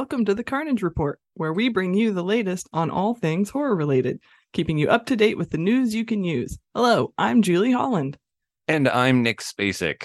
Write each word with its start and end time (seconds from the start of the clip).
Welcome 0.00 0.24
to 0.24 0.34
the 0.34 0.42
Carnage 0.42 0.82
Report, 0.82 1.20
where 1.34 1.52
we 1.52 1.68
bring 1.68 1.92
you 1.92 2.14
the 2.14 2.24
latest 2.24 2.70
on 2.72 2.88
all 2.88 3.14
things 3.14 3.50
horror 3.50 3.76
related, 3.76 4.18
keeping 4.54 4.78
you 4.78 4.88
up 4.88 5.04
to 5.04 5.14
date 5.14 5.36
with 5.36 5.50
the 5.50 5.58
news 5.58 5.94
you 5.94 6.06
can 6.06 6.24
use. 6.24 6.58
Hello, 6.74 7.12
I'm 7.18 7.42
Julie 7.42 7.72
Holland. 7.72 8.16
And 8.66 8.88
I'm 8.88 9.22
Nick 9.22 9.42
Spacek. 9.42 10.04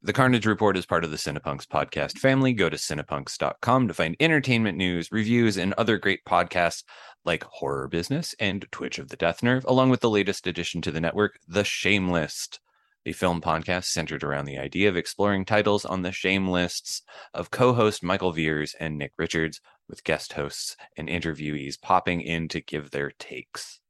The 0.00 0.14
Carnage 0.14 0.46
Report 0.46 0.78
is 0.78 0.86
part 0.86 1.04
of 1.04 1.10
the 1.10 1.18
Cinepunx 1.18 1.66
podcast 1.66 2.16
family. 2.16 2.54
Go 2.54 2.70
to 2.70 2.78
cinepunx.com 2.78 3.88
to 3.88 3.92
find 3.92 4.16
entertainment 4.20 4.78
news, 4.78 5.12
reviews, 5.12 5.58
and 5.58 5.74
other 5.74 5.98
great 5.98 6.24
podcasts 6.26 6.84
like 7.26 7.44
Horror 7.44 7.88
Business 7.88 8.34
and 8.40 8.64
Twitch 8.72 8.98
of 8.98 9.10
the 9.10 9.16
Death 9.16 9.42
Nerve, 9.42 9.66
along 9.68 9.90
with 9.90 10.00
the 10.00 10.08
latest 10.08 10.46
addition 10.46 10.80
to 10.80 10.90
the 10.90 11.00
network, 11.00 11.38
The 11.46 11.62
Shamelist, 11.62 12.58
a 13.06 13.12
film 13.12 13.40
podcast 13.40 13.84
centered 13.84 14.24
around 14.24 14.44
the 14.44 14.58
idea 14.58 14.88
of 14.88 14.96
exploring 14.96 15.44
titles 15.44 15.84
on 15.84 16.02
the 16.02 16.12
shame 16.12 16.48
lists 16.48 17.02
of 17.32 17.50
co 17.50 17.72
host 17.72 18.02
Michael 18.02 18.32
Veers 18.32 18.74
and 18.78 18.98
Nick 18.98 19.12
Richards, 19.16 19.60
with 19.88 20.04
guest 20.04 20.32
hosts 20.32 20.76
and 20.96 21.08
interviewees 21.08 21.80
popping 21.80 22.20
in 22.20 22.48
to 22.48 22.60
give 22.60 22.90
their 22.90 23.12
takes. 23.18 23.80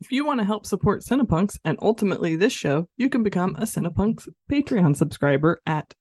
If 0.00 0.10
you 0.10 0.24
want 0.24 0.40
to 0.40 0.46
help 0.46 0.64
support 0.64 1.02
Cinepunx 1.02 1.58
and 1.62 1.78
ultimately 1.82 2.34
this 2.34 2.54
show, 2.54 2.88
you 2.96 3.10
can 3.10 3.22
become 3.22 3.54
a 3.56 3.64
Cinepunx 3.64 4.28
Patreon 4.50 4.96
subscriber 4.96 5.60
at 5.66 5.92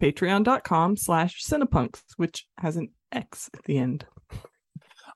patreon.com 0.00 0.96
slash 0.96 1.42
cinepunx, 1.44 2.02
which 2.16 2.46
has 2.58 2.76
an 2.76 2.90
X 3.10 3.50
at 3.52 3.64
the 3.64 3.78
end. 3.78 4.06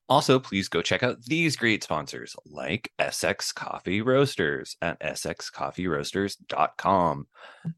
Also, 0.09 0.39
please 0.39 0.69
go 0.69 0.81
check 0.83 1.03
out 1.03 1.23
these 1.23 1.57
great 1.57 1.83
sponsors 1.83 2.37
like 2.45 2.93
Essex 2.99 3.53
Coffee 3.53 4.03
Roasters 4.03 4.77
at 4.83 5.01
essexcoffeeroasters.com. 5.01 7.27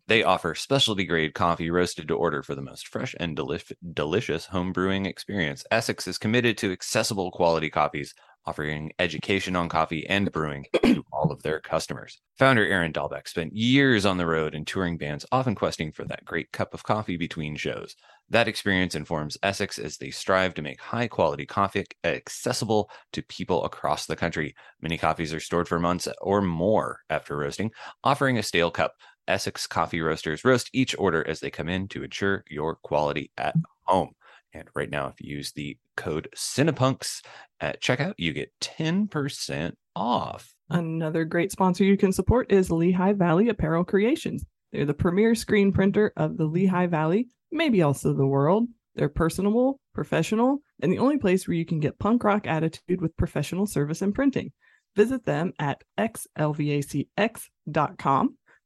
They 0.08 0.24
offer 0.24 0.56
specialty 0.56 1.04
grade 1.04 1.34
coffee 1.34 1.70
roasted 1.70 2.08
to 2.08 2.14
order 2.14 2.42
for 2.42 2.56
the 2.56 2.62
most 2.62 2.88
fresh 2.88 3.14
and 3.20 3.36
deli- 3.36 3.60
delicious 3.92 4.46
home 4.46 4.72
brewing 4.72 5.06
experience. 5.06 5.64
Essex 5.70 6.08
is 6.08 6.18
committed 6.18 6.58
to 6.58 6.72
accessible 6.72 7.30
quality 7.30 7.70
coffees 7.70 8.12
offering 8.46 8.92
education 8.98 9.56
on 9.56 9.68
coffee 9.68 10.06
and 10.06 10.30
brewing 10.30 10.66
to 10.82 11.04
all 11.12 11.32
of 11.32 11.42
their 11.42 11.60
customers. 11.60 12.20
Founder 12.38 12.64
Aaron 12.66 12.92
Dahlbeck 12.92 13.28
spent 13.28 13.54
years 13.54 14.06
on 14.06 14.18
the 14.18 14.26
road 14.26 14.54
and 14.54 14.66
touring 14.66 14.98
bands, 14.98 15.26
often 15.32 15.54
questing 15.54 15.90
for 15.90 16.04
that 16.04 16.24
great 16.24 16.52
cup 16.52 16.74
of 16.74 16.82
coffee 16.82 17.16
between 17.16 17.56
shows. 17.56 17.96
That 18.28 18.48
experience 18.48 18.94
informs 18.94 19.38
Essex 19.42 19.78
as 19.78 19.98
they 19.98 20.10
strive 20.10 20.54
to 20.54 20.62
make 20.62 20.80
high 20.80 21.06
quality 21.06 21.46
coffee 21.46 21.84
accessible 22.04 22.90
to 23.12 23.22
people 23.22 23.64
across 23.64 24.06
the 24.06 24.16
country. 24.16 24.54
Many 24.80 24.98
coffees 24.98 25.32
are 25.32 25.40
stored 25.40 25.68
for 25.68 25.78
months 25.78 26.08
or 26.20 26.42
more 26.42 27.00
after 27.08 27.36
roasting, 27.36 27.70
offering 28.02 28.38
a 28.38 28.42
stale 28.42 28.70
cup. 28.70 28.94
Essex 29.28 29.66
coffee 29.66 30.00
roasters 30.00 30.44
roast 30.44 30.70
each 30.72 30.94
order 30.98 31.26
as 31.26 31.40
they 31.40 31.50
come 31.50 31.68
in 31.68 31.88
to 31.88 32.04
ensure 32.04 32.44
your 32.48 32.76
quality 32.76 33.30
at 33.36 33.54
home. 33.84 34.10
And 34.56 34.68
right 34.74 34.90
now, 34.90 35.08
if 35.08 35.20
you 35.20 35.36
use 35.36 35.52
the 35.52 35.76
code 35.96 36.28
Cinepunx 36.34 37.22
at 37.60 37.82
checkout, 37.82 38.14
you 38.16 38.32
get 38.32 38.52
10% 38.60 39.72
off. 39.94 40.54
Another 40.70 41.24
great 41.24 41.52
sponsor 41.52 41.84
you 41.84 41.98
can 41.98 42.12
support 42.12 42.50
is 42.50 42.70
Lehigh 42.70 43.12
Valley 43.12 43.50
Apparel 43.50 43.84
Creations. 43.84 44.44
They're 44.72 44.86
the 44.86 44.94
premier 44.94 45.34
screen 45.34 45.72
printer 45.72 46.12
of 46.16 46.38
the 46.38 46.46
Lehigh 46.46 46.86
Valley, 46.86 47.28
maybe 47.52 47.82
also 47.82 48.14
the 48.14 48.26
world. 48.26 48.66
They're 48.94 49.10
personable, 49.10 49.78
professional, 49.94 50.62
and 50.80 50.90
the 50.90 50.98
only 50.98 51.18
place 51.18 51.46
where 51.46 51.56
you 51.56 51.66
can 51.66 51.80
get 51.80 51.98
punk 51.98 52.24
rock 52.24 52.46
attitude 52.46 53.02
with 53.02 53.16
professional 53.16 53.66
service 53.66 54.00
and 54.00 54.14
printing. 54.14 54.52
Visit 54.96 55.26
them 55.26 55.52
at 55.58 55.84
xlvacx.com. 55.98 57.06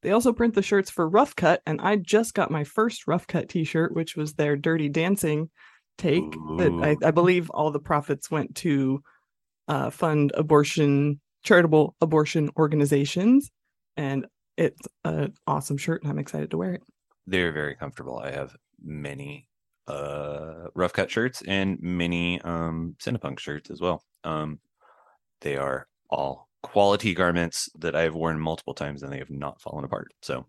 They 0.02 0.12
also 0.12 0.32
print 0.32 0.54
the 0.54 0.62
shirts 0.62 0.88
for 0.88 1.08
Rough 1.08 1.36
Cut, 1.36 1.60
and 1.66 1.80
I 1.80 1.96
just 1.96 2.32
got 2.34 2.50
my 2.50 2.64
first 2.64 3.06
Rough 3.06 3.26
Cut 3.26 3.48
t 3.48 3.64
shirt, 3.64 3.94
which 3.94 4.16
was 4.16 4.34
their 4.34 4.56
Dirty 4.56 4.88
Dancing 4.88 5.50
take. 6.00 6.32
That 6.58 6.96
I, 7.02 7.06
I, 7.06 7.10
believe 7.10 7.50
all 7.50 7.70
the 7.70 7.80
profits 7.80 8.30
went 8.30 8.54
to 8.56 9.02
uh, 9.68 9.90
fund 9.90 10.32
abortion, 10.34 11.20
charitable 11.42 11.94
abortion 12.00 12.50
organizations. 12.56 13.50
And 13.96 14.26
it's 14.56 14.80
an 15.04 15.34
awesome 15.46 15.76
shirt, 15.76 16.02
and 16.02 16.10
I'm 16.10 16.18
excited 16.18 16.50
to 16.50 16.56
wear 16.56 16.74
it. 16.74 16.82
They're 17.26 17.52
very 17.52 17.74
comfortable. 17.76 18.18
I 18.18 18.30
have 18.30 18.56
many 18.82 19.46
uh 19.86 20.68
rough 20.74 20.92
cut 20.92 21.10
shirts 21.10 21.42
and 21.46 21.78
many 21.80 22.40
um 22.42 22.94
cinepunk 23.02 23.38
shirts 23.38 23.70
as 23.70 23.80
well 23.80 24.04
um 24.24 24.60
they 25.40 25.56
are 25.56 25.88
all 26.10 26.48
quality 26.62 27.14
garments 27.14 27.68
that 27.78 27.96
I've 27.96 28.14
worn 28.14 28.38
multiple 28.38 28.74
times 28.74 29.02
and 29.02 29.12
they 29.12 29.18
have 29.18 29.30
not 29.30 29.60
fallen 29.60 29.84
apart. 29.84 30.12
So, 30.22 30.46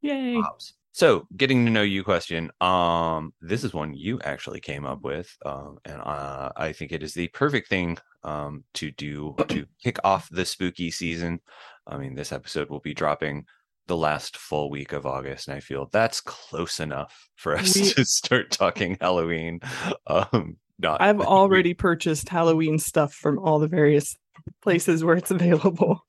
yay. 0.00 0.40
Pops. 0.40 0.74
So, 0.94 1.26
getting 1.36 1.64
to 1.64 1.70
know 1.70 1.82
you 1.82 2.04
question. 2.04 2.50
Um, 2.60 3.32
this 3.40 3.64
is 3.64 3.72
one 3.72 3.94
you 3.94 4.20
actually 4.24 4.60
came 4.60 4.84
up 4.84 5.02
with, 5.02 5.34
um, 5.44 5.78
and 5.86 6.02
uh, 6.02 6.52
I 6.54 6.72
think 6.72 6.92
it 6.92 7.02
is 7.02 7.14
the 7.14 7.28
perfect 7.28 7.68
thing 7.68 7.98
um 8.24 8.62
to 8.74 8.90
do 8.92 9.34
to 9.48 9.66
kick 9.82 9.98
off 10.04 10.28
the 10.30 10.44
spooky 10.44 10.90
season. 10.90 11.40
I 11.86 11.96
mean, 11.96 12.14
this 12.14 12.30
episode 12.30 12.68
will 12.68 12.80
be 12.80 12.94
dropping 12.94 13.46
the 13.86 13.96
last 13.96 14.36
full 14.36 14.70
week 14.70 14.92
of 14.92 15.06
August, 15.06 15.48
and 15.48 15.56
I 15.56 15.60
feel 15.60 15.88
that's 15.92 16.20
close 16.20 16.78
enough 16.78 17.28
for 17.36 17.56
us 17.56 17.74
we... 17.74 17.90
to 17.94 18.04
start 18.04 18.50
talking 18.50 18.96
Halloween. 19.00 19.60
Um, 20.06 20.56
not 20.78 21.00
I've 21.00 21.20
already 21.20 21.74
purchased 21.74 22.28
Halloween 22.28 22.78
stuff 22.78 23.14
from 23.14 23.38
all 23.38 23.60
the 23.60 23.68
various 23.68 24.16
places 24.62 25.04
where 25.04 25.16
it's 25.16 25.30
available. 25.30 26.04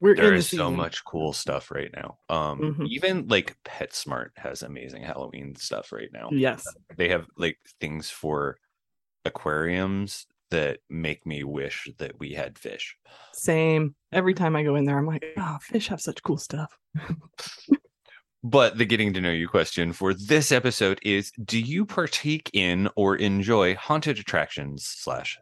We're 0.00 0.14
there 0.14 0.34
is 0.34 0.50
the 0.50 0.58
so 0.58 0.70
much 0.70 1.04
cool 1.04 1.32
stuff 1.32 1.70
right 1.70 1.90
now. 1.92 2.18
Um, 2.28 2.60
mm-hmm. 2.60 2.86
even 2.88 3.26
like 3.28 3.56
PetSmart 3.64 4.30
has 4.36 4.62
amazing 4.62 5.02
Halloween 5.02 5.56
stuff 5.56 5.92
right 5.92 6.10
now. 6.12 6.28
Yes, 6.30 6.64
they 6.96 7.08
have 7.08 7.26
like 7.36 7.58
things 7.80 8.08
for 8.08 8.58
aquariums 9.24 10.26
that 10.50 10.78
make 10.88 11.26
me 11.26 11.44
wish 11.44 11.90
that 11.98 12.18
we 12.18 12.32
had 12.32 12.58
fish. 12.58 12.96
Same. 13.32 13.94
Every 14.12 14.34
time 14.34 14.56
I 14.56 14.62
go 14.62 14.76
in 14.76 14.84
there, 14.84 14.98
I'm 14.98 15.06
like, 15.06 15.24
oh, 15.36 15.58
fish 15.60 15.88
have 15.88 16.00
such 16.00 16.22
cool 16.22 16.38
stuff. 16.38 16.78
but 18.44 18.78
the 18.78 18.86
getting 18.86 19.12
to 19.14 19.20
know 19.20 19.30
you 19.30 19.48
question 19.48 19.92
for 19.92 20.14
this 20.14 20.52
episode 20.52 21.00
is: 21.02 21.32
Do 21.44 21.58
you 21.60 21.84
partake 21.84 22.50
in 22.52 22.88
or 22.94 23.16
enjoy 23.16 23.74
haunted 23.74 24.18
attractions 24.18 24.84
slash 24.84 25.38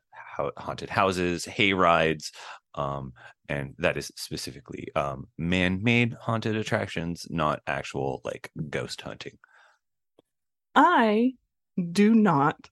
haunted 0.57 0.91
houses, 0.91 1.45
hay 1.45 1.73
rides, 1.73 2.33
um, 2.77 3.13
and 3.49 3.75
that 3.79 3.97
is 3.97 4.13
specifically 4.17 4.89
um, 4.95 5.27
man-made 5.39 6.15
haunted 6.21 6.57
attractions, 6.57 7.27
not 7.31 7.61
actual 7.67 8.21
like 8.25 8.51
ghost 8.71 9.01
hunting. 9.01 9.39
I 10.75 11.33
do 11.93 12.15
not 12.15 12.69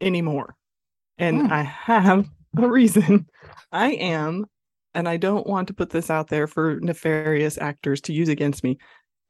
anymore, 0.00 0.56
and 1.18 1.42
hmm. 1.42 1.52
I 1.52 1.62
have 1.62 2.28
a 2.56 2.68
reason. 2.68 3.26
I 3.72 3.92
am, 3.92 4.46
and 4.94 5.08
I 5.08 5.16
don't 5.16 5.46
want 5.46 5.68
to 5.68 5.74
put 5.74 5.90
this 5.90 6.10
out 6.10 6.28
there 6.28 6.46
for 6.46 6.78
nefarious 6.80 7.58
actors 7.58 8.00
to 8.02 8.12
use 8.12 8.28
against 8.28 8.62
me. 8.62 8.78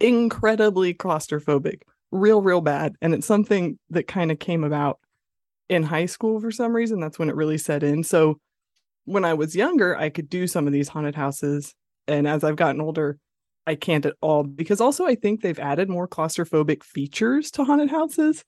Incredibly 0.01 0.95
claustrophobic, 0.95 1.83
real, 2.11 2.43
real 2.43 2.61
bad, 2.61 2.97
and 3.01 3.15
it's 3.15 3.27
something 3.27 3.79
that 3.91 4.09
kind 4.09 4.31
of 4.31 4.39
came 4.39 4.65
about 4.65 4.99
in 5.69 5.83
high 5.85 6.07
school 6.07 6.41
for 6.41 6.51
some 6.51 6.75
reason. 6.75 7.01
That's 7.01 7.19
when 7.19 7.31
it 7.31 7.37
really 7.37 7.59
set 7.59 7.83
in. 7.83 8.05
So 8.05 8.39
when 9.05 9.25
I 9.25 9.35
was 9.35 9.57
younger, 9.57 9.97
I 9.97 10.11
could 10.11 10.29
do 10.29 10.47
some 10.47 10.67
of 10.67 10.73
these 10.73 10.89
haunted 10.89 11.15
houses. 11.15 11.75
And 12.07 12.27
as 12.27 12.45
I've 12.45 12.57
gotten 12.57 12.81
older, 12.81 13.19
I 13.67 13.75
can't 13.75 14.07
at 14.07 14.17
all 14.21 14.43
because 14.43 14.81
also 14.81 15.07
I 15.07 15.15
think 15.15 15.41
they've 15.41 15.59
added 15.59 15.89
more 15.89 16.09
claustrophobic 16.09 16.83
features 16.83 17.51
to 17.53 17.65
haunted 17.65 17.91
houses. 17.91 18.45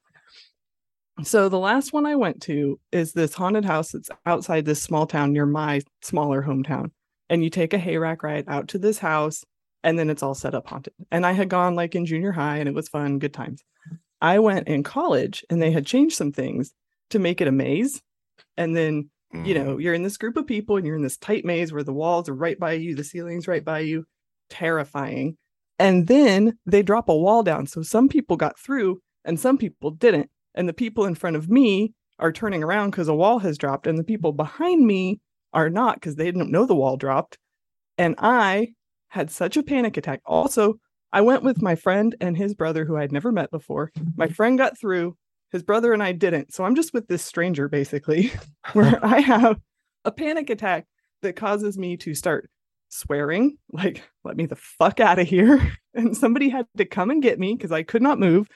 So 1.23 1.49
the 1.49 1.59
last 1.59 1.93
one 1.93 2.07
I 2.07 2.17
went 2.17 2.43
to 2.43 2.81
is 2.91 3.13
this 3.13 3.35
haunted 3.35 3.65
house 3.65 3.93
that's 3.93 4.11
outside 4.27 4.65
this 4.65 4.83
small 4.83 5.07
town 5.07 5.33
near 5.33 5.47
my 5.47 5.83
smaller 6.03 6.43
hometown. 6.43 6.91
And 7.31 7.45
you 7.45 7.51
take 7.51 7.73
a 7.73 7.79
hayrack 7.79 8.23
ride 8.23 8.45
out 8.49 8.69
to 8.69 8.79
this 8.79 8.99
house 8.99 9.45
and 9.85 9.99
then 9.99 10.11
it's 10.11 10.23
all 10.23 10.35
set 10.35 10.55
up 10.55 10.67
haunted. 10.67 10.95
And 11.13 11.25
I 11.25 11.33
had 11.33 11.49
gone 11.49 11.77
like 11.77 11.95
in 11.95 12.07
junior 12.07 12.33
high 12.33 12.57
and 12.57 12.69
it 12.69 12.75
was 12.75 12.89
fun, 12.89 13.21
good 13.21 13.33
times. 13.33 13.63
I 14.21 14.41
went 14.41 14.67
in 14.67 14.83
college 14.83 15.45
and 15.49 15.63
they 15.63 15.71
had 15.71 15.87
changed 15.87 16.17
some 16.17 16.33
things 16.33 16.73
to 17.11 17.19
make 17.19 17.41
it 17.41 17.49
a 17.49 17.53
maze. 17.53 18.03
And 18.57 18.75
then, 18.75 19.11
mm. 19.35 19.47
you 19.47 19.55
know, 19.55 19.79
you're 19.79 19.95
in 19.95 20.03
this 20.03 20.17
group 20.17 20.37
of 20.37 20.47
people 20.47 20.77
and 20.77 20.87
you're 20.87 20.97
in 20.97 21.03
this 21.03 21.17
tight 21.17 21.45
maze 21.45 21.73
where 21.73 21.83
the 21.83 21.93
walls 21.93 22.29
are 22.29 22.35
right 22.35 22.59
by 22.59 22.73
you, 22.73 22.95
the 22.95 23.05
ceiling's 23.05 23.49
right 23.49 23.65
by 23.65 23.81
you. 23.81 24.05
Terrifying. 24.51 25.37
And 25.79 26.07
then 26.07 26.59
they 26.67 26.83
drop 26.83 27.09
a 27.09 27.17
wall 27.17 27.43
down. 27.43 27.67
So 27.67 27.83
some 27.83 28.09
people 28.09 28.37
got 28.37 28.59
through 28.59 29.01
and 29.25 29.39
some 29.39 29.59
people 29.59 29.91
didn't. 29.91 30.31
And 30.55 30.69
the 30.69 30.73
people 30.73 31.05
in 31.05 31.15
front 31.15 31.37
of 31.37 31.49
me 31.49 31.95
are 32.19 32.33
turning 32.33 32.63
around 32.63 32.91
because 32.91 33.09
a 33.09 33.15
wall 33.15 33.41
has 33.41 33.59
dropped. 33.59 33.87
And 33.87 33.99
the 33.99 34.05
people 34.05 34.33
behind 34.33 34.87
me 34.87 35.21
are 35.53 35.71
not 35.71 35.97
because 35.97 36.17
they 36.17 36.25
didn't 36.25 36.51
know 36.51 36.67
the 36.67 36.75
wall 36.75 36.97
dropped. 36.97 37.39
And 37.99 38.15
I 38.19 38.75
had 39.09 39.31
such 39.31 39.57
a 39.57 39.63
panic 39.63 39.97
attack. 39.97 40.21
Also, 40.25 40.75
I 41.13 41.21
went 41.21 41.45
with 41.45 41.63
my 41.63 41.77
friend 41.77 42.15
and 42.21 42.37
his 42.37 42.55
brother, 42.55 42.85
who 42.85 42.97
I'd 42.97 43.13
never 43.13 43.31
met 43.31 43.51
before. 43.51 43.93
My 44.17 44.27
friend 44.29 44.59
got 44.59 44.79
through. 44.79 45.17
His 45.55 45.63
brother 45.63 45.93
and 45.93 46.03
I 46.03 46.11
didn't. 46.11 46.53
So 46.53 46.65
I'm 46.65 46.75
just 46.75 46.93
with 46.93 47.07
this 47.07 47.25
stranger 47.25 47.69
basically, 47.69 48.33
where 48.73 48.99
I 49.05 49.21
have 49.21 49.61
a 50.05 50.11
panic 50.11 50.51
attack 50.51 50.89
that 51.23 51.37
causes 51.37 51.79
me 51.79 51.97
to 51.99 52.13
start 52.13 52.51
swearing, 52.89 53.57
like, 53.73 54.03
let 54.25 54.37
me 54.37 54.47
the 54.47 54.57
fuck 54.57 54.99
out 54.99 55.21
of 55.21 55.29
here. 55.29 55.73
And 55.97 56.17
somebody 56.17 56.49
had 56.49 56.67
to 56.77 56.85
come 56.85 57.13
and 57.13 57.23
get 57.23 57.39
me 57.39 57.55
because 57.55 57.71
I 57.71 57.85
could 57.85 58.03
not 58.03 58.19
move. 58.19 58.49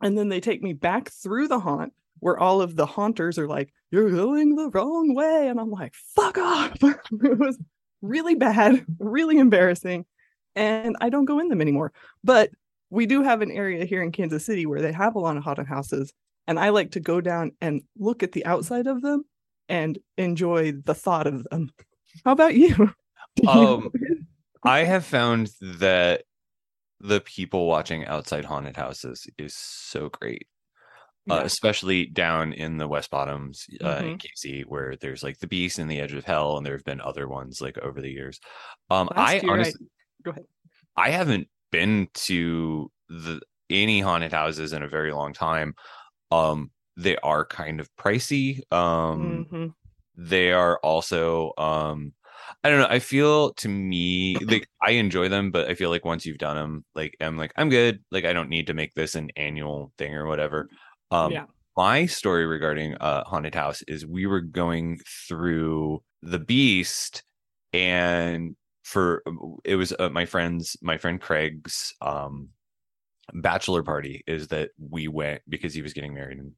And 0.00 0.16
then 0.16 0.28
they 0.28 0.38
take 0.38 0.62
me 0.62 0.72
back 0.72 1.10
through 1.10 1.48
the 1.48 1.58
haunt 1.58 1.92
where 2.20 2.38
all 2.38 2.62
of 2.62 2.76
the 2.76 2.86
haunters 2.86 3.40
are 3.40 3.48
like, 3.48 3.72
You're 3.90 4.12
going 4.12 4.54
the 4.54 4.70
wrong 4.70 5.16
way. 5.16 5.48
And 5.48 5.58
I'm 5.58 5.72
like, 5.72 5.94
Fuck 6.14 6.38
off. 6.38 6.76
it 6.80 7.38
was 7.40 7.58
really 8.02 8.36
bad, 8.36 8.86
really 9.00 9.36
embarrassing. 9.38 10.04
And 10.54 10.96
I 11.00 11.08
don't 11.08 11.24
go 11.24 11.40
in 11.40 11.48
them 11.48 11.60
anymore. 11.60 11.92
But 12.22 12.50
we 12.92 13.06
do 13.06 13.22
have 13.22 13.40
an 13.42 13.50
area 13.50 13.84
here 13.84 14.02
in 14.02 14.12
Kansas 14.12 14.44
City 14.44 14.66
where 14.66 14.80
they 14.82 14.92
have 14.92 15.14
a 15.14 15.18
lot 15.18 15.36
of 15.36 15.42
haunted 15.44 15.66
houses. 15.66 16.12
And 16.46 16.58
I 16.58 16.68
like 16.68 16.90
to 16.92 17.00
go 17.00 17.20
down 17.20 17.52
and 17.60 17.82
look 17.98 18.22
at 18.22 18.32
the 18.32 18.44
outside 18.44 18.86
of 18.86 19.00
them 19.00 19.24
and 19.68 19.98
enjoy 20.18 20.72
the 20.72 20.94
thought 20.94 21.26
of 21.26 21.44
them. 21.44 21.70
How 22.24 22.32
about 22.32 22.54
you? 22.54 22.90
Um, 23.48 23.90
I 24.62 24.80
have 24.84 25.06
found 25.06 25.50
that 25.62 26.24
the 27.00 27.22
people 27.22 27.66
watching 27.66 28.04
outside 28.04 28.44
haunted 28.44 28.76
houses 28.76 29.26
is 29.38 29.54
so 29.56 30.10
great. 30.10 30.46
Uh, 31.30 31.40
especially 31.44 32.04
down 32.04 32.52
in 32.52 32.76
the 32.76 32.86
West 32.88 33.10
Bottoms 33.10 33.64
uh, 33.82 34.02
in 34.04 34.18
Mhm. 34.18 34.20
KC, 34.20 34.64
where 34.66 34.96
there's 34.96 35.22
like 35.22 35.38
the 35.38 35.46
Beast 35.46 35.78
and 35.78 35.90
the 35.90 35.98
Edge 36.00 36.12
of 36.12 36.24
Hell, 36.26 36.58
and 36.58 36.66
there 36.66 36.74
have 36.74 36.84
been 36.84 37.00
other 37.00 37.26
ones 37.26 37.60
like 37.62 37.78
over 37.78 38.02
the 38.02 38.10
years. 38.10 38.38
Um, 38.90 39.08
Last 39.16 39.30
I 39.30 39.34
year 39.36 39.42
I- 39.50 39.52
honestly, 39.54 39.86
Go 40.24 40.32
ahead. 40.32 40.44
I 40.96 41.10
haven't 41.10 41.48
been 41.72 42.08
to 42.14 42.92
the 43.08 43.40
any 43.70 44.00
haunted 44.00 44.32
houses 44.32 44.72
in 44.72 44.84
a 44.84 44.88
very 44.88 45.12
long 45.12 45.32
time. 45.32 45.74
Um, 46.30 46.70
they 46.96 47.16
are 47.18 47.44
kind 47.46 47.80
of 47.80 47.88
pricey. 47.96 48.60
Um, 48.72 49.46
Mhm. 49.50 49.74
they 50.16 50.52
are 50.52 50.78
also 50.82 51.52
um 51.58 52.12
i 52.64 52.68
don't 52.70 52.78
know 52.80 52.86
i 52.88 52.98
feel 52.98 53.52
to 53.54 53.68
me 53.68 54.44
like 54.44 54.68
i 54.82 54.90
enjoy 54.92 55.28
them 55.28 55.50
but 55.50 55.68
i 55.70 55.74
feel 55.74 55.90
like 55.90 56.04
once 56.04 56.26
you've 56.26 56.38
done 56.38 56.56
them 56.56 56.84
like 56.94 57.16
i'm 57.20 57.36
like 57.38 57.52
i'm 57.56 57.70
good 57.70 58.04
like 58.10 58.24
i 58.24 58.32
don't 58.32 58.50
need 58.50 58.66
to 58.66 58.74
make 58.74 58.92
this 58.94 59.14
an 59.14 59.30
annual 59.36 59.92
thing 59.98 60.14
or 60.14 60.26
whatever 60.26 60.68
um 61.10 61.32
yeah. 61.32 61.46
my 61.76 62.04
story 62.06 62.46
regarding 62.46 62.94
uh 62.96 63.24
haunted 63.24 63.54
house 63.54 63.82
is 63.88 64.06
we 64.06 64.26
were 64.26 64.40
going 64.40 64.98
through 65.28 66.02
the 66.22 66.38
beast 66.38 67.24
and 67.72 68.54
for 68.82 69.22
it 69.64 69.76
was 69.76 69.92
uh, 69.98 70.08
my 70.10 70.26
friend's 70.26 70.76
my 70.82 70.96
friend 70.96 71.20
craig's 71.20 71.94
um 72.00 72.48
bachelor 73.34 73.82
party 73.82 74.22
is 74.26 74.48
that 74.48 74.70
we 74.78 75.08
went 75.08 75.40
because 75.48 75.72
he 75.72 75.82
was 75.82 75.92
getting 75.92 76.14
married 76.14 76.38
in 76.38 76.52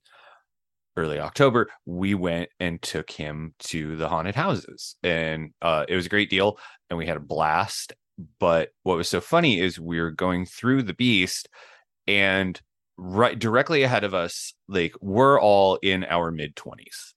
early 0.96 1.18
october 1.18 1.68
we 1.86 2.14
went 2.14 2.48
and 2.60 2.80
took 2.80 3.10
him 3.10 3.54
to 3.58 3.96
the 3.96 4.08
haunted 4.08 4.34
houses. 4.34 4.96
And 5.02 5.50
uh 5.60 5.84
it 5.88 5.96
was 5.96 6.06
a 6.06 6.10
great 6.10 6.30
deal 6.30 6.58
and 6.88 6.98
we 6.98 7.06
had 7.06 7.16
a 7.16 7.20
blast. 7.20 7.92
But 8.38 8.70
what 8.84 8.96
was 8.96 9.08
so 9.08 9.20
funny 9.20 9.58
is 9.60 9.80
we 9.80 10.00
were 10.00 10.12
going 10.12 10.46
through 10.46 10.84
the 10.84 10.94
beast 10.94 11.48
and 12.06 12.60
right 12.96 13.38
directly 13.38 13.82
ahead 13.82 14.04
of 14.04 14.14
us 14.14 14.54
like 14.68 14.94
we're 15.00 15.40
all 15.40 15.76
in 15.82 16.04
our 16.04 16.30
mid 16.30 16.54
20s 16.54 17.12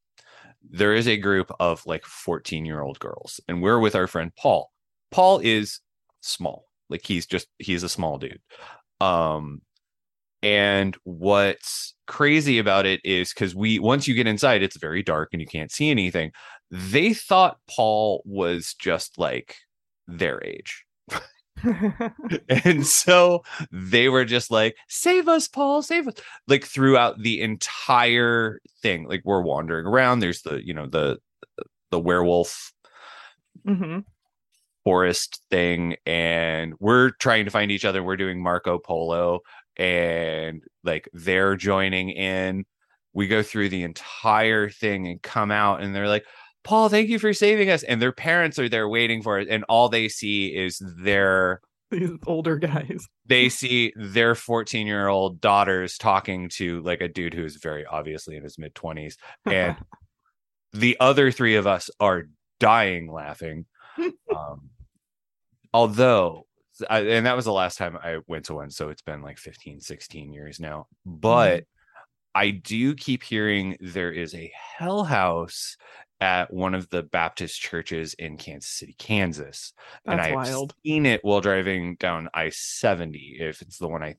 there 0.70 0.94
is 0.94 1.08
a 1.08 1.18
group 1.18 1.52
of 1.60 1.86
like 1.86 2.04
14 2.04 2.66
year 2.66 2.82
old 2.82 3.00
girls 3.00 3.40
and 3.48 3.62
we're 3.62 3.80
with 3.80 3.96
our 3.96 4.08
friend 4.08 4.32
paul 4.36 4.72
paul 5.12 5.40
is 5.44 5.80
small. 6.22 6.66
Like 6.90 7.06
he's 7.06 7.26
just 7.26 7.48
he's 7.58 7.84
a 7.84 7.90
small 7.90 8.18
dude. 8.18 8.42
Um 9.02 9.62
and 10.44 10.96
what's 11.04 11.96
crazy 12.06 12.60
about 12.60 12.86
it 12.86 13.02
is 13.04 13.34
because 13.34 13.56
we 13.56 13.80
once 13.80 14.08
you 14.08 14.14
get 14.16 14.28
inside 14.28 14.62
it's 14.64 14.78
very 14.78 15.04
dark 15.04 15.30
and 15.34 15.42
you 15.42 15.48
can't 15.48 15.72
see 15.72 15.90
anything. 15.90 16.32
They 16.72 17.14
thought 17.14 17.60
paul 17.70 18.22
was 18.26 18.76
just 18.80 19.18
like 19.18 19.56
their 20.08 20.44
age. 20.44 20.86
And 22.50 22.86
so 22.86 23.44
they 23.72 24.10
were 24.10 24.26
just 24.26 24.52
like 24.52 24.76
save 24.90 25.28
us 25.28 25.48
paul 25.48 25.82
save 25.82 26.08
us 26.08 26.14
like 26.48 26.64
throughout 26.64 27.20
the 27.22 27.42
entire 27.42 28.60
thing. 28.82 29.08
Like 29.08 29.22
we're 29.26 29.42
wandering 29.42 29.86
around. 29.88 30.20
There's 30.20 30.44
the 30.44 30.64
you 30.66 30.74
know 30.74 30.88
the 30.88 31.18
the 31.92 32.00
werewolf 32.00 32.74
Mhm. 33.68 34.06
Forest 34.88 35.42
thing 35.52 35.98
and 36.06 36.74
we're 36.80 37.10
trying 37.20 37.44
to 37.44 37.52
find 37.52 37.72
each 37.72 37.84
other. 37.84 38.02
We're 38.02 38.16
doing 38.16 38.42
marco 38.42 38.80
polo 38.80 39.42
and 39.76 40.64
like 40.86 41.10
they're 41.12 41.58
joining 41.58 42.12
in. 42.12 42.64
We 43.12 43.28
go 43.28 43.44
through 43.44 43.68
the 43.68 43.84
entire 43.84 44.70
thing 44.70 45.06
and 45.10 45.22
come 45.22 45.52
out 45.52 45.84
and 45.84 45.94
they're 45.94 46.08
like 46.08 46.24
paul 46.64 46.88
thank 46.88 47.10
you 47.10 47.20
for 47.20 47.34
saving 47.34 47.70
us. 47.70 47.84
And 47.84 48.02
their 48.02 48.14
parents 48.14 48.58
are 48.60 48.70
there 48.70 48.88
waiting 48.88 49.22
for 49.22 49.40
it 49.40 49.50
and 49.50 49.66
all 49.68 49.90
they 49.90 50.08
see 50.08 50.56
is 50.56 50.82
their 51.04 51.60
These 51.92 52.12
older 52.26 52.56
guys. 52.56 53.06
they 53.26 53.50
see 53.50 53.92
their 53.98 54.36
14 54.36 54.88
year 54.88 55.10
old 55.10 55.42
daughters 55.42 55.98
talking 55.98 56.48
to 56.52 56.80
like 56.84 57.02
a 57.02 57.10
dude 57.10 57.34
who's 57.34 57.58
very 57.58 57.86
obviously 57.86 58.38
in 58.38 58.44
his 58.44 58.58
mid 58.58 58.74
20s 58.74 59.16
and 59.46 59.76
the 60.72 60.96
other 61.02 61.30
three 61.30 61.58
of 61.58 61.68
us 61.68 61.90
are 62.00 62.30
dying 62.62 63.12
laughing. 63.12 63.66
Um 64.34 64.70
although 65.74 66.46
I, 66.90 67.00
and 67.00 67.26
that 67.26 67.36
was 67.36 67.46
the 67.46 67.54
last 67.54 67.78
time 67.78 67.98
i 67.98 68.18
went 68.28 68.46
to 68.46 68.54
one 68.54 68.70
so 68.70 68.90
it's 68.90 69.02
been 69.02 69.22
like 69.22 69.38
15 69.38 69.82
16 69.82 70.34
years 70.34 70.60
now. 70.60 70.88
But 71.06 71.62
mm-hmm. 71.62 71.64
i 72.36 72.50
do 72.52 72.96
keep 72.96 73.24
hearing 73.24 73.78
there 73.80 74.12
is 74.12 74.36
a 74.36 74.52
hell 74.78 75.04
house 75.04 75.78
at 76.20 76.52
one 76.52 76.74
of 76.74 76.90
the 76.90 77.04
baptist 77.04 77.60
churches 77.60 78.14
in 78.16 78.38
kansas 78.38 78.72
city 78.72 78.96
kansas. 78.98 79.74
And 80.06 80.22
i've 80.22 80.36
wild. 80.36 80.76
seen 80.86 81.06
it 81.06 81.24
while 81.24 81.42
driving 81.42 81.96
down 81.96 82.30
i-70 82.34 83.42
if 83.42 83.62
it's 83.62 83.78
the 83.78 83.88
one 83.88 84.04
i 84.04 84.16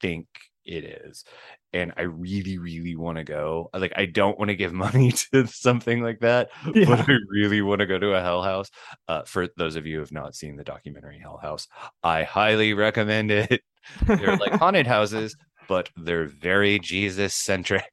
think 0.00 0.26
it 0.70 0.84
is 0.84 1.24
and 1.72 1.92
i 1.96 2.02
really 2.02 2.58
really 2.58 2.94
want 2.94 3.18
to 3.18 3.24
go 3.24 3.68
like 3.74 3.92
i 3.96 4.06
don't 4.06 4.38
want 4.38 4.48
to 4.48 4.54
give 4.54 4.72
money 4.86 5.10
to 5.10 5.46
something 5.46 6.02
like 6.02 6.20
that 6.20 6.48
Yeah. 6.74 6.84
but 6.86 7.00
I 7.08 7.16
really 7.30 7.60
want 7.60 7.80
to 7.80 7.86
go 7.86 7.98
to 7.98 8.14
a 8.14 8.20
Hell 8.20 8.42
House. 8.42 8.70
Uh, 9.08 9.22
for 9.22 9.48
those 9.56 9.76
of 9.76 9.86
you 9.86 9.96
who 9.96 10.00
have 10.00 10.12
not 10.12 10.34
seen 10.34 10.56
the 10.56 10.64
documentary 10.64 11.18
Hell 11.18 11.38
House, 11.42 11.66
I 12.02 12.22
highly 12.22 12.74
recommend 12.74 13.30
it. 13.30 13.62
They're 14.06 14.36
like 14.36 14.52
haunted 14.60 14.86
houses, 14.86 15.34
but 15.68 15.90
they're 15.96 16.26
very 16.26 16.78
Jesus 16.78 17.34
centric. 17.34 17.84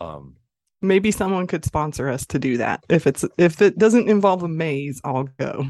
Um, 0.00 0.36
Maybe 0.80 1.10
someone 1.10 1.48
could 1.48 1.64
sponsor 1.64 2.08
us 2.08 2.24
to 2.26 2.38
do 2.38 2.56
that. 2.58 2.84
If 2.88 3.08
it's 3.08 3.24
if 3.36 3.60
it 3.60 3.78
doesn't 3.78 4.08
involve 4.08 4.44
a 4.44 4.48
maze, 4.48 5.00
I'll 5.02 5.24
go. 5.24 5.64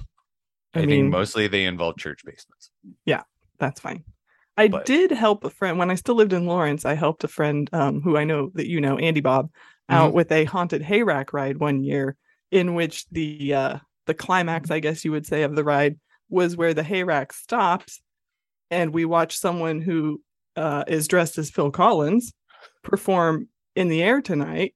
I, 0.74 0.80
I, 0.80 0.80
think 0.80 0.90
mean, 0.90 1.08
mostly 1.08 1.48
they 1.48 1.64
involve 1.64 1.96
church 1.96 2.20
basements. 2.26 2.70
Yeah 3.06 3.22
that's 3.58 3.80
fine. 3.80 4.04
I 4.58 4.66
But- 4.66 4.86
did 4.86 5.12
help 5.12 5.44
a 5.44 5.50
friend 5.50 5.78
when 5.78 5.90
I 5.90 5.94
still 5.94 6.16
lived 6.16 6.32
in 6.32 6.44
Lawrence. 6.46 6.84
I 6.84 6.94
helped 6.94 7.22
a 7.22 7.28
friend 7.28 7.70
um, 7.72 8.02
who 8.02 8.16
I 8.16 8.24
know 8.24 8.50
that 8.54 8.66
you 8.68 8.80
know, 8.80 8.98
Andy 8.98 9.20
Bob, 9.20 9.50
out 9.88 10.12
with 10.12 10.30
a 10.32 10.44
haunted 10.44 10.82
hayrack 10.82 11.32
ride 11.32 11.58
one 11.58 11.82
year, 11.82 12.16
in 12.50 12.74
which 12.74 13.08
the 13.10 13.54
uh, 13.54 13.78
the 14.06 14.14
climax, 14.14 14.70
I 14.70 14.80
guess 14.80 15.04
you 15.04 15.12
would 15.12 15.26
say, 15.26 15.44
of 15.44 15.54
the 15.56 15.64
ride 15.64 15.96
was 16.28 16.56
where 16.56 16.74
the 16.74 16.82
hayrack 16.82 17.32
stops, 17.32 18.02
and 18.70 18.92
we 18.92 19.04
watch 19.04 19.38
someone 19.38 19.80
who 19.80 20.20
uh, 20.56 20.84
is 20.88 21.08
dressed 21.08 21.38
as 21.38 21.50
Phil 21.50 21.70
Collins 21.70 22.34
perform 22.82 23.48
in 23.76 23.88
the 23.88 24.02
air 24.02 24.20
tonight, 24.20 24.74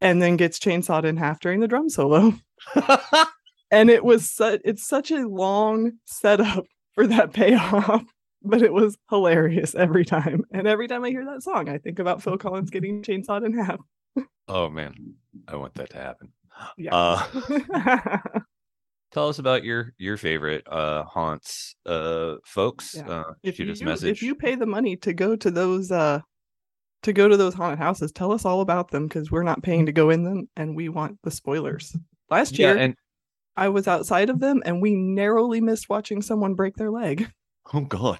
and 0.00 0.20
then 0.20 0.36
gets 0.36 0.58
chainsawed 0.58 1.04
in 1.04 1.16
half 1.16 1.40
during 1.40 1.60
the 1.60 1.68
drum 1.68 1.88
solo. 1.88 2.34
and 3.70 3.88
it 3.88 4.04
was 4.04 4.30
such 4.30 4.60
it's 4.64 4.86
such 4.86 5.10
a 5.10 5.26
long 5.28 5.92
setup 6.04 6.64
for 6.94 7.06
that 7.06 7.32
payoff 7.32 8.02
but 8.42 8.62
it 8.62 8.72
was 8.72 8.96
hilarious 9.08 9.74
every 9.74 10.04
time 10.04 10.44
and 10.52 10.66
every 10.66 10.88
time 10.88 11.04
i 11.04 11.10
hear 11.10 11.24
that 11.24 11.42
song 11.42 11.68
i 11.68 11.78
think 11.78 11.98
about 11.98 12.22
phil 12.22 12.38
collins 12.38 12.70
getting 12.70 13.02
chainsawed 13.02 13.44
in 13.44 13.52
half 13.52 13.80
oh 14.50 14.68
man, 14.68 15.14
I 15.48 15.56
want 15.56 15.74
that 15.74 15.90
to 15.90 15.96
happen. 15.96 16.32
yeah 16.76 16.94
Uh, 16.94 18.18
tell 19.12 19.28
us 19.28 19.38
about 19.38 19.64
your 19.64 19.94
your 19.98 20.16
favorite 20.16 20.66
uh 20.68 21.04
haunts, 21.04 21.74
uh, 21.86 22.34
folks. 22.44 22.94
Yeah. 22.96 23.08
Uh, 23.08 23.32
if 23.42 23.56
shoot 23.56 23.78
you 23.78 23.86
message. 23.86 24.18
if 24.18 24.22
you 24.22 24.34
pay 24.34 24.56
the 24.56 24.66
money 24.66 24.96
to 24.96 25.12
go 25.12 25.36
to 25.36 25.50
those 25.50 25.90
uh 25.90 26.20
to 27.02 27.12
go 27.12 27.28
to 27.28 27.36
those 27.36 27.54
haunted 27.54 27.78
houses 27.78 28.12
tell 28.12 28.32
us 28.32 28.44
all 28.44 28.60
about 28.60 28.90
them 28.90 29.06
because 29.06 29.30
we're 29.30 29.42
not 29.42 29.62
paying 29.62 29.86
to 29.86 29.92
go 29.92 30.10
in 30.10 30.22
them 30.22 30.48
and 30.56 30.76
we 30.76 30.88
want 30.90 31.16
the 31.22 31.30
spoilers 31.30 31.96
last 32.28 32.58
yeah, 32.58 32.74
year 32.74 32.76
and 32.76 32.94
i 33.56 33.70
was 33.70 33.88
outside 33.88 34.28
of 34.28 34.38
them 34.38 34.62
and 34.66 34.82
we 34.82 34.94
narrowly 34.94 35.62
missed 35.62 35.88
watching 35.88 36.20
someone 36.20 36.52
break 36.52 36.76
their 36.76 36.90
leg 36.90 37.26
oh 37.72 37.80
god, 37.80 38.18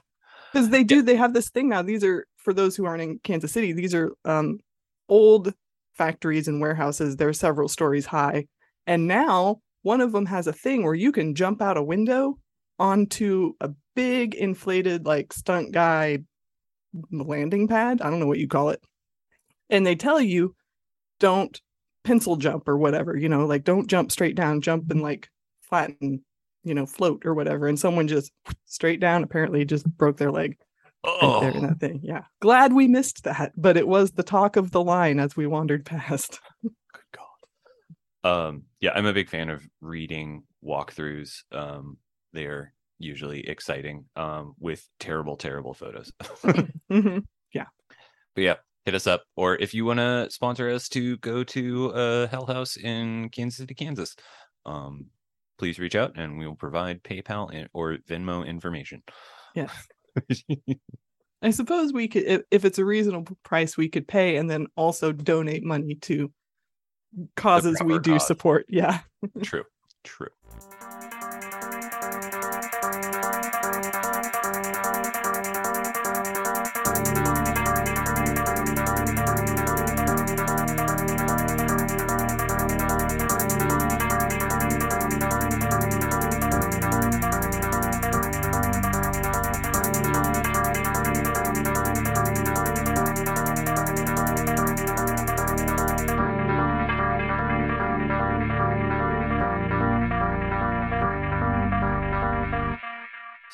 because 0.52 0.70
they 0.70 0.84
do 0.84 1.02
they 1.02 1.16
have 1.16 1.34
this 1.34 1.50
thing 1.50 1.68
now 1.68 1.82
these 1.82 2.04
are 2.04 2.26
for 2.36 2.52
those 2.52 2.76
who 2.76 2.84
aren't 2.84 3.02
in 3.02 3.18
kansas 3.22 3.52
city 3.52 3.72
these 3.72 3.94
are 3.94 4.12
um 4.24 4.58
old 5.08 5.52
factories 6.00 6.48
and 6.48 6.62
warehouses 6.62 7.16
they're 7.16 7.34
several 7.34 7.68
stories 7.68 8.06
high. 8.06 8.46
And 8.86 9.06
now 9.06 9.60
one 9.82 10.00
of 10.00 10.12
them 10.12 10.24
has 10.26 10.46
a 10.46 10.52
thing 10.52 10.82
where 10.82 10.94
you 10.94 11.12
can 11.12 11.34
jump 11.34 11.60
out 11.60 11.76
a 11.76 11.82
window 11.82 12.38
onto 12.78 13.52
a 13.60 13.70
big 13.94 14.34
inflated 14.34 15.04
like 15.04 15.30
stunt 15.32 15.72
guy 15.72 16.18
landing 17.12 17.68
pad 17.68 18.00
i 18.00 18.08
don't 18.08 18.18
know 18.18 18.26
what 18.26 18.38
you 18.38 18.48
call 18.48 18.70
it 18.70 18.82
and 19.68 19.86
they 19.86 19.94
tell 19.94 20.20
you 20.20 20.54
don't 21.18 21.60
pencil 22.02 22.36
jump 22.36 22.66
or 22.66 22.78
whatever 22.78 23.14
you 23.16 23.28
know 23.28 23.44
like 23.44 23.62
don't 23.62 23.88
jump 23.88 24.10
straight 24.10 24.34
down 24.34 24.62
jump 24.62 24.90
and 24.90 25.02
like 25.02 25.28
flatten 25.60 26.24
you 26.64 26.74
know 26.74 26.86
float 26.86 27.22
or 27.24 27.34
whatever 27.34 27.66
and 27.68 27.78
someone 27.78 28.06
just 28.08 28.32
straight 28.66 29.00
down 29.00 29.22
apparently 29.22 29.64
just 29.64 29.86
broke 29.96 30.16
their 30.18 30.30
leg 30.30 30.56
right 31.04 31.40
there 31.40 31.50
in 31.50 31.64
Oh, 31.64 31.68
that 31.68 31.80
thing. 31.80 32.00
Yeah. 32.02 32.24
Glad 32.40 32.72
we 32.74 32.86
missed 32.86 33.24
that, 33.24 33.52
but 33.56 33.76
it 33.78 33.88
was 33.88 34.12
the 34.12 34.22
talk 34.22 34.56
of 34.56 34.70
the 34.70 34.82
line 34.84 35.18
as 35.18 35.34
we 35.36 35.46
wandered 35.46 35.86
past. 35.86 36.38
good 36.62 36.72
God. 38.22 38.46
Um, 38.48 38.64
yeah, 38.80 38.90
I'm 38.94 39.06
a 39.06 39.12
big 39.14 39.30
fan 39.30 39.48
of 39.48 39.66
reading 39.80 40.42
walkthroughs. 40.62 41.38
Um, 41.52 41.96
they're 42.34 42.74
usually 42.98 43.48
exciting. 43.48 44.04
Um, 44.14 44.54
with 44.58 44.86
terrible, 44.98 45.36
terrible 45.36 45.72
photos. 45.72 46.12
Mhm. 46.90 47.24
but 48.34 48.42
yeah 48.44 48.56
hit 48.84 48.94
us 48.94 49.06
up 49.06 49.22
or 49.36 49.56
if 49.56 49.74
you 49.74 49.84
want 49.84 49.98
to 49.98 50.28
sponsor 50.30 50.68
us 50.70 50.88
to 50.88 51.16
go 51.18 51.42
to 51.44 51.92
uh 51.92 52.26
hell 52.28 52.46
house 52.46 52.76
in 52.76 53.28
kansas 53.30 53.58
city 53.58 53.74
kansas 53.74 54.14
um 54.66 55.06
please 55.60 55.78
reach 55.78 55.94
out 55.94 56.16
and 56.16 56.38
we 56.38 56.46
will 56.46 56.56
provide 56.56 57.02
paypal 57.02 57.66
or 57.74 57.98
venmo 58.08 58.46
information 58.46 59.02
Yes. 59.54 59.70
I 61.42 61.50
suppose 61.50 61.92
we 61.92 62.08
could, 62.08 62.24
if, 62.24 62.42
if 62.50 62.64
it's 62.64 62.78
a 62.78 62.84
reasonable 62.84 63.36
price, 63.42 63.76
we 63.76 63.88
could 63.88 64.06
pay 64.06 64.36
and 64.36 64.48
then 64.50 64.66
also 64.76 65.12
donate 65.12 65.64
money 65.64 65.94
to 65.96 66.30
causes 67.36 67.80
we 67.82 67.98
do 67.98 68.12
cause. 68.12 68.26
support. 68.26 68.66
Yeah. 68.68 69.00
true 69.42 69.64
true 70.04 70.28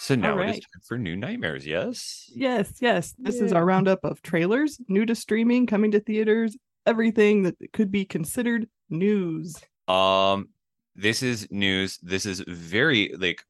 so 0.07 0.15
now 0.15 0.39
it 0.39 0.51
is 0.51 0.61
time 0.61 0.83
for 0.87 0.99
new 0.99 1.17
nightmares 1.17 1.67
yes 1.67 2.31
Yes. 2.35 2.73
Yes. 2.81 3.15
This 3.19 3.41
is 3.41 3.53
our 3.53 3.65
roundup 3.65 4.05
of 4.05 4.23
trailers, 4.23 4.79
new 4.89 5.07
to 5.07 5.15
streaming, 5.15 5.67
coming 5.67 5.91
to 5.93 6.01
theaters, 6.01 6.57
everything 6.85 7.43
that 7.45 7.57
could 7.73 7.91
be 7.91 8.05
considered 8.05 8.69
news. 8.91 9.57
Um, 9.89 10.51
this 10.95 11.23
is 11.23 11.49
news. 11.51 11.99
This 12.03 12.27
is 12.27 12.45
very 12.47 13.15
like 13.19 13.43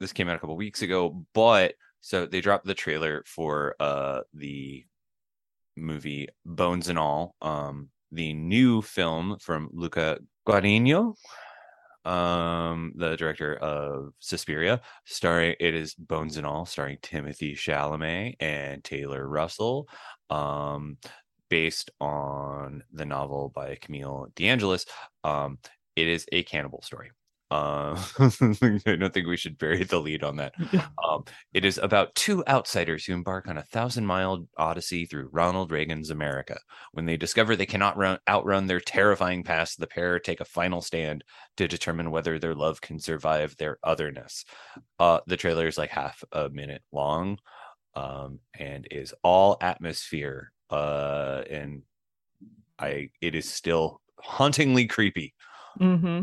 this 0.00 0.12
came 0.12 0.28
out 0.28 0.36
a 0.36 0.38
couple 0.38 0.56
weeks 0.56 0.82
ago, 0.82 1.24
but 1.34 1.74
so 2.00 2.26
they 2.26 2.40
dropped 2.40 2.66
the 2.66 2.74
trailer 2.74 3.22
for 3.26 3.76
uh 3.78 4.20
the 4.34 4.84
movie 5.76 6.28
Bones 6.44 6.88
and 6.88 6.98
All, 6.98 7.36
um, 7.42 7.90
the 8.10 8.32
new 8.32 8.82
film 8.82 9.36
from 9.40 9.68
Luca 9.72 10.18
Guadagnino, 10.46 11.14
um, 12.04 12.92
the 12.96 13.16
director 13.16 13.56
of 13.56 14.12
Suspiria, 14.18 14.80
starring 15.04 15.56
it 15.60 15.74
is 15.74 15.94
Bones 15.94 16.36
and 16.36 16.46
All, 16.46 16.66
starring 16.66 16.98
Timothée 16.98 17.54
Chalamet 17.54 18.36
and 18.40 18.82
Taylor 18.82 19.28
Russell, 19.28 19.88
um, 20.30 20.96
based 21.48 21.90
on 22.00 22.82
the 22.92 23.04
novel 23.04 23.50
by 23.54 23.76
Camille 23.80 24.28
DeAngelis. 24.36 24.86
Um, 25.24 25.58
it 25.96 26.08
is 26.08 26.26
a 26.32 26.42
cannibal 26.44 26.82
story. 26.82 27.10
Uh, 27.50 28.00
I 28.20 28.96
don't 28.96 29.12
think 29.12 29.26
we 29.26 29.36
should 29.36 29.58
bury 29.58 29.82
the 29.82 30.00
lead 30.00 30.22
on 30.22 30.36
that. 30.36 30.54
Um, 31.04 31.24
it 31.52 31.64
is 31.64 31.78
about 31.78 32.14
two 32.14 32.44
outsiders 32.46 33.04
who 33.04 33.12
embark 33.12 33.48
on 33.48 33.58
a 33.58 33.62
thousand 33.62 34.06
mile 34.06 34.46
odyssey 34.56 35.04
through 35.04 35.30
Ronald 35.32 35.72
Reagan's 35.72 36.10
America. 36.10 36.58
When 36.92 37.06
they 37.06 37.16
discover 37.16 37.56
they 37.56 37.66
cannot 37.66 37.96
run, 37.96 38.18
outrun 38.28 38.66
their 38.66 38.80
terrifying 38.80 39.42
past, 39.42 39.80
the 39.80 39.88
pair 39.88 40.20
take 40.20 40.40
a 40.40 40.44
final 40.44 40.80
stand 40.80 41.24
to 41.56 41.66
determine 41.66 42.10
whether 42.12 42.38
their 42.38 42.54
love 42.54 42.80
can 42.80 43.00
survive 43.00 43.56
their 43.56 43.78
otherness. 43.82 44.44
Uh, 44.98 45.20
the 45.26 45.36
trailer 45.36 45.66
is 45.66 45.78
like 45.78 45.90
half 45.90 46.22
a 46.32 46.48
minute 46.50 46.82
long 46.92 47.38
um, 47.94 48.38
and 48.58 48.86
is 48.90 49.14
all 49.22 49.56
atmosphere. 49.60 50.52
Uh, 50.70 51.42
and 51.50 51.82
I, 52.78 53.10
it 53.20 53.34
is 53.34 53.50
still 53.50 54.00
hauntingly 54.20 54.86
creepy. 54.86 55.34
Mm-hmm. 55.80 56.22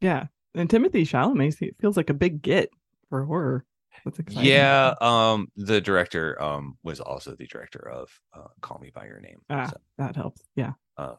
Yeah. 0.00 0.26
And 0.54 0.68
Timothée 0.68 1.02
Chalamet 1.02 1.76
feels 1.80 1.96
like 1.96 2.10
a 2.10 2.14
big 2.14 2.42
get 2.42 2.70
for 3.08 3.24
horror. 3.24 3.64
That's 4.04 4.18
exciting. 4.18 4.48
Yeah, 4.50 4.94
um, 5.00 5.48
the 5.56 5.80
director 5.80 6.40
um 6.42 6.78
was 6.82 7.00
also 7.00 7.34
the 7.36 7.46
director 7.46 7.88
of 7.88 8.08
uh, 8.32 8.46
Call 8.60 8.78
Me 8.78 8.90
by 8.94 9.04
Your 9.06 9.20
Name, 9.20 9.40
Ah, 9.50 9.66
so, 9.66 9.76
that 9.98 10.16
helps. 10.16 10.42
Yeah. 10.56 10.72
uh, 10.96 11.16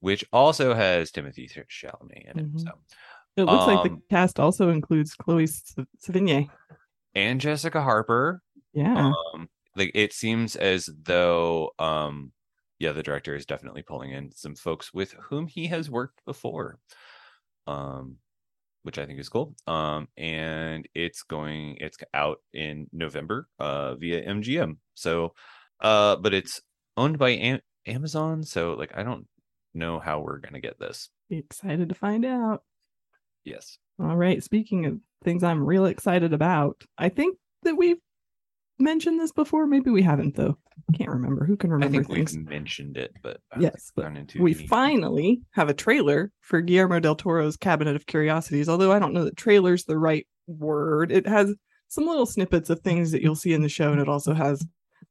which 0.00 0.24
also 0.32 0.74
has 0.74 1.10
Timothée 1.10 1.48
Chalamet 1.68 2.30
in 2.30 2.38
it. 2.38 2.52
Mhm. 2.52 2.60
So, 2.60 2.70
It 3.36 3.44
looks 3.44 3.66
like 3.66 3.84
the 3.84 3.90
Um, 3.90 4.02
cast 4.10 4.38
also 4.40 4.70
includes 4.70 5.14
Chloe 5.14 5.46
Sevigny. 5.46 6.50
and 7.14 7.40
Jessica 7.40 7.80
Harper. 7.80 8.42
Yeah. 8.72 9.12
Um, 9.34 9.48
like 9.76 9.92
it 9.94 10.12
seems 10.12 10.56
as 10.56 10.88
though 11.04 11.70
um, 11.78 12.32
yeah, 12.80 12.92
the 12.92 13.02
director 13.02 13.34
is 13.34 13.46
definitely 13.46 13.82
pulling 13.82 14.10
in 14.12 14.32
some 14.32 14.56
folks 14.56 14.92
with 14.92 15.12
whom 15.12 15.46
he 15.46 15.66
has 15.68 15.88
worked 15.90 16.24
before. 16.26 16.78
Um, 17.66 18.16
which 18.82 18.98
I 18.98 19.06
think 19.06 19.20
is 19.20 19.28
cool. 19.28 19.54
Um, 19.66 20.08
and 20.16 20.88
it's 20.94 21.22
going, 21.22 21.76
it's 21.80 21.98
out 22.14 22.38
in 22.52 22.86
November, 22.92 23.48
uh, 23.58 23.94
via 23.96 24.24
MGM. 24.26 24.76
So, 24.94 25.34
uh, 25.80 26.16
but 26.16 26.34
it's 26.34 26.60
owned 26.96 27.18
by 27.18 27.30
Am- 27.30 27.60
Amazon. 27.86 28.42
So, 28.42 28.74
like, 28.74 28.96
I 28.96 29.02
don't 29.02 29.26
know 29.74 29.98
how 29.98 30.20
we're 30.20 30.38
gonna 30.38 30.60
get 30.60 30.78
this. 30.78 31.08
Be 31.28 31.38
excited 31.38 31.88
to 31.88 31.94
find 31.94 32.24
out. 32.24 32.62
Yes, 33.44 33.78
All 33.98 34.16
right. 34.16 34.42
Speaking 34.42 34.86
of 34.86 34.98
things 35.24 35.42
I'm 35.42 35.64
real 35.64 35.86
excited 35.86 36.32
about, 36.32 36.82
I 36.98 37.08
think 37.08 37.38
that 37.62 37.74
we've 37.76 37.98
mentioned 38.80 39.20
this 39.20 39.32
before. 39.32 39.66
Maybe 39.66 39.90
we 39.90 40.02
haven't, 40.02 40.36
though. 40.36 40.56
I 40.92 40.96
can't 40.96 41.10
remember. 41.10 41.44
Who 41.44 41.56
can 41.56 41.70
remember? 41.70 41.98
I 41.98 42.02
think 42.02 42.12
things? 42.12 42.36
we've 42.36 42.48
mentioned 42.48 42.96
it, 42.96 43.12
but 43.22 43.38
Yes, 43.58 43.92
but 43.94 44.06
into 44.16 44.42
we 44.42 44.54
any- 44.54 44.66
finally 44.66 45.42
have 45.52 45.68
a 45.68 45.74
trailer 45.74 46.32
for 46.40 46.60
Guillermo 46.60 46.98
del 47.00 47.14
Toro's 47.16 47.56
Cabinet 47.56 47.96
of 47.96 48.06
Curiosities. 48.06 48.68
Although 48.68 48.92
I 48.92 48.98
don't 48.98 49.12
know 49.14 49.24
that 49.24 49.36
trailer's 49.36 49.84
the 49.84 49.98
right 49.98 50.26
word. 50.46 51.12
It 51.12 51.26
has 51.26 51.54
some 51.88 52.06
little 52.06 52.26
snippets 52.26 52.70
of 52.70 52.80
things 52.80 53.10
that 53.12 53.22
you'll 53.22 53.34
see 53.36 53.52
in 53.52 53.62
the 53.62 53.68
show, 53.68 53.92
and 53.92 54.00
it 54.00 54.08
also 54.08 54.32
has 54.34 54.64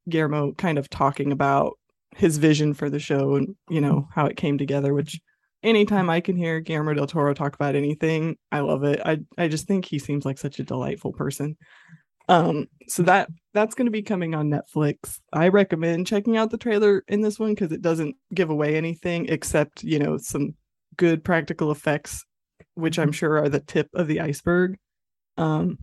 Guillermo 0.10 0.54
kind 0.54 0.78
of 0.78 0.90
talking 0.90 1.32
about 1.32 1.74
his 2.16 2.38
vision 2.38 2.74
for 2.74 2.90
the 2.90 3.00
show 3.00 3.36
and 3.36 3.56
you 3.70 3.80
know 3.80 4.08
how 4.14 4.26
it 4.26 4.36
came 4.38 4.58
together. 4.58 4.94
Which 4.94 5.20
anytime 5.64 6.10
I 6.10 6.20
can 6.22 6.36
hear 6.36 6.60
Guillermo 6.60 6.94
del 6.96 7.08
Toro 7.08 7.34
talk 7.34 7.54
about 7.56 7.76
anything, 7.76 8.36
I 8.52 8.62
love 8.62 8.84
it. 8.84 9.00
I 9.06 9.20
I 9.38 9.48
just 9.48 9.68
think 9.68 9.86
he 9.86 10.00
seems 10.00 10.26
like 10.26 10.38
such 10.38 10.60
a 10.60 10.64
delightful 10.64 11.14
person. 11.14 11.56
Um, 12.30 12.68
so 12.88 13.04
that 13.04 13.28
that's 13.54 13.74
going 13.74 13.88
to 13.88 13.92
be 13.92 14.04
coming 14.04 14.36
on 14.36 14.50
Netflix. 14.50 15.20
I 15.34 15.50
recommend 15.50 16.08
checking 16.08 16.38
out 16.38 16.52
the 16.52 16.58
trailer 16.58 17.04
in 17.08 17.22
this 17.22 17.40
one 17.40 17.56
because 17.56 17.72
it 17.72 17.82
doesn't 17.82 18.16
give 18.34 18.52
away 18.52 18.76
anything 18.76 19.28
except 19.28 19.84
you 19.84 20.00
know 20.00 20.18
some 20.18 20.54
good 20.96 21.24
practical 21.24 21.72
effects, 21.72 22.24
which 22.76 23.00
I'm 23.00 23.12
sure 23.12 23.40
are 23.40 23.50
the 23.50 23.60
tip 23.60 23.90
of 23.96 24.08
the 24.08 24.22
iceberg. 24.22 24.78
Um, 25.38 25.80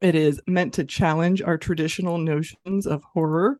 it 0.00 0.14
is 0.14 0.40
meant 0.46 0.74
to 0.74 0.84
challenge 0.84 1.42
our 1.42 1.58
traditional 1.58 2.18
notions 2.18 2.86
of 2.86 3.04
horror. 3.04 3.58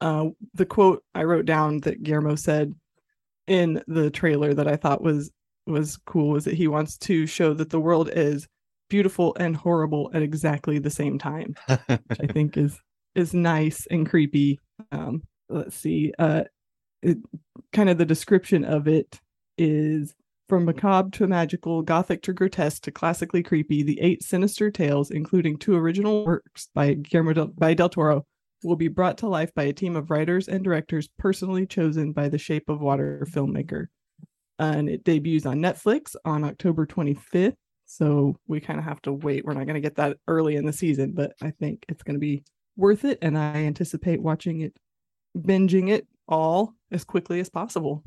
Uh, 0.00 0.26
the 0.54 0.66
quote 0.66 1.02
I 1.14 1.24
wrote 1.24 1.44
down 1.44 1.80
that 1.80 2.04
Guillermo 2.04 2.36
said 2.36 2.72
in 3.48 3.82
the 3.88 4.10
trailer 4.10 4.54
that 4.54 4.68
I 4.68 4.76
thought 4.76 5.02
was 5.02 5.32
was 5.66 5.98
cool 6.06 6.30
was 6.30 6.44
that 6.44 6.54
he 6.54 6.68
wants 6.68 6.98
to 6.98 7.26
show 7.26 7.52
that 7.54 7.70
the 7.70 7.80
world 7.80 8.10
is 8.12 8.46
beautiful 8.88 9.36
and 9.38 9.56
horrible 9.56 10.10
at 10.14 10.22
exactly 10.22 10.78
the 10.78 10.90
same 10.90 11.18
time 11.18 11.54
which 11.68 12.20
I 12.20 12.26
think 12.26 12.56
is 12.56 12.78
is 13.14 13.32
nice 13.32 13.86
and 13.90 14.08
creepy. 14.08 14.60
Um, 14.90 15.22
let's 15.48 15.76
see. 15.76 16.12
Uh, 16.18 16.44
it, 17.02 17.18
kind 17.72 17.88
of 17.88 17.98
the 17.98 18.04
description 18.04 18.64
of 18.64 18.88
it 18.88 19.20
is 19.56 20.14
from 20.48 20.64
macabre 20.64 21.10
to 21.10 21.26
magical, 21.26 21.82
gothic 21.82 22.22
to 22.22 22.32
grotesque 22.32 22.82
to 22.82 22.90
classically 22.90 23.42
creepy. 23.42 23.82
The 23.82 24.00
eight 24.00 24.22
sinister 24.22 24.70
tales, 24.70 25.10
including 25.10 25.58
two 25.58 25.76
original 25.76 26.24
works 26.24 26.68
by 26.74 26.94
Guillermo 26.94 27.32
del, 27.32 27.46
by 27.48 27.74
Del 27.74 27.88
Toro, 27.88 28.26
will 28.62 28.76
be 28.76 28.88
brought 28.88 29.18
to 29.18 29.28
life 29.28 29.54
by 29.54 29.64
a 29.64 29.72
team 29.72 29.96
of 29.96 30.10
writers 30.10 30.48
and 30.48 30.64
directors 30.64 31.08
personally 31.18 31.66
chosen 31.66 32.12
by 32.12 32.28
the 32.28 32.38
Shape 32.38 32.68
of 32.68 32.80
Water 32.80 33.26
filmmaker. 33.30 33.86
And 34.58 34.88
it 34.88 35.04
debuts 35.04 35.46
on 35.46 35.58
Netflix 35.58 36.14
on 36.24 36.44
October 36.44 36.86
25th. 36.86 37.56
So 37.96 38.36
we 38.48 38.60
kind 38.60 38.78
of 38.78 38.84
have 38.84 39.00
to 39.02 39.12
wait. 39.12 39.44
We're 39.44 39.54
not 39.54 39.66
going 39.66 39.74
to 39.74 39.80
get 39.80 39.96
that 39.96 40.18
early 40.26 40.56
in 40.56 40.66
the 40.66 40.72
season, 40.72 41.12
but 41.12 41.32
I 41.40 41.50
think 41.50 41.84
it's 41.88 42.02
going 42.02 42.14
to 42.14 42.20
be 42.20 42.44
worth 42.76 43.04
it. 43.04 43.18
And 43.22 43.38
I 43.38 43.56
anticipate 43.58 44.20
watching 44.20 44.60
it, 44.62 44.76
binging 45.36 45.90
it 45.90 46.06
all 46.28 46.74
as 46.90 47.04
quickly 47.04 47.38
as 47.40 47.48
possible. 47.50 48.02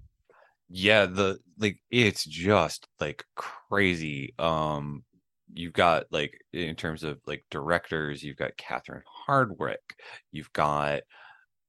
yeah 0.69 1.05
the 1.05 1.37
like 1.57 1.79
it's 1.91 2.25
just 2.25 2.87
like 2.99 3.23
crazy 3.35 4.33
um 4.39 5.03
you've 5.53 5.73
got 5.73 6.05
like 6.11 6.39
in 6.53 6.75
terms 6.75 7.03
of 7.03 7.19
like 7.25 7.45
directors, 7.49 8.21
you've 8.23 8.37
got 8.37 8.57
Catherine 8.57 9.03
Hardwicke, 9.27 9.77
you've 10.31 10.51
got 10.53 11.01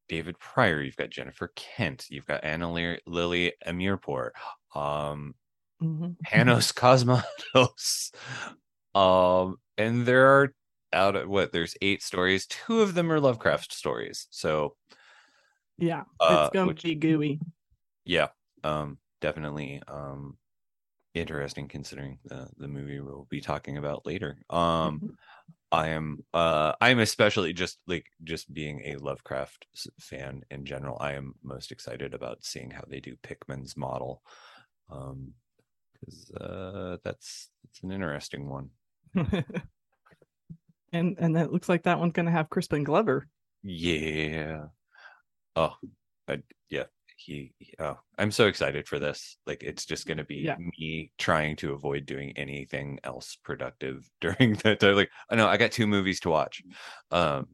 David 0.08 0.38
Prior, 0.38 0.82
you've 0.82 0.96
got 0.96 1.10
Jennifer 1.10 1.52
Kent, 1.54 2.06
you've 2.10 2.26
got 2.26 2.44
Ana 2.44 2.70
Lily 3.06 3.52
Amirpour, 3.66 4.30
um, 4.74 5.34
Mhm. 5.80 6.16
Panos 6.26 6.72
Cosmatos, 6.74 8.12
um, 8.94 9.56
and 9.76 10.06
there 10.06 10.26
are 10.26 10.54
out 10.92 11.16
of 11.16 11.28
what 11.28 11.52
there's 11.52 11.76
eight 11.82 12.02
stories. 12.02 12.46
Two 12.46 12.80
of 12.80 12.94
them 12.94 13.12
are 13.12 13.20
Lovecraft 13.20 13.72
stories, 13.72 14.26
so 14.30 14.76
Yeah, 15.78 16.04
Uh, 16.20 16.44
it's 16.44 16.52
gonna 16.52 16.66
which- 16.68 16.82
be 16.82 16.94
gooey. 16.94 17.40
yeah, 18.04 18.28
um, 18.64 18.98
definitely 19.20 19.82
um, 19.88 20.38
interesting 21.14 21.68
considering 21.68 22.20
the 22.24 22.50
the 22.58 22.68
movie 22.68 23.00
we'll 23.00 23.26
be 23.30 23.40
talking 23.40 23.78
about 23.78 24.06
later. 24.06 24.38
Um. 24.50 25.00
Mhm. 25.00 25.16
I 25.72 25.88
am 25.88 26.24
uh 26.34 26.74
I'm 26.80 27.00
especially 27.00 27.52
just 27.52 27.80
like 27.86 28.06
just 28.24 28.52
being 28.54 28.82
a 28.86 28.96
Lovecraft 28.96 29.66
fan 30.00 30.42
in 30.50 30.64
general. 30.66 30.98
I 31.00 31.14
am 31.14 31.34
most 31.42 31.72
excited 31.72 32.14
about 32.14 32.44
seeing 32.44 32.70
how 32.70 32.84
they 32.88 33.00
do 33.00 33.16
Pickman's 33.18 33.76
model. 33.76 34.22
Um 34.90 35.34
cuz 36.04 36.30
uh 36.40 36.96
that's 37.04 37.50
it's 37.64 37.82
an 37.82 37.92
interesting 37.92 38.48
one. 38.48 38.70
and 40.92 41.16
and 41.18 41.36
that 41.36 41.52
looks 41.52 41.68
like 41.68 41.82
that 41.84 41.98
one's 41.98 42.12
gonna 42.12 42.30
have 42.30 42.50
Crispin 42.50 42.84
Glover. 42.84 43.28
Yeah. 43.62 44.66
Oh, 45.56 45.74
I, 46.28 46.42
yeah. 46.70 46.84
He, 47.16 47.52
he- 47.58 47.74
oh, 47.80 47.98
I'm 48.16 48.30
so 48.30 48.46
excited 48.46 48.86
for 48.86 49.00
this. 49.00 49.38
Like 49.44 49.64
it's 49.64 49.84
just 49.84 50.06
going 50.06 50.18
to 50.18 50.24
be 50.24 50.36
Yeah. 50.36 50.54
me 50.78 51.10
trying 51.18 51.56
to 51.56 51.72
avoid 51.72 52.06
doing 52.06 52.32
anything 52.36 53.00
else 53.02 53.36
productive 53.42 54.08
during 54.20 54.54
that 54.62 54.78
time. 54.78 54.94
Like, 54.94 55.10
I 55.28 55.34
know 55.34 55.48
I 55.48 55.56
got 55.56 55.72
two 55.72 55.88
movies 55.88 56.20
to 56.20 56.30
watch. 56.30 56.62
Um 57.10 57.48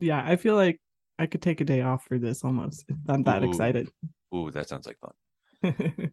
Yeah, 0.00 0.20
I 0.26 0.34
feel 0.34 0.56
like 0.56 0.80
I 1.16 1.26
could 1.26 1.42
take 1.42 1.60
a 1.60 1.64
day 1.64 1.82
off 1.82 2.04
for 2.06 2.18
this 2.18 2.42
almost. 2.42 2.84
if 2.88 2.96
I'm 3.08 3.22
that 3.22 3.44
Ooh. 3.44 3.48
excited. 3.48 3.88
ooh, 4.34 4.50
that 4.50 4.68
sounds 4.68 4.86
like 4.88 4.98
fun. 4.98 6.12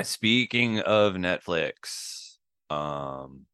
Speaking 0.00 0.80
of 0.80 1.14
Netflix, 1.14 2.36
um 2.70 3.44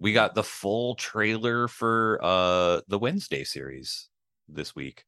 we 0.00 0.12
got 0.14 0.34
the 0.34 0.42
full 0.42 0.94
trailer 0.94 1.68
for 1.68 2.18
uh 2.22 2.80
the 2.88 2.98
Wednesday 2.98 3.44
series 3.44 4.08
this 4.48 4.74
week. 4.74 5.04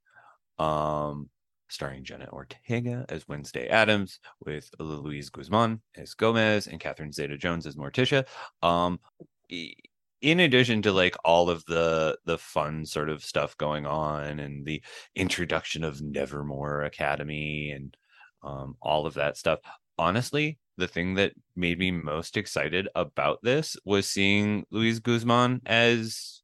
Um 0.58 1.30
starring 1.68 2.04
Jenna 2.04 2.28
Ortega 2.30 3.06
as 3.08 3.26
Wednesday 3.28 3.68
Addams 3.68 4.20
with 4.44 4.70
Luis 4.78 5.30
Guzman 5.30 5.80
as 5.96 6.12
Gomez 6.14 6.66
and 6.66 6.78
Catherine 6.78 7.12
Zeta-Jones 7.12 7.66
as 7.66 7.76
Morticia. 7.76 8.26
Um 8.62 9.00
in 9.48 10.40
addition 10.40 10.82
to 10.82 10.92
like 10.92 11.16
all 11.24 11.48
of 11.50 11.64
the 11.66 12.18
the 12.26 12.38
fun 12.38 12.84
sort 12.84 13.08
of 13.08 13.24
stuff 13.24 13.56
going 13.56 13.86
on 13.86 14.38
and 14.38 14.66
the 14.66 14.82
introduction 15.16 15.82
of 15.82 16.02
Nevermore 16.02 16.82
Academy 16.82 17.70
and 17.70 17.96
um 18.42 18.76
all 18.82 19.06
of 19.06 19.14
that 19.14 19.36
stuff 19.38 19.60
honestly, 19.98 20.58
the 20.78 20.88
thing 20.88 21.14
that 21.14 21.32
made 21.54 21.78
me 21.78 21.90
most 21.90 22.36
excited 22.36 22.88
about 22.94 23.40
this 23.42 23.76
was 23.84 24.08
seeing 24.08 24.64
Luis 24.70 24.98
Guzman 24.98 25.60
as 25.66 26.42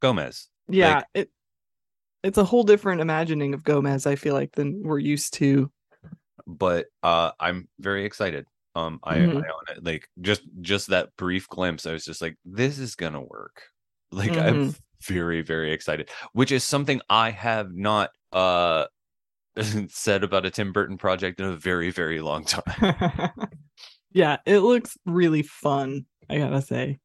Gomez. 0.00 0.48
yeah, 0.68 0.96
Like- 0.96 1.06
it 1.14 1.30
it's 2.24 2.38
a 2.38 2.44
whole 2.44 2.64
different 2.64 3.00
imagining 3.00 3.54
of 3.54 3.62
Gomez, 3.62 4.04
I 4.06 4.16
feel 4.16 4.34
like, 4.34 4.52
than 4.52 4.82
we're 4.82 4.98
used 4.98 5.34
to. 5.34 5.70
But 6.46 6.86
uh 7.02 7.32
I'm 7.38 7.68
very 7.78 8.04
excited. 8.04 8.46
Um 8.74 8.98
I, 9.02 9.18
Mhm. 9.18 9.36
I 9.36 9.48
own 9.48 9.76
it. 9.76 9.84
like 9.84 10.08
just 10.20 10.42
just 10.60 10.88
that 10.88 11.14
brief 11.16 11.48
glimpse, 11.48 11.86
I 11.86 11.92
was 11.92 12.04
just 12.04 12.20
like, 12.22 12.36
this 12.44 12.78
is 12.78 12.94
gonna 12.96 13.22
work. 13.22 13.62
Like 14.10 14.36
I'm 14.38 14.74
very, 15.02 15.42
very 15.42 15.72
excited, 15.72 16.08
which 16.32 16.50
is 16.50 16.64
something 16.64 17.00
I 17.10 17.30
have 17.30 17.72
not 17.74 18.10
uh 18.32 18.86
said 19.88 20.24
about 20.24 20.46
a 20.46 20.50
Tim 20.50 20.72
Burton 20.72 20.98
project 20.98 21.40
in 21.40 21.46
a 21.46 21.56
very, 21.56 21.90
very 21.90 22.20
long 22.20 22.44
time. 22.44 23.32
yeah, 24.12 24.38
it 24.46 24.60
looks 24.60 24.96
really 25.06 25.42
fun, 25.42 26.06
I 26.28 26.38
gotta 26.38 26.62
say. 26.62 26.98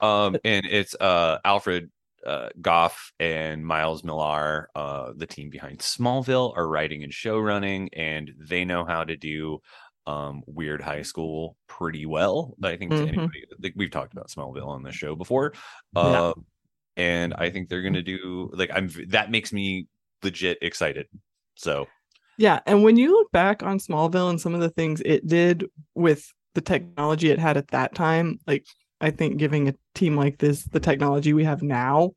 Um, 0.00 0.36
and 0.44 0.64
it's 0.66 0.94
uh 1.00 1.38
Alfred 1.44 1.90
uh 2.26 2.50
Gough 2.60 3.12
and 3.18 3.64
Miles 3.66 4.04
Millar, 4.04 4.68
uh, 4.74 5.12
the 5.16 5.26
team 5.26 5.50
behind 5.50 5.78
Smallville, 5.80 6.56
are 6.56 6.68
writing 6.68 7.02
and 7.04 7.12
show 7.12 7.38
running, 7.38 7.88
and 7.94 8.32
they 8.38 8.64
know 8.64 8.84
how 8.84 9.04
to 9.04 9.16
do 9.16 9.60
um 10.06 10.42
weird 10.46 10.80
high 10.80 11.02
school 11.02 11.56
pretty 11.68 12.06
well. 12.06 12.54
I 12.62 12.76
think 12.76 12.92
Mhm. 12.92 13.08
anybody 13.08 13.44
like 13.62 13.74
we've 13.76 13.90
talked 13.90 14.12
about 14.12 14.28
Smallville 14.28 14.68
on 14.68 14.82
the 14.82 14.92
show 14.92 15.14
before. 15.14 15.52
Yeah. 15.94 16.02
Uh, 16.02 16.32
and 16.96 17.34
I 17.34 17.50
think 17.50 17.68
they're 17.68 17.82
gonna 17.82 18.02
do 18.02 18.50
like 18.54 18.70
I'm 18.72 18.90
that 19.08 19.30
makes 19.30 19.52
me 19.52 19.86
legit 20.22 20.58
excited. 20.62 21.06
So 21.58 21.88
Yeah, 22.38 22.60
and 22.66 22.82
when 22.82 22.96
you 22.96 23.10
look 23.12 23.30
back 23.32 23.62
on 23.62 23.78
Smallville 23.78 24.30
and 24.30 24.40
some 24.40 24.54
of 24.54 24.60
the 24.60 24.70
things 24.70 25.02
it 25.04 25.26
did 25.26 25.66
with 25.94 26.32
the 26.54 26.60
technology 26.60 27.30
it 27.30 27.38
had 27.38 27.56
at 27.56 27.68
that 27.68 27.94
time, 27.94 28.38
like 28.46 28.64
I 29.00 29.10
think 29.10 29.36
giving 29.36 29.68
a 29.68 29.74
team 29.94 30.16
like 30.16 30.38
this 30.38 30.64
the 30.64 30.80
technology 30.80 31.32
we 31.32 31.44
have 31.44 31.62
now 31.62 32.12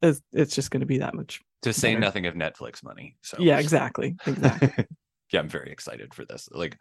is 0.00 0.22
it's 0.32 0.54
just 0.54 0.70
going 0.70 0.80
to 0.80 0.86
be 0.86 0.98
that 0.98 1.14
much. 1.14 1.40
to 1.62 1.72
say 1.72 1.90
Better. 1.90 2.00
nothing 2.00 2.26
of 2.26 2.34
Netflix 2.34 2.82
money. 2.84 3.16
So 3.22 3.36
Yeah, 3.40 3.58
exactly. 3.58 4.16
Exactly. 4.26 4.72
yeah, 5.32 5.40
I'm 5.40 5.48
very 5.48 5.72
excited 5.72 6.14
for 6.14 6.24
this. 6.24 6.48
Like 6.52 6.78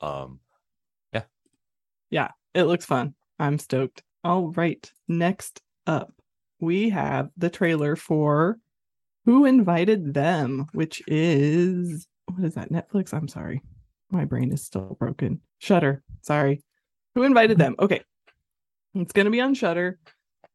um 0.00 0.40
yeah. 1.12 1.22
Yeah, 2.10 2.30
it 2.54 2.64
looks 2.64 2.84
fun. 2.84 3.14
I'm 3.38 3.58
stoked. 3.58 4.02
All 4.24 4.50
right. 4.52 4.90
Next 5.06 5.62
up, 5.86 6.12
we 6.58 6.90
have 6.90 7.30
the 7.36 7.50
trailer 7.50 7.94
for 7.94 8.58
Who 9.26 9.44
Invited 9.44 10.14
Them, 10.14 10.66
which 10.72 11.02
is 11.06 12.06
what 12.26 12.44
is 12.44 12.54
that? 12.54 12.70
Netflix? 12.70 13.12
I'm 13.12 13.28
sorry. 13.28 13.60
My 14.10 14.24
brain 14.24 14.52
is 14.52 14.64
still 14.64 14.96
broken. 14.98 15.40
Shudder. 15.58 16.02
Sorry. 16.22 16.62
Who 17.14 17.24
invited 17.24 17.58
them? 17.58 17.74
Okay. 17.78 18.02
It's 18.94 19.12
gonna 19.12 19.30
be 19.30 19.40
on 19.40 19.54
Shudder. 19.54 19.98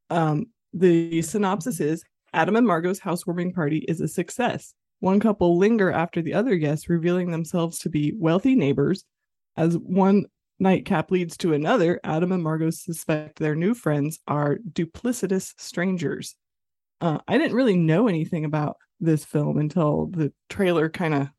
Um, 0.10 0.48
the 0.74 1.22
synopsis 1.22 1.80
is 1.80 2.04
Adam 2.34 2.56
and 2.56 2.66
Margot's 2.66 3.00
housewarming 3.00 3.54
party 3.54 3.80
is 3.88 4.00
a 4.00 4.08
success. 4.08 4.74
One 5.00 5.20
couple 5.20 5.58
linger 5.58 5.92
after 5.92 6.22
the 6.22 6.34
other 6.34 6.56
guests, 6.56 6.90
revealing 6.90 7.32
themselves 7.32 7.80
to 7.80 7.90
be 7.90 8.14
wealthy 8.18 8.56
neighbors. 8.56 9.04
As 9.58 9.78
one 9.78 10.26
nightcap 10.60 11.12
leads 11.12 11.36
to 11.38 11.54
another, 11.54 12.00
Adam 12.04 12.32
and 12.32 12.44
Margot 12.44 12.70
suspect 12.70 13.40
their 13.40 13.56
new 13.56 13.74
friends 13.74 14.20
are 14.28 14.60
duplicitous 14.72 15.54
strangers. 15.58 16.36
Uh, 17.02 17.18
I 17.28 17.38
didn't 17.38 17.56
really 17.56 17.78
know 17.78 18.08
anything 18.08 18.46
about 18.46 18.78
this 19.00 19.26
film 19.26 19.58
until 19.58 20.06
the 20.06 20.32
trailer 20.50 20.88
kind 20.88 21.16
of 21.16 21.30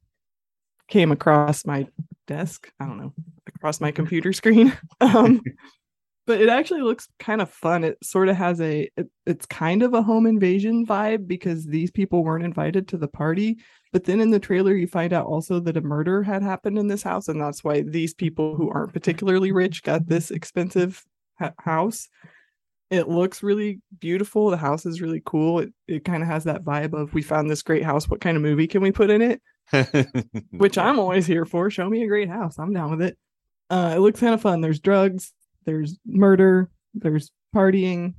came 0.88 1.12
across 1.12 1.64
my 1.64 1.86
desk. 2.26 2.70
I 2.80 2.86
don't 2.86 2.98
know, 2.98 3.14
across 3.46 3.80
my 3.80 3.92
computer 3.92 4.32
screen. 4.32 4.76
um, 5.00 5.40
but 6.26 6.40
it 6.40 6.48
actually 6.48 6.82
looks 6.82 7.08
kind 7.18 7.40
of 7.40 7.50
fun. 7.50 7.84
It 7.84 7.98
sort 8.02 8.28
of 8.28 8.36
has 8.36 8.60
a, 8.60 8.88
it, 8.96 9.08
it's 9.26 9.46
kind 9.46 9.82
of 9.82 9.94
a 9.94 10.02
home 10.02 10.26
invasion 10.26 10.86
vibe 10.86 11.26
because 11.26 11.66
these 11.66 11.90
people 11.90 12.22
weren't 12.22 12.44
invited 12.44 12.88
to 12.88 12.98
the 12.98 13.08
party. 13.08 13.58
But 13.92 14.04
then 14.04 14.20
in 14.20 14.30
the 14.30 14.38
trailer, 14.38 14.74
you 14.74 14.86
find 14.86 15.12
out 15.12 15.26
also 15.26 15.60
that 15.60 15.76
a 15.76 15.82
murder 15.82 16.22
had 16.22 16.42
happened 16.42 16.78
in 16.78 16.86
this 16.86 17.02
house, 17.02 17.28
and 17.28 17.40
that's 17.40 17.62
why 17.64 17.82
these 17.82 18.14
people 18.14 18.56
who 18.56 18.70
aren't 18.70 18.92
particularly 18.92 19.52
rich 19.52 19.82
got 19.82 20.06
this 20.06 20.30
expensive 20.30 21.04
ha- 21.38 21.52
house. 21.58 22.08
It 22.92 23.08
looks 23.08 23.42
really 23.42 23.80
beautiful. 24.00 24.50
The 24.50 24.58
house 24.58 24.84
is 24.84 25.00
really 25.00 25.22
cool. 25.24 25.60
It 25.60 25.72
it 25.88 26.04
kind 26.04 26.22
of 26.22 26.28
has 26.28 26.44
that 26.44 26.62
vibe 26.62 26.92
of 26.92 27.14
we 27.14 27.22
found 27.22 27.48
this 27.48 27.62
great 27.62 27.82
house. 27.82 28.06
What 28.06 28.20
kind 28.20 28.36
of 28.36 28.42
movie 28.42 28.66
can 28.66 28.82
we 28.82 28.92
put 28.92 29.08
in 29.08 29.22
it? 29.22 29.40
Which 30.50 30.76
I'm 30.76 30.98
always 30.98 31.26
here 31.26 31.46
for. 31.46 31.70
Show 31.70 31.88
me 31.88 32.02
a 32.02 32.06
great 32.06 32.28
house. 32.28 32.58
I'm 32.58 32.74
down 32.74 32.90
with 32.90 33.00
it. 33.00 33.16
Uh, 33.70 33.94
it 33.96 34.00
looks 34.00 34.20
kind 34.20 34.34
of 34.34 34.42
fun. 34.42 34.60
There's 34.60 34.78
drugs. 34.78 35.32
There's 35.64 35.98
murder. 36.04 36.70
There's 36.92 37.30
partying. 37.56 38.12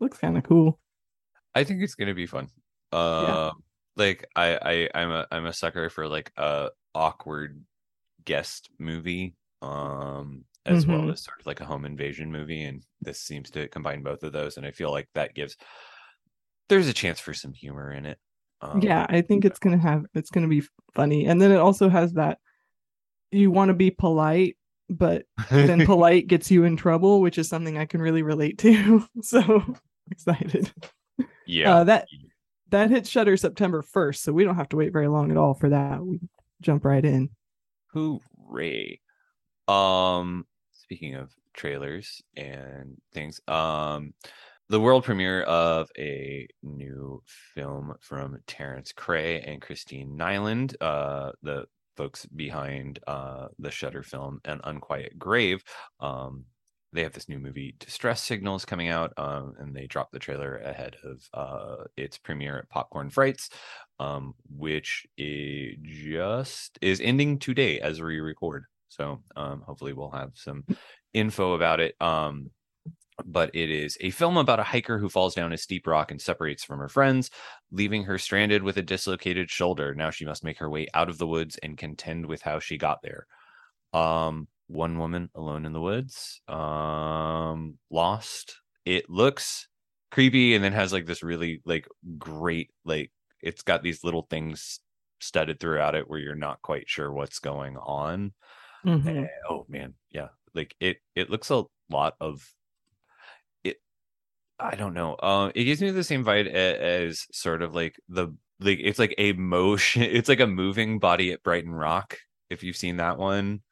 Looks 0.00 0.18
kind 0.18 0.36
of 0.36 0.44
cool. 0.44 0.78
I 1.54 1.64
think 1.64 1.82
it's 1.82 1.94
gonna 1.94 2.14
be 2.14 2.26
fun. 2.26 2.48
Uh, 2.92 3.52
like 3.96 4.26
I, 4.36 4.58
I, 4.60 4.88
I'm 4.94 5.10
a, 5.10 5.26
I'm 5.30 5.46
a 5.46 5.52
sucker 5.54 5.88
for 5.88 6.06
like 6.08 6.30
a 6.36 6.68
awkward 6.94 7.64
guest 8.24 8.68
movie, 8.78 9.34
um, 9.62 10.44
as 10.66 10.86
well 10.86 11.02
Mhm. 11.02 11.12
as 11.12 11.22
sort 11.22 11.40
of 11.40 11.46
like 11.46 11.60
a 11.60 11.66
home 11.66 11.84
invasion 11.84 12.30
movie, 12.32 12.62
and 12.62 12.82
this 13.00 13.20
seems 13.20 13.50
to 13.50 13.68
combine 13.68 14.02
both 14.02 14.22
of 14.22 14.32
those, 14.32 14.56
and 14.56 14.64
I 14.66 14.70
feel 14.70 14.90
like 14.90 15.08
that 15.14 15.34
gives 15.34 15.56
there's 16.68 16.88
a 16.88 16.94
chance 16.94 17.20
for 17.20 17.34
some 17.34 17.52
humor 17.52 17.92
in 17.92 18.06
it. 18.06 18.18
Um, 18.62 18.80
yeah, 18.80 19.04
I 19.08 19.20
think 19.20 19.44
it's 19.44 19.58
gonna 19.58 19.78
have 19.78 20.06
it's 20.14 20.30
gonna 20.30 20.48
be 20.48 20.62
funny, 20.94 21.26
and 21.26 21.40
then 21.40 21.52
it 21.52 21.56
also 21.58 21.88
has 21.88 22.14
that 22.14 22.38
you 23.30 23.50
want 23.50 23.68
to 23.68 23.74
be 23.74 23.90
polite, 23.90 24.56
but 24.88 25.26
then 25.50 25.84
polite 25.86 26.26
gets 26.28 26.50
you 26.50 26.64
in 26.64 26.76
trouble, 26.76 27.20
which 27.20 27.36
is 27.36 27.48
something 27.48 27.76
I 27.76 27.84
can 27.84 28.00
really 28.00 28.22
relate 28.22 28.58
to. 28.58 29.06
so 29.22 29.62
excited. 30.10 30.72
yeah, 31.46 31.74
Uh, 31.76 31.84
that 31.84 32.08
that 32.70 32.90
hits 32.90 33.10
Shudder 33.10 33.36
September 33.36 33.82
first, 33.82 34.22
so 34.22 34.32
we 34.32 34.44
don't 34.44 34.56
have 34.56 34.68
to 34.70 34.76
wait 34.76 34.92
very 34.92 35.08
long 35.08 35.30
at 35.30 35.36
all 35.36 35.52
for 35.54 35.68
that. 35.68 36.00
We 36.02 36.20
jump 36.62 36.84
right 36.86 37.04
in. 37.04 37.28
Hooray. 37.92 39.00
Um 39.68 40.46
speaking 40.84 41.14
of 41.14 41.34
trailers 41.54 42.22
and 42.36 43.00
things. 43.12 43.40
Um, 43.48 44.12
the 44.68 44.80
world 44.80 45.04
premiere 45.04 45.42
of 45.42 45.88
a 45.98 46.46
new 46.62 47.22
film 47.54 47.94
from 48.00 48.38
Terence 48.46 48.92
Krey 48.92 49.40
and 49.40 49.62
Christine 49.62 50.16
Nyland, 50.16 50.76
uh, 50.80 51.32
the 51.42 51.64
folks 51.96 52.26
behind 52.26 52.98
uh, 53.06 53.48
the 53.58 53.70
Shudder 53.70 54.02
film 54.02 54.40
An 54.44 54.60
Unquiet 54.64 55.18
Grave. 55.18 55.62
Um, 56.00 56.44
they 56.92 57.02
have 57.02 57.12
this 57.12 57.28
new 57.28 57.38
movie, 57.38 57.74
Distress 57.80 58.22
Signals, 58.22 58.64
coming 58.64 58.88
out, 58.88 59.12
um, 59.16 59.54
and 59.58 59.74
they 59.74 59.86
dropped 59.86 60.12
the 60.12 60.18
trailer 60.18 60.56
ahead 60.58 60.96
of 61.02 61.28
uh, 61.34 61.84
its 61.96 62.18
premiere 62.18 62.58
at 62.58 62.68
Popcorn 62.68 63.10
Frights, 63.10 63.50
um, 63.98 64.34
which 64.56 65.06
just 65.18 66.78
is 66.80 67.00
ending 67.00 67.38
today 67.38 67.80
as 67.80 68.00
we 68.00 68.20
record. 68.20 68.66
So 68.94 69.22
um, 69.36 69.62
hopefully 69.66 69.92
we'll 69.92 70.10
have 70.10 70.32
some 70.34 70.64
info 71.12 71.54
about 71.54 71.80
it. 71.80 71.94
Um, 72.00 72.50
but 73.24 73.54
it 73.54 73.70
is 73.70 73.96
a 74.00 74.10
film 74.10 74.36
about 74.36 74.58
a 74.58 74.64
hiker 74.64 74.98
who 74.98 75.08
falls 75.08 75.34
down 75.34 75.52
a 75.52 75.56
steep 75.56 75.86
rock 75.86 76.10
and 76.10 76.20
separates 76.20 76.64
from 76.64 76.80
her 76.80 76.88
friends, 76.88 77.30
leaving 77.70 78.04
her 78.04 78.18
stranded 78.18 78.62
with 78.62 78.76
a 78.76 78.82
dislocated 78.82 79.50
shoulder. 79.50 79.94
Now 79.94 80.10
she 80.10 80.24
must 80.24 80.42
make 80.42 80.58
her 80.58 80.68
way 80.68 80.88
out 80.94 81.08
of 81.08 81.18
the 81.18 81.26
woods 81.26 81.58
and 81.62 81.78
contend 81.78 82.26
with 82.26 82.42
how 82.42 82.58
she 82.58 82.76
got 82.76 83.02
there. 83.02 83.26
Um, 83.92 84.48
one 84.66 84.98
woman 84.98 85.30
alone 85.34 85.66
in 85.66 85.72
the 85.72 85.80
woods, 85.80 86.40
um, 86.48 87.78
lost. 87.90 88.60
It 88.84 89.08
looks 89.08 89.68
creepy 90.10 90.54
and 90.54 90.64
then 90.64 90.72
has 90.72 90.92
like 90.92 91.06
this 91.06 91.22
really 91.22 91.60
like 91.64 91.88
great 92.18 92.70
like 92.84 93.10
it's 93.42 93.62
got 93.62 93.82
these 93.82 94.04
little 94.04 94.26
things 94.30 94.78
studded 95.20 95.58
throughout 95.58 95.96
it 95.96 96.08
where 96.08 96.20
you're 96.20 96.34
not 96.34 96.62
quite 96.62 96.88
sure 96.88 97.12
what's 97.12 97.38
going 97.38 97.76
on. 97.76 98.32
Mhm. 98.84 99.24
Eh, 99.24 99.28
oh 99.48 99.64
man, 99.68 99.94
yeah. 100.10 100.28
Like 100.54 100.74
it 100.80 100.98
it 101.14 101.30
looks 101.30 101.50
a 101.50 101.64
lot 101.90 102.14
of 102.20 102.48
it 103.64 103.76
I 104.58 104.74
don't 104.76 104.94
know. 104.94 105.14
Uh 105.14 105.50
it 105.54 105.64
gives 105.64 105.80
me 105.80 105.90
the 105.90 106.04
same 106.04 106.24
vibe 106.24 106.46
a- 106.46 106.82
as 107.04 107.26
sort 107.32 107.62
of 107.62 107.74
like 107.74 107.96
the 108.08 108.28
like 108.60 108.78
it's 108.80 108.98
like 108.98 109.14
a 109.18 109.32
motion 109.32 110.02
it's 110.18 110.28
like 110.28 110.40
a 110.40 110.46
moving 110.46 110.98
body 110.98 111.32
at 111.32 111.42
Brighton 111.42 111.72
Rock 111.74 112.18
if 112.50 112.62
you've 112.62 112.76
seen 112.76 112.98
that 112.98 113.18
one. 113.18 113.62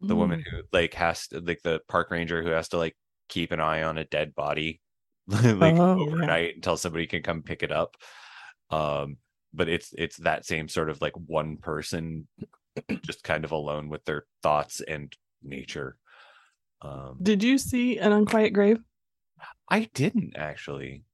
The 0.00 0.14
woman 0.16 0.40
Mm. 0.40 0.44
who 0.50 0.62
like 0.72 0.92
has 0.94 1.28
to 1.28 1.40
like 1.40 1.62
the 1.62 1.80
park 1.88 2.10
ranger 2.10 2.42
who 2.42 2.50
has 2.50 2.68
to 2.70 2.76
like 2.78 2.96
keep 3.28 3.50
an 3.50 3.60
eye 3.60 3.82
on 3.82 3.96
a 3.98 4.04
dead 4.04 4.34
body 4.34 4.80
like 5.26 5.74
Oh, 5.76 5.96
yeah. 5.96 6.12
overnight 6.12 6.56
until 6.56 6.76
somebody 6.76 7.06
can 7.06 7.22
come 7.22 7.42
pick 7.42 7.62
it 7.62 7.72
up. 7.72 7.96
Um 8.70 9.16
but 9.54 9.68
it's 9.70 9.94
it's 9.96 10.18
that 10.18 10.44
same 10.44 10.68
sort 10.68 10.90
of 10.90 11.00
like 11.00 11.14
one 11.16 11.56
person 11.56 12.28
just 13.02 13.22
kind 13.24 13.44
of 13.44 13.52
alone 13.52 13.88
with 13.88 14.04
their 14.04 14.24
thoughts 14.42 14.80
and 14.86 15.14
nature. 15.42 15.96
Um, 16.82 17.18
Did 17.22 17.42
you 17.42 17.58
see 17.58 17.98
an 17.98 18.12
unquiet 18.12 18.52
grave? 18.52 18.78
I 19.68 19.88
didn't 19.94 20.36
actually. 20.36 21.04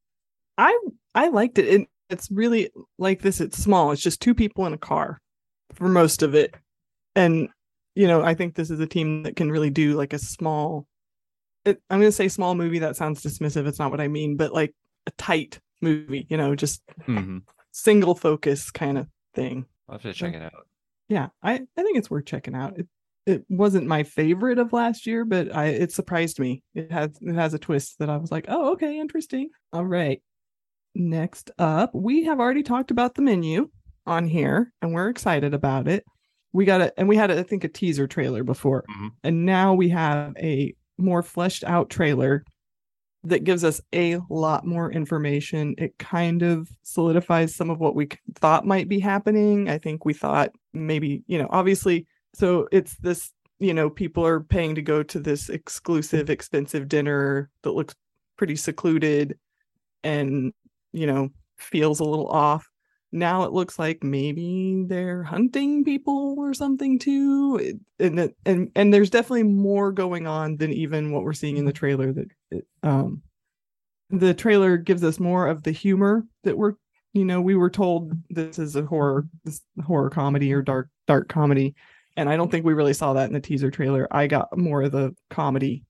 I 0.58 0.76
I 1.14 1.28
liked 1.28 1.58
it. 1.58 1.66
it. 1.68 1.88
It's 2.10 2.30
really 2.30 2.70
like 2.98 3.22
this. 3.22 3.40
It's 3.40 3.56
small. 3.58 3.90
It's 3.92 4.02
just 4.02 4.20
two 4.20 4.34
people 4.34 4.66
in 4.66 4.74
a 4.74 4.78
car 4.78 5.20
for 5.74 5.88
most 5.88 6.22
of 6.22 6.34
it, 6.34 6.54
and 7.16 7.48
you 7.94 8.06
know 8.06 8.22
I 8.22 8.34
think 8.34 8.54
this 8.54 8.70
is 8.70 8.80
a 8.80 8.86
team 8.86 9.22
that 9.22 9.36
can 9.36 9.50
really 9.50 9.70
do 9.70 9.94
like 9.94 10.12
a 10.12 10.18
small. 10.18 10.86
It, 11.64 11.80
I'm 11.88 12.00
going 12.00 12.08
to 12.08 12.12
say 12.12 12.28
small 12.28 12.54
movie. 12.54 12.80
That 12.80 12.96
sounds 12.96 13.22
dismissive. 13.22 13.66
It's 13.66 13.78
not 13.78 13.90
what 13.90 14.00
I 14.00 14.08
mean, 14.08 14.36
but 14.36 14.52
like 14.52 14.74
a 15.06 15.12
tight 15.12 15.58
movie. 15.80 16.26
You 16.28 16.36
know, 16.36 16.54
just 16.54 16.82
Mhm. 17.08 17.42
single 17.70 18.14
focus 18.14 18.70
kind 18.70 18.98
of 18.98 19.06
thing. 19.34 19.64
I'll 19.88 19.94
have 19.94 20.02
to 20.02 20.12
check 20.12 20.34
it 20.34 20.42
out. 20.42 20.66
Yeah, 21.08 21.28
I 21.42 21.54
I 21.54 21.82
think 21.82 21.98
it's 21.98 22.10
worth 22.10 22.26
checking 22.26 22.54
out. 22.54 22.78
It 22.78 22.88
it 23.26 23.44
wasn't 23.48 23.86
my 23.86 24.02
favorite 24.02 24.58
of 24.58 24.72
last 24.72 25.06
year, 25.06 25.24
but 25.24 25.54
I 25.54 25.66
it 25.66 25.92
surprised 25.92 26.38
me. 26.38 26.62
It 26.74 26.90
has 26.90 27.10
it 27.20 27.34
has 27.34 27.54
a 27.54 27.58
twist 27.58 27.98
that 27.98 28.10
I 28.10 28.16
was 28.16 28.30
like, 28.32 28.46
oh 28.48 28.72
okay, 28.72 28.98
interesting. 28.98 29.50
All 29.72 29.84
right. 29.86 30.22
Next 30.94 31.50
up, 31.58 31.94
we 31.94 32.24
have 32.24 32.40
already 32.40 32.62
talked 32.64 32.90
about 32.90 33.14
the 33.14 33.22
menu 33.22 33.70
on 34.06 34.26
here, 34.28 34.72
and 34.82 34.94
we're 34.94 35.08
excited 35.10 35.54
about 35.54 35.88
it. 35.88 36.04
We 36.52 36.64
got 36.66 36.82
it, 36.82 36.94
and 36.98 37.08
we 37.08 37.16
had 37.16 37.30
I 37.30 37.42
think 37.44 37.64
a 37.64 37.68
teaser 37.68 38.06
trailer 38.08 38.44
before, 38.44 38.84
Mhm. 38.90 39.10
and 39.24 39.46
now 39.46 39.74
we 39.74 39.88
have 39.90 40.34
a 40.38 40.74
more 40.98 41.22
fleshed 41.22 41.64
out 41.64 41.90
trailer 41.90 42.44
that 43.24 43.44
gives 43.44 43.64
us 43.64 43.80
a 43.94 44.18
lot 44.30 44.66
more 44.66 44.90
information. 44.92 45.74
It 45.78 45.98
kind 45.98 46.42
of 46.42 46.68
solidifies 46.82 47.54
some 47.54 47.70
of 47.70 47.78
what 47.78 47.94
we 47.94 48.08
thought 48.36 48.66
might 48.66 48.88
be 48.88 48.98
happening. 48.98 49.68
I 49.68 49.78
think 49.78 50.04
we 50.04 50.14
thought 50.14 50.50
maybe, 50.72 51.22
you 51.26 51.38
know, 51.38 51.48
obviously, 51.50 52.06
so 52.34 52.68
it's 52.72 52.96
this, 52.98 53.32
you 53.58 53.74
know, 53.74 53.90
people 53.90 54.26
are 54.26 54.40
paying 54.40 54.74
to 54.74 54.82
go 54.82 55.02
to 55.02 55.20
this 55.20 55.48
exclusive, 55.48 56.30
expensive 56.30 56.88
dinner 56.88 57.50
that 57.62 57.72
looks 57.72 57.94
pretty 58.36 58.56
secluded 58.56 59.38
and, 60.04 60.52
you 60.92 61.06
know, 61.06 61.28
feels 61.58 62.00
a 62.00 62.04
little 62.04 62.28
off. 62.28 62.68
Now 63.12 63.44
it 63.44 63.52
looks 63.52 63.78
like 63.78 64.02
maybe 64.02 64.84
they're 64.88 65.22
hunting 65.22 65.84
people 65.84 66.36
or 66.38 66.54
something 66.54 66.98
too. 66.98 67.76
And 67.98 68.32
and 68.46 68.70
and 68.74 68.94
there's 68.94 69.10
definitely 69.10 69.42
more 69.42 69.92
going 69.92 70.26
on 70.26 70.56
than 70.56 70.72
even 70.72 71.12
what 71.12 71.22
we're 71.22 71.34
seeing 71.34 71.58
in 71.58 71.66
the 71.66 71.74
trailer 71.74 72.12
that 72.12 72.28
um 72.82 73.22
the 74.08 74.34
trailer 74.34 74.76
gives 74.76 75.04
us 75.04 75.20
more 75.20 75.46
of 75.46 75.62
the 75.62 75.72
humor 75.72 76.24
that 76.44 76.56
we're 76.56 76.74
you 77.12 77.24
know 77.24 77.40
we 77.40 77.54
were 77.54 77.70
told 77.70 78.12
this 78.30 78.58
is 78.58 78.76
a 78.76 78.82
horror 78.82 79.26
this 79.44 79.60
horror 79.84 80.10
comedy 80.10 80.52
or 80.52 80.62
dark 80.62 80.88
dark 81.06 81.28
comedy. 81.28 81.74
And 82.16 82.28
i 82.28 82.36
don't 82.36 82.50
think 82.50 82.64
we 82.64 82.74
really 82.74 82.92
saw 82.92 83.14
that 83.14 83.28
in 83.28 83.32
the 83.32 83.40
teaser 83.40 83.70
trailer. 83.70 84.06
I 84.10 84.26
got 84.26 84.56
more 84.56 84.82
of 84.82 84.92
the 84.92 85.14
comedy 85.30 85.84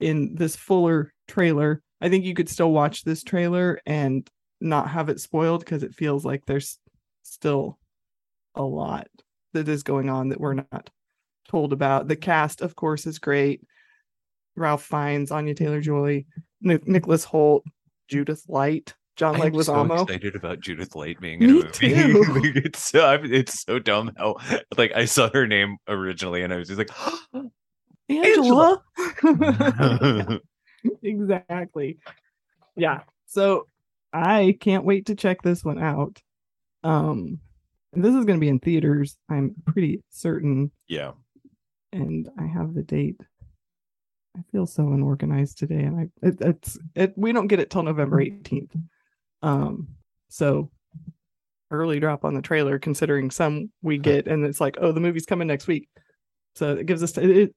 in 0.00 0.34
this 0.34 0.56
fuller 0.56 1.12
trailer. 1.26 1.82
I 2.00 2.08
think 2.08 2.24
you 2.24 2.34
could 2.34 2.48
still 2.48 2.70
watch 2.70 3.02
this 3.02 3.24
trailer 3.24 3.80
and 3.84 4.28
not 4.60 4.90
have 4.90 5.08
it 5.08 5.20
spoiled 5.20 5.60
because 5.60 5.82
it 5.82 5.94
feels 5.94 6.24
like 6.24 6.44
there's 6.46 6.78
still 7.22 7.78
a 8.54 8.62
lot 8.62 9.08
that 9.52 9.68
is 9.68 9.82
going 9.82 10.08
on 10.08 10.28
that 10.28 10.40
we're 10.40 10.54
not 10.54 10.90
told 11.48 11.72
about. 11.72 12.08
The 12.08 12.16
cast 12.16 12.60
of 12.60 12.76
course 12.76 13.06
is 13.06 13.18
great. 13.18 13.62
Ralph 14.56 14.84
fiennes 14.84 15.30
anya 15.30 15.54
taylor 15.54 15.80
joy 15.80 16.24
Nic- 16.60 16.88
nicholas 16.88 17.24
Hoult 17.24 17.62
judith 18.08 18.44
light 18.48 18.94
john 19.18 19.40
I'm 19.40 19.62
so 19.62 19.92
excited 20.02 20.36
about 20.36 20.60
Judith 20.60 20.94
Light 20.94 21.20
being 21.20 21.42
in 21.42 21.50
a 21.50 22.08
movie. 22.08 22.52
It's 22.64 22.88
so 22.88 23.04
I'm- 23.04 23.30
it's 23.30 23.62
so 23.62 23.78
dumb 23.78 24.12
how 24.16 24.36
like 24.76 24.92
I 24.92 25.04
saw 25.04 25.28
her 25.32 25.46
name 25.46 25.76
originally 25.88 26.42
and 26.42 26.52
I 26.52 26.56
was 26.56 26.68
just 26.68 26.78
like, 26.78 26.90
Angela. 28.08 28.82
exactly. 31.02 31.98
Yeah. 32.76 33.00
So 33.26 33.66
I 34.12 34.56
can't 34.60 34.84
wait 34.84 35.06
to 35.06 35.14
check 35.14 35.42
this 35.42 35.64
one 35.64 35.82
out. 35.82 36.22
Um 36.84 37.40
this 37.92 38.14
is 38.14 38.24
going 38.24 38.38
to 38.38 38.40
be 38.40 38.48
in 38.48 38.60
theaters. 38.60 39.16
I'm 39.28 39.54
pretty 39.66 40.02
certain 40.10 40.70
yeah. 40.86 41.12
and 41.92 42.28
I 42.38 42.46
have 42.46 42.74
the 42.74 42.82
date. 42.82 43.20
I 44.36 44.40
feel 44.52 44.66
so 44.66 44.92
unorganized 44.92 45.58
today 45.58 45.82
and 45.82 45.98
I 45.98 46.26
it, 46.26 46.40
it's 46.40 46.78
it 46.94 47.14
we 47.16 47.32
don't 47.32 47.48
get 47.48 47.58
it 47.58 47.70
till 47.70 47.82
November 47.82 48.18
18th. 48.18 48.80
Um 49.42 49.88
so 50.28 50.70
early 51.70 52.00
drop 52.00 52.24
on 52.24 52.34
the 52.34 52.42
trailer 52.42 52.78
considering 52.78 53.30
some 53.30 53.70
we 53.82 53.98
get 53.98 54.26
and 54.26 54.44
it's 54.44 54.60
like 54.60 54.76
oh 54.80 54.92
the 54.92 55.00
movie's 55.00 55.26
coming 55.26 55.48
next 55.48 55.66
week. 55.66 55.88
So 56.54 56.74
it 56.74 56.86
gives 56.86 57.02
us 57.02 57.16
it 57.18 57.54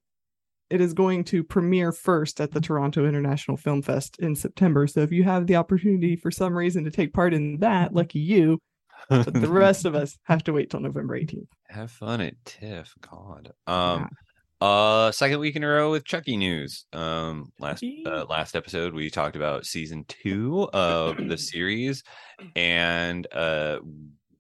it 0.72 0.80
is 0.80 0.94
going 0.94 1.26
to 1.26 1.44
premiere 1.44 1.92
first 1.92 2.40
at 2.40 2.52
the 2.52 2.62
Toronto 2.62 3.06
International 3.06 3.58
Film 3.58 3.82
Fest 3.82 4.18
in 4.20 4.36
September. 4.36 4.88
So 4.88 5.02
if 5.02 5.12
you 5.12 5.24
have 5.26 5.46
the 5.46 5.58
opportunity 5.58 6.16
for 6.16 6.32
some 6.32 6.58
reason 6.58 6.86
to 6.86 6.92
take 6.92 7.14
part 7.14 7.34
in 7.34 7.58
that, 7.60 7.94
lucky 7.94 8.20
you. 8.20 8.58
But 9.10 9.34
the 9.34 9.48
rest 9.50 9.84
of 9.84 9.96
us 9.96 10.18
have 10.24 10.46
to 10.46 10.54
wait 10.54 10.70
till 10.70 10.80
November 10.80 11.20
18th. 11.20 11.48
Have 11.68 11.92
fun 11.92 12.22
at 12.22 12.36
TIFF. 12.46 12.96
God. 13.02 13.52
Um 13.68 14.08
uh 14.62 15.12
second 15.12 15.40
week 15.40 15.56
in 15.56 15.64
a 15.64 15.68
row 15.68 15.92
with 15.92 16.06
Chucky 16.06 16.38
news. 16.38 16.86
Um 16.94 17.52
last 17.60 17.84
uh, 18.06 18.26
last 18.30 18.56
episode 18.56 18.94
we 18.94 19.10
talked 19.10 19.36
about 19.36 19.66
season 19.66 20.06
2 20.08 20.70
of 20.74 21.18
the 21.18 21.38
series 21.38 22.04
and 22.56 23.28
uh 23.34 23.80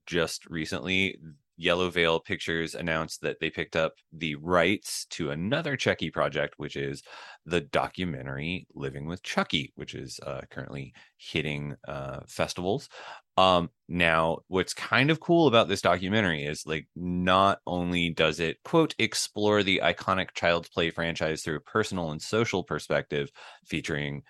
just 0.06 0.46
recently 0.46 1.18
Yellow 1.58 1.90
Veil 1.92 2.20
Pictures 2.20 2.74
announced 2.74 3.22
that 3.22 3.40
they 3.40 3.52
picked 3.52 3.76
up 3.76 3.94
the 4.12 4.34
rights 4.36 5.06
to 5.12 5.30
another 5.30 5.78
Chucky 5.78 6.10
project, 6.10 6.56
which 6.58 6.76
is 6.76 7.04
the 7.46 7.62
documentary 7.62 8.66
Living 8.74 9.06
with 9.06 9.22
Chucky, 9.22 9.72
which 9.76 9.94
is 9.94 10.20
uh, 10.26 10.42
currently 10.50 10.94
hitting 11.18 11.76
uh, 11.88 12.22
festivals. 12.28 12.90
Um, 13.38 13.70
now, 13.88 14.40
what's 14.48 14.74
kind 14.74 15.10
of 15.10 15.20
cool 15.20 15.48
about 15.48 15.68
this 15.68 15.82
documentary 15.82 16.44
is 16.44 16.66
like 16.66 16.88
not 16.96 17.60
only 17.66 18.10
does 18.10 18.40
it 18.40 18.58
quote 18.64 18.94
explore 19.00 19.64
the 19.64 19.82
iconic 19.84 20.34
Child's 20.34 20.70
Play 20.70 20.92
franchise 20.92 21.42
through 21.42 21.58
a 21.58 21.62
personal 21.62 22.12
and 22.12 22.22
social 22.22 22.64
perspective, 22.64 23.30
featuring 23.66 24.24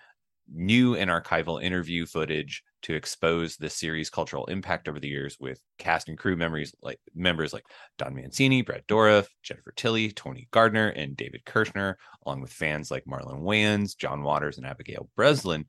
new 0.52 0.96
and 0.96 1.10
archival 1.10 1.62
interview 1.62 2.06
footage 2.06 2.62
to 2.82 2.94
expose 2.94 3.56
the 3.56 3.70
series' 3.70 4.10
cultural 4.10 4.44
impact 4.46 4.88
over 4.88 4.98
the 4.98 5.08
years 5.08 5.36
with 5.38 5.60
cast 5.78 6.08
and 6.08 6.18
crew 6.18 6.36
memories 6.36 6.74
like 6.82 6.98
members 7.14 7.52
like 7.52 7.64
Don 7.96 8.14
Mancini, 8.14 8.62
Brad 8.62 8.82
Dourif, 8.88 9.28
Jennifer 9.42 9.72
Tilly, 9.76 10.10
Tony 10.10 10.48
Gardner, 10.50 10.88
and 10.88 11.16
David 11.16 11.44
Kirschner, 11.44 11.96
along 12.26 12.40
with 12.40 12.52
fans 12.52 12.90
like 12.90 13.04
Marlon 13.04 13.42
Wayans, 13.42 13.96
John 13.96 14.22
Waters, 14.22 14.58
and 14.58 14.66
Abigail 14.66 15.08
Breslin. 15.16 15.66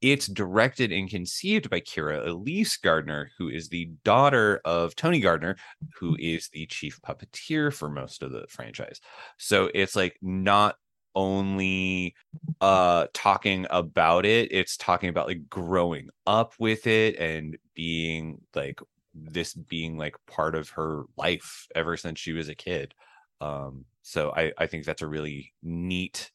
It's 0.00 0.26
directed 0.26 0.92
and 0.92 1.08
conceived 1.08 1.70
by 1.70 1.80
Kyra 1.80 2.26
Elise 2.26 2.76
Gardner, 2.76 3.30
who 3.38 3.48
is 3.48 3.68
the 3.68 3.90
daughter 4.04 4.60
of 4.64 4.94
Tony 4.96 5.20
Gardner, 5.20 5.56
who 5.98 6.16
is 6.18 6.48
the 6.52 6.66
chief 6.66 7.00
puppeteer 7.00 7.72
for 7.72 7.88
most 7.88 8.22
of 8.22 8.30
the 8.30 8.44
franchise. 8.48 9.00
So 9.38 9.70
it's 9.74 9.96
like 9.96 10.18
not 10.20 10.76
only 11.14 12.14
uh 12.60 13.06
talking 13.12 13.66
about 13.70 14.26
it 14.26 14.50
it's 14.50 14.76
talking 14.76 15.08
about 15.08 15.28
like 15.28 15.48
growing 15.48 16.08
up 16.26 16.54
with 16.58 16.86
it 16.86 17.16
and 17.18 17.56
being 17.74 18.40
like 18.54 18.80
this 19.14 19.54
being 19.54 19.96
like 19.96 20.16
part 20.26 20.54
of 20.54 20.70
her 20.70 21.04
life 21.16 21.68
ever 21.74 21.96
since 21.96 22.18
she 22.18 22.32
was 22.32 22.48
a 22.48 22.54
kid 22.54 22.94
um 23.40 23.84
so 24.02 24.32
i 24.36 24.52
i 24.58 24.66
think 24.66 24.84
that's 24.84 25.02
a 25.02 25.06
really 25.06 25.52
neat 25.62 26.32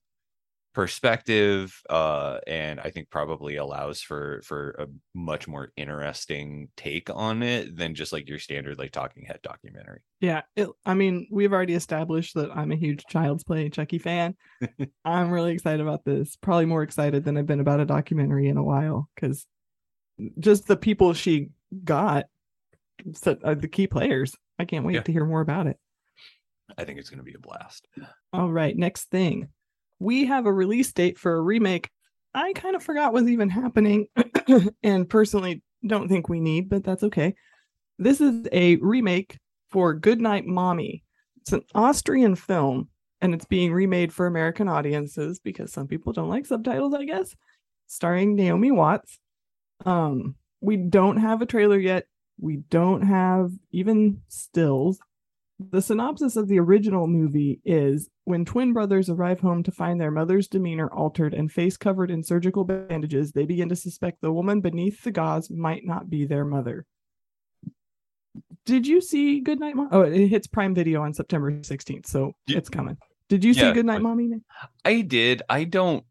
perspective 0.80 1.82
uh 1.90 2.40
and 2.48 2.80
i 2.80 2.90
think 2.90 3.10
probably 3.10 3.58
allows 3.58 4.02
for 4.02 4.42
for 4.46 4.72
a 4.80 4.88
much 5.14 5.48
more 5.48 5.72
interesting 5.76 6.70
take 6.78 7.10
on 7.14 7.44
it 7.44 7.76
than 7.76 7.94
just 7.94 8.14
like 8.14 8.30
your 8.30 8.40
standard 8.40 8.78
like 8.80 8.92
talking 8.92 9.24
head 9.26 9.40
documentary 9.44 10.00
Yeah, 10.22 10.42
it, 10.56 10.70
I 10.86 10.94
mean, 10.94 11.28
we've 11.32 11.52
already 11.54 11.74
established 11.74 12.34
that 12.36 12.50
I'm 12.56 12.72
a 12.72 12.76
huge 12.76 13.04
Child's 13.10 13.44
Play 13.44 13.70
Chucky 13.70 13.98
fan. 14.00 14.36
I'm 15.06 15.32
really 15.32 15.54
excited 15.54 15.80
about 15.82 16.04
this. 16.06 16.36
Probably 16.38 16.66
more 16.66 16.84
excited 16.84 17.24
than 17.24 17.38
I've 17.38 17.46
been 17.46 17.62
about 17.62 17.80
a 17.80 17.86
documentary 17.86 18.48
in 18.50 18.58
a 18.58 18.64
while 18.64 19.10
because 19.16 19.46
just 20.40 20.68
the 20.68 20.76
people 20.78 21.14
she 21.14 21.50
got, 21.84 22.26
so, 23.14 23.38
uh, 23.44 23.54
the 23.54 23.68
key 23.70 23.88
players. 23.88 24.36
I 24.58 24.66
can't 24.66 24.86
wait 24.86 24.96
Yeah. 24.96 25.04
to 25.04 25.12
hear 25.12 25.26
more 25.26 25.42
about 25.42 25.68
it. 25.68 25.78
i 26.78 26.84
think 26.84 27.00
it's 27.00 27.10
going 27.10 27.20
to 27.24 27.24
be 27.32 27.34
a 27.36 27.40
blast 27.40 27.88
All 28.34 28.52
right, 28.52 28.76
next 28.78 29.06
thing. 29.10 29.48
We 30.00 30.26
have 30.26 30.46
a 30.46 30.54
release 30.54 30.92
date 30.92 31.18
for 31.18 31.36
a 31.36 31.42
remake 31.42 31.90
I 32.34 32.54
kind 32.54 32.76
of 32.76 32.84
forgot 32.84 33.14
was 33.14 33.28
even 33.28 33.50
happening 33.50 34.08
and 34.84 35.10
personally 35.10 35.64
don't 35.86 36.08
think 36.08 36.30
we 36.30 36.40
need, 36.40 36.70
but 36.70 36.84
that's 36.84 37.04
okay. 37.04 37.36
This 37.98 38.22
is 38.22 38.48
a 38.52 38.76
remake 38.78 39.38
for 39.70 39.94
Goodnight 39.94 40.46
Mommy. 40.46 41.04
It's 41.42 41.54
an 41.54 41.64
Austrian 41.74 42.36
film 42.36 42.90
and 43.22 43.34
it's 43.34 43.46
being 43.46 43.74
remade 43.74 44.14
for 44.14 44.28
American 44.28 44.68
audiences 44.68 45.40
because 45.40 45.74
some 45.74 45.88
people 45.88 46.14
don't 46.14 46.30
like 46.30 46.46
subtitles, 46.46 46.94
I 46.94 47.06
guess. 47.06 47.36
Starring 47.88 48.36
Naomi 48.36 48.72
Watts. 48.72 49.20
Um, 49.86 50.36
we 50.62 50.78
don't 50.78 51.18
have 51.18 51.42
a 51.42 51.46
trailer 51.46 51.80
yet. 51.80 52.06
We 52.40 52.58
don't 52.70 53.02
have 53.02 53.52
even 53.72 54.22
stills. 54.28 55.00
The 55.60 55.82
synopsis 55.82 56.38
of 56.38 56.48
the 56.48 56.58
original 56.60 57.06
movie 57.08 57.60
is 57.66 58.10
when 58.24 58.46
twin 58.46 58.72
brothers 58.72 59.10
arrive 59.10 59.42
home 59.42 59.62
to 59.64 59.72
find 59.74 60.00
their 60.00 60.10
mother's 60.12 60.48
demeanor 60.48 60.88
altered 60.88 61.34
and 61.34 61.52
face 61.52 61.76
covered 61.76 62.10
in 62.10 62.24
surgical 62.24 62.64
bandages, 62.64 63.34
they 63.34 63.46
begin 63.46 63.68
to 63.70 63.76
suspect 63.76 64.22
the 64.22 64.32
woman 64.32 64.62
beneath 64.62 65.04
the 65.04 65.12
gauze 65.12 65.50
might 65.50 65.86
not 65.86 66.10
be 66.10 66.26
their 66.26 66.46
mother. 66.46 66.86
Did 68.66 68.88
you 68.88 69.02
see 69.02 69.42
Goodnight 69.42 69.76
Mom? 69.76 69.90
Oh, 69.92 70.02
it 70.02 70.28
hits 70.28 70.48
Prime 70.48 70.74
Video 70.74 71.02
on 71.02 71.14
September 71.14 71.52
16th, 71.52 72.06
so 72.08 72.34
Yeah. 72.48 72.58
it's 72.60 72.70
coming. 72.70 72.98
Did 73.28 73.44
you 73.44 73.54
see 73.54 73.62
Yeah, 73.62 73.74
Goodnight 73.74 73.98
but- 74.02 74.04
Mommy? 74.10 74.32
I 74.86 75.02
did. 75.02 75.42
I 75.50 75.66
don't. 75.66 76.06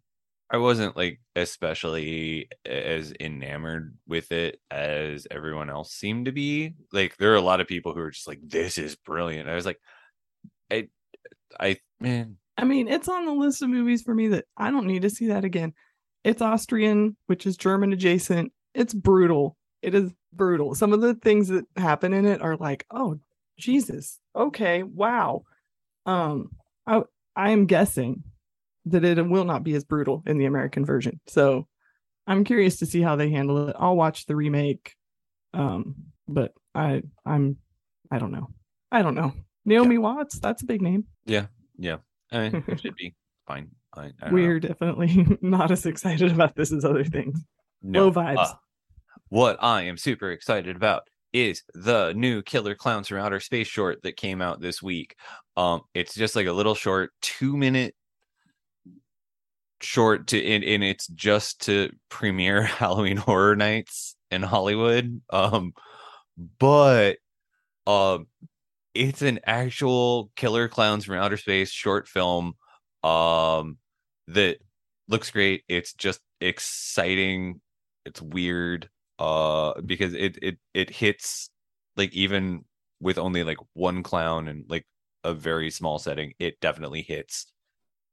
I 0.50 0.56
wasn't 0.56 0.96
like 0.96 1.20
especially 1.37 2.48
as 2.64 3.12
enamored 3.20 3.96
with 4.06 4.32
it 4.32 4.61
as 4.70 5.26
everyone 5.30 5.68
else 5.68 5.92
seemed 5.92 6.26
to 6.26 6.32
be. 6.32 6.74
Like 6.92 7.16
there 7.18 7.32
are 7.32 7.37
a 7.37 7.42
lot 7.42 7.61
of 7.61 7.66
people 7.66 7.92
who 7.92 8.00
are 8.00 8.11
just 8.11 8.28
like, 8.28 8.40
"This 8.42 8.78
is 8.78 8.96
brilliant." 8.96 9.48
I 9.48 9.54
was 9.54 9.66
like, 9.66 9.78
I, 10.70 10.88
I 11.61 11.76
man, 12.00 12.38
I 12.56 12.64
mean, 12.64 12.88
it's 12.88 13.08
on 13.08 13.26
the 13.26 13.32
list 13.32 13.62
of 13.62 13.68
movies 13.68 14.02
for 14.02 14.14
me 14.14 14.28
that 14.28 14.46
I 14.56 14.70
don't 14.70 14.87
need 14.87 15.02
to 15.02 15.11
see 15.11 15.28
that 15.28 15.44
again. 15.44 15.74
It's 16.24 16.42
Austrian, 16.42 17.16
which 17.26 17.46
is 17.46 17.56
German 17.56 17.92
adjacent. 17.92 18.52
It's 18.74 18.94
brutal. 18.94 19.56
It 19.82 19.94
is 19.94 20.12
brutal. 20.32 20.74
Some 20.74 20.92
of 20.92 21.00
the 21.00 21.14
things 21.14 21.48
that 21.48 21.64
happen 21.76 22.12
in 22.12 22.26
it 22.26 22.42
are 22.42 22.56
like, 22.56 22.84
oh 22.90 23.18
Jesus, 23.58 24.18
okay, 24.34 24.82
wow. 24.82 25.42
Um, 26.06 26.50
I 26.87 27.02
I 27.37 27.50
am 27.50 27.66
guessing 27.66 28.24
that 28.86 29.04
it 29.04 29.22
will 29.26 29.44
not 29.44 29.64
be 29.64 29.74
as 29.74 29.84
brutal 29.84 30.22
in 30.26 30.38
the 30.38 30.46
American 30.46 30.84
version. 30.84 31.20
So 31.26 31.66
I'm 32.26 32.44
curious 32.44 32.78
to 32.78 32.86
see 32.86 33.00
how 33.00 33.16
they 33.16 33.30
handle 33.30 33.68
it. 33.68 33.76
I'll 33.78 33.96
watch 33.96 34.26
the 34.26 34.36
remake. 34.36 34.94
Um, 35.54 35.96
but 36.26 36.52
I 36.74 37.02
I'm 37.24 37.56
I 38.10 38.18
don't 38.18 38.32
know. 38.32 38.48
I 38.92 39.02
don't 39.02 39.14
know. 39.14 39.32
Naomi 39.64 39.98
Watts, 39.98 40.38
that's 40.38 40.62
a 40.62 40.66
big 40.66 40.80
name. 40.80 41.04
Yeah, 41.26 41.46
yeah. 41.76 41.96
I 42.32 42.48
mean, 42.48 42.64
it 42.68 42.80
should 42.80 42.96
be 42.96 43.14
fine. 43.46 43.70
I, 43.94 44.00
I 44.00 44.02
don't 44.02 44.20
know. 44.22 44.32
We're 44.32 44.60
definitely 44.60 45.38
not 45.42 45.70
as 45.70 45.84
excited 45.86 46.32
about 46.32 46.54
this 46.54 46.72
as 46.72 46.84
other 46.84 47.04
things. 47.04 47.44
No, 47.82 48.06
Low 48.06 48.12
vibes. 48.12 48.38
uh, 48.38 48.54
what 49.28 49.62
I 49.62 49.82
am 49.82 49.96
super 49.96 50.30
excited 50.30 50.76
about 50.76 51.02
is 51.32 51.62
the 51.74 52.12
new 52.14 52.42
Killer 52.42 52.74
Clowns 52.74 53.08
from 53.08 53.18
Outer 53.18 53.40
Space 53.40 53.68
short 53.68 54.02
that 54.02 54.16
came 54.16 54.40
out 54.40 54.60
this 54.60 54.82
week. 54.82 55.14
Um, 55.56 55.82
it's 55.94 56.14
just 56.14 56.34
like 56.34 56.46
a 56.46 56.52
little 56.52 56.74
short, 56.74 57.10
two 57.20 57.56
minute 57.56 57.94
short 59.80 60.28
to 60.28 60.44
and, 60.44 60.64
and 60.64 60.82
it's 60.84 61.06
just 61.08 61.62
to 61.62 61.90
premiere 62.08 62.62
Halloween 62.64 63.16
horror 63.16 63.56
nights 63.56 64.16
in 64.30 64.42
Hollywood. 64.42 65.20
Um, 65.30 65.72
but 66.58 67.18
um 67.86 68.26
it's 68.94 69.22
an 69.22 69.40
actual 69.46 70.30
Killer 70.36 70.68
Clowns 70.68 71.04
from 71.04 71.16
Outer 71.16 71.36
Space 71.36 71.70
short 71.70 72.08
film 72.08 72.54
um 73.04 73.78
that 74.28 74.58
looks 75.08 75.30
great. 75.30 75.64
It's 75.68 75.94
just 75.94 76.20
exciting. 76.40 77.60
It's 78.04 78.20
weird 78.22 78.88
uh 79.18 79.80
because 79.82 80.14
it 80.14 80.38
it 80.42 80.58
it 80.74 80.90
hits 80.90 81.50
like 81.96 82.12
even 82.12 82.64
with 83.00 83.18
only 83.18 83.44
like 83.44 83.58
one 83.74 84.02
clown 84.02 84.48
and 84.48 84.64
like 84.68 84.86
a 85.24 85.34
very 85.34 85.70
small 85.70 85.98
setting, 85.98 86.34
it 86.38 86.60
definitely 86.60 87.02
hits 87.02 87.46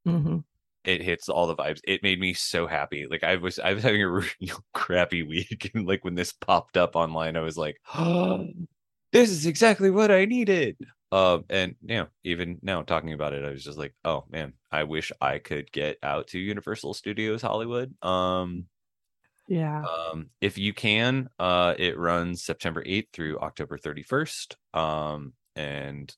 Mhm. 0.06 0.44
It 0.86 1.02
hits 1.02 1.28
all 1.28 1.46
the 1.46 1.56
vibes. 1.56 1.80
It 1.84 2.02
made 2.02 2.20
me 2.20 2.34
so 2.34 2.66
happy. 2.66 3.06
Like 3.06 3.24
I 3.24 3.36
was 3.36 3.58
I 3.58 3.74
was 3.74 3.82
having 3.82 4.02
a 4.02 4.10
real 4.40 4.64
crappy 4.74 5.22
week 5.22 5.70
and 5.74 5.86
like 5.86 6.04
when 6.04 6.14
this 6.14 6.32
popped 6.32 6.76
up 6.76 6.96
online 6.96 7.36
I 7.36 7.40
was 7.40 7.58
like, 7.58 7.78
"Oh, 7.94 8.46
this 9.12 9.30
is 9.30 9.46
exactly 9.46 9.90
what 9.90 10.10
I 10.10 10.24
needed." 10.26 10.76
Um 11.12 11.44
and 11.50 11.76
you 11.82 11.96
know, 11.96 12.08
even 12.24 12.58
now 12.62 12.82
talking 12.82 13.12
about 13.12 13.32
it 13.32 13.44
I 13.44 13.50
was 13.50 13.64
just 13.64 13.78
like, 13.78 13.94
"Oh 14.04 14.24
man, 14.28 14.54
I 14.72 14.82
wish 14.84 15.12
I 15.20 15.38
could 15.38 15.70
get 15.72 15.98
out 16.02 16.28
to 16.28 16.38
Universal 16.38 16.94
Studios 16.94 17.42
Hollywood." 17.42 17.94
Um 18.02 18.68
Yeah. 19.48 19.88
um, 19.88 20.30
if 20.40 20.58
you 20.58 20.72
can, 20.74 21.28
uh, 21.38 21.74
it 21.78 21.98
runs 21.98 22.44
September 22.44 22.82
8th 22.86 23.08
through 23.12 23.38
October 23.40 23.78
31st. 23.78 24.56
Um, 24.74 25.34
and 25.54 26.14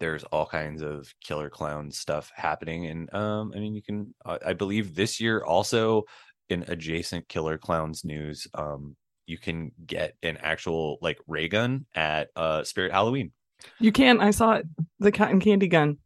there's 0.00 0.24
all 0.24 0.46
kinds 0.46 0.82
of 0.82 1.12
killer 1.22 1.50
clown 1.50 1.90
stuff 1.90 2.30
happening. 2.34 2.86
And 2.86 3.12
um, 3.14 3.52
I 3.54 3.58
mean, 3.58 3.74
you 3.74 3.82
can, 3.82 4.14
uh, 4.24 4.38
I 4.46 4.52
believe 4.52 4.94
this 4.94 5.20
year 5.20 5.42
also 5.44 6.04
in 6.48 6.64
adjacent 6.68 7.28
killer 7.28 7.58
clowns 7.58 8.04
news, 8.04 8.46
um, 8.54 8.96
you 9.26 9.36
can 9.38 9.72
get 9.86 10.14
an 10.22 10.38
actual 10.38 10.98
like 11.02 11.18
ray 11.26 11.48
gun 11.48 11.84
at 11.94 12.28
uh 12.36 12.64
Spirit 12.64 12.92
Halloween. 12.92 13.32
You 13.78 13.92
can. 13.92 14.20
I 14.20 14.30
saw 14.30 14.52
it. 14.52 14.66
The 15.00 15.12
cotton 15.12 15.40
candy 15.40 15.66
gun 15.68 15.98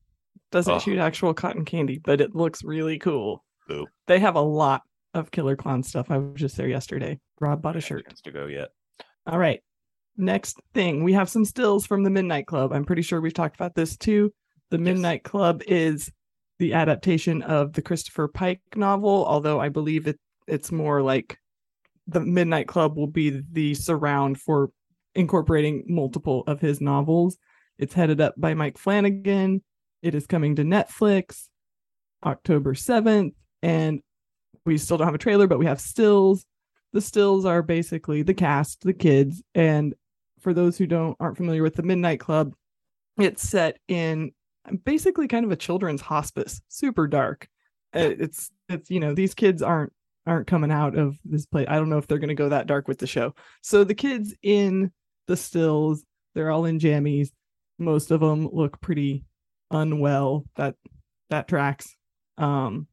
doesn't 0.50 0.72
Oh. 0.74 0.78
shoot 0.78 0.98
actual 0.98 1.32
cotton 1.34 1.64
candy, 1.64 1.98
but 2.02 2.20
it 2.20 2.34
looks 2.34 2.64
really 2.64 2.98
cool. 2.98 3.44
Boo. 3.68 3.86
They 4.08 4.18
have 4.18 4.34
a 4.36 4.40
lot 4.40 4.82
of 5.14 5.30
killer 5.30 5.54
clown 5.54 5.82
stuff. 5.82 6.10
I 6.10 6.16
was 6.18 6.40
just 6.40 6.56
there 6.56 6.66
yesterday. 6.68 7.20
Rob 7.40 7.62
bought 7.62 7.76
a 7.76 7.80
shirt. 7.80 8.06
to 8.24 8.30
go 8.32 8.46
yet. 8.46 8.70
All 9.26 9.38
right. 9.38 9.60
Next 10.16 10.60
thing, 10.74 11.04
we 11.04 11.14
have 11.14 11.28
some 11.28 11.44
stills 11.44 11.86
from 11.86 12.02
the 12.02 12.10
Midnight 12.10 12.46
Club. 12.46 12.72
I'm 12.72 12.84
pretty 12.84 13.02
sure 13.02 13.20
we've 13.20 13.32
talked 13.32 13.54
about 13.54 13.74
this 13.74 13.96
too. 13.96 14.32
The 14.70 14.78
Midnight 14.78 15.24
Club 15.24 15.62
is 15.66 16.10
the 16.58 16.74
adaptation 16.74 17.42
of 17.42 17.72
the 17.72 17.82
Christopher 17.82 18.28
Pike 18.28 18.60
novel, 18.76 19.24
although 19.26 19.58
I 19.58 19.68
believe 19.68 20.06
it 20.06 20.18
it's 20.46 20.72
more 20.72 21.02
like 21.02 21.38
the 22.06 22.20
Midnight 22.20 22.68
Club 22.68 22.96
will 22.96 23.06
be 23.06 23.42
the 23.52 23.74
surround 23.74 24.40
for 24.40 24.70
incorporating 25.14 25.84
multiple 25.88 26.44
of 26.46 26.60
his 26.60 26.80
novels. 26.80 27.38
It's 27.78 27.94
headed 27.94 28.20
up 28.20 28.34
by 28.36 28.54
Mike 28.54 28.78
Flanagan. 28.78 29.62
It 30.02 30.14
is 30.14 30.26
coming 30.26 30.56
to 30.56 30.62
Netflix 30.62 31.48
October 32.24 32.74
7th 32.74 33.34
and 33.62 34.00
we 34.64 34.78
still 34.78 34.98
don't 34.98 35.06
have 35.06 35.14
a 35.14 35.18
trailer, 35.18 35.46
but 35.46 35.58
we 35.58 35.66
have 35.66 35.80
stills 35.80 36.44
the 36.92 37.00
stills 37.00 37.44
are 37.44 37.62
basically 37.62 38.22
the 38.22 38.34
cast, 38.34 38.82
the 38.82 38.92
kids, 38.92 39.42
and 39.54 39.94
for 40.42 40.52
those 40.52 40.76
who 40.76 40.86
don't 40.86 41.16
aren't 41.20 41.36
familiar 41.36 41.62
with 41.62 41.74
the 41.74 41.82
Midnight 41.82 42.20
Club, 42.20 42.52
it's 43.18 43.42
set 43.42 43.78
in 43.88 44.32
basically 44.84 45.28
kind 45.28 45.44
of 45.44 45.52
a 45.52 45.56
children's 45.56 46.00
hospice, 46.00 46.60
super 46.68 47.06
dark. 47.06 47.48
Uh, 47.94 48.10
It's 48.18 48.50
it's 48.68 48.90
you 48.90 49.00
know 49.00 49.14
these 49.14 49.34
kids 49.34 49.62
aren't 49.62 49.92
aren't 50.26 50.46
coming 50.46 50.70
out 50.70 50.96
of 50.96 51.16
this 51.24 51.46
place. 51.46 51.66
I 51.68 51.76
don't 51.76 51.88
know 51.90 51.98
if 51.98 52.06
they're 52.06 52.18
going 52.18 52.28
to 52.28 52.34
go 52.34 52.48
that 52.48 52.66
dark 52.66 52.88
with 52.88 52.98
the 52.98 53.06
show. 53.06 53.34
So 53.62 53.84
the 53.84 53.94
kids 53.94 54.34
in 54.42 54.92
the 55.26 55.36
stills, 55.36 56.04
they're 56.34 56.50
all 56.50 56.64
in 56.64 56.78
jammies. 56.78 57.30
Most 57.78 58.10
of 58.10 58.20
them 58.20 58.48
look 58.52 58.80
pretty 58.80 59.24
unwell. 59.70 60.44
That 60.56 60.76
that 61.30 61.48
tracks. 61.48 61.96
Um, 62.38 62.86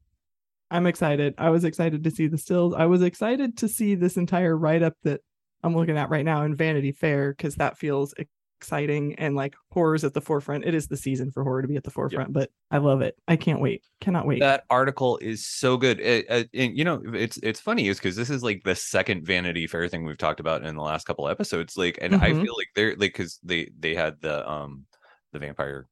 I'm 0.72 0.86
excited. 0.86 1.34
I 1.38 1.50
was 1.50 1.64
excited 1.64 2.04
to 2.04 2.12
see 2.12 2.28
the 2.28 2.38
stills. 2.38 2.74
I 2.76 2.86
was 2.86 3.02
excited 3.02 3.58
to 3.58 3.68
see 3.68 3.96
this 3.96 4.18
entire 4.18 4.56
write 4.56 4.84
up 4.84 4.94
that 5.04 5.22
I'm 5.64 5.76
looking 5.76 5.98
at 5.98 6.10
right 6.10 6.26
now 6.26 6.44
in 6.44 6.56
Vanity 6.56 6.92
Fair 6.92 7.32
because 7.32 7.56
that 7.56 7.78
feels 7.78 8.14
exciting 8.62 9.16
and 9.16 9.36
like 9.36 9.56
horror's 9.72 10.04
at 10.04 10.14
the 10.14 10.22
forefront. 10.22 10.66
It 10.66 10.74
is 10.74 10.88
the 10.88 10.98
season 10.98 11.32
for 11.32 11.44
horror 11.44 11.62
to 11.62 11.68
be 11.68 11.78
at 11.78 11.84
the 11.84 11.92
forefront, 11.92 12.30
yep. 12.30 12.34
but 12.34 12.50
I 12.72 12.78
love 12.78 13.02
it. 13.02 13.16
I 13.28 13.36
can't 13.36 13.62
wait. 13.62 13.84
Cannot 14.02 14.26
wait. 14.26 14.42
That 14.42 14.66
article 14.70 15.18
is 15.22 15.46
so 15.46 15.78
good. 15.78 16.00
It, 16.00 16.26
it, 16.30 16.50
and 16.54 16.78
you 16.78 16.84
know, 16.84 17.02
it's 17.14 17.38
it's 17.38 17.60
funny 17.60 17.88
is 17.88 17.98
because 17.98 18.16
this 18.16 18.30
is 18.30 18.44
like 18.44 18.64
the 18.64 18.76
second 18.76 19.26
Vanity 19.26 19.66
Fair 19.68 19.88
thing 19.88 20.06
we've 20.06 20.18
talked 20.18 20.40
about 20.40 20.66
in 20.66 20.76
the 20.76 20.82
last 20.82 21.06
couple 21.08 21.28
episodes. 21.30 21.78
Like, 21.78 21.98
and 22.02 22.14
mm-hmm. 22.14 22.24
I 22.24 22.34
feel 22.34 22.56
like 22.58 22.70
they're 22.76 22.92
like 22.92 23.14
because 23.14 23.40
they 23.44 23.70
they 23.80 23.96
had 23.96 24.20
the 24.22 24.50
um 24.50 24.86
the 25.32 25.40
vampire 25.40 25.88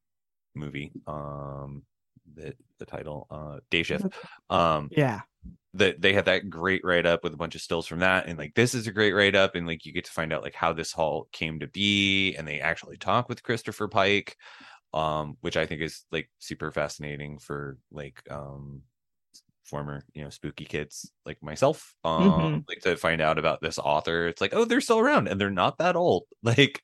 movie 0.54 0.92
um 1.06 1.82
the 2.34 2.54
the 2.78 2.84
title 2.84 3.26
uh 3.30 3.58
day 3.70 3.82
shift 3.82 4.06
um 4.50 4.88
yeah 4.90 5.20
that 5.74 6.00
they 6.00 6.12
had 6.12 6.24
that 6.24 6.48
great 6.48 6.80
write 6.82 7.06
up 7.06 7.22
with 7.22 7.34
a 7.34 7.36
bunch 7.36 7.54
of 7.54 7.60
stills 7.60 7.86
from 7.86 7.98
that 7.98 8.26
and 8.26 8.38
like 8.38 8.54
this 8.54 8.74
is 8.74 8.86
a 8.86 8.92
great 8.92 9.12
write 9.12 9.34
up 9.34 9.54
and 9.54 9.66
like 9.66 9.84
you 9.84 9.92
get 9.92 10.04
to 10.04 10.10
find 10.10 10.32
out 10.32 10.42
like 10.42 10.54
how 10.54 10.72
this 10.72 10.92
hall 10.92 11.28
came 11.32 11.60
to 11.60 11.66
be 11.66 12.34
and 12.36 12.48
they 12.48 12.60
actually 12.60 12.96
talk 12.96 13.28
with 13.28 13.42
Christopher 13.42 13.88
Pike 13.88 14.36
um 14.94 15.36
which 15.42 15.56
I 15.56 15.66
think 15.66 15.82
is 15.82 16.04
like 16.10 16.30
super 16.38 16.72
fascinating 16.72 17.38
for 17.38 17.76
like 17.92 18.22
um 18.30 18.82
former 19.64 20.02
you 20.14 20.24
know 20.24 20.30
spooky 20.30 20.64
kids 20.64 21.10
like 21.26 21.42
myself 21.42 21.94
um 22.02 22.30
mm-hmm. 22.30 22.58
like 22.66 22.80
to 22.80 22.96
find 22.96 23.20
out 23.20 23.38
about 23.38 23.60
this 23.60 23.78
author 23.78 24.26
it's 24.26 24.40
like 24.40 24.54
oh 24.54 24.64
they're 24.64 24.80
still 24.80 24.98
around 24.98 25.28
and 25.28 25.38
they're 25.38 25.50
not 25.50 25.76
that 25.76 25.96
old 25.96 26.24
like 26.42 26.82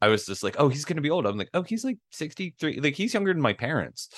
I 0.00 0.08
was 0.08 0.26
just 0.26 0.42
like, 0.42 0.56
oh, 0.58 0.68
he's 0.68 0.84
gonna 0.84 1.00
be 1.00 1.10
old. 1.10 1.26
I'm 1.26 1.38
like, 1.38 1.50
oh, 1.54 1.62
he's 1.62 1.84
like 1.84 1.96
63. 2.10 2.80
Like 2.80 2.96
he's 2.96 3.14
younger 3.14 3.32
than 3.32 3.40
my 3.40 3.52
parents. 3.52 4.08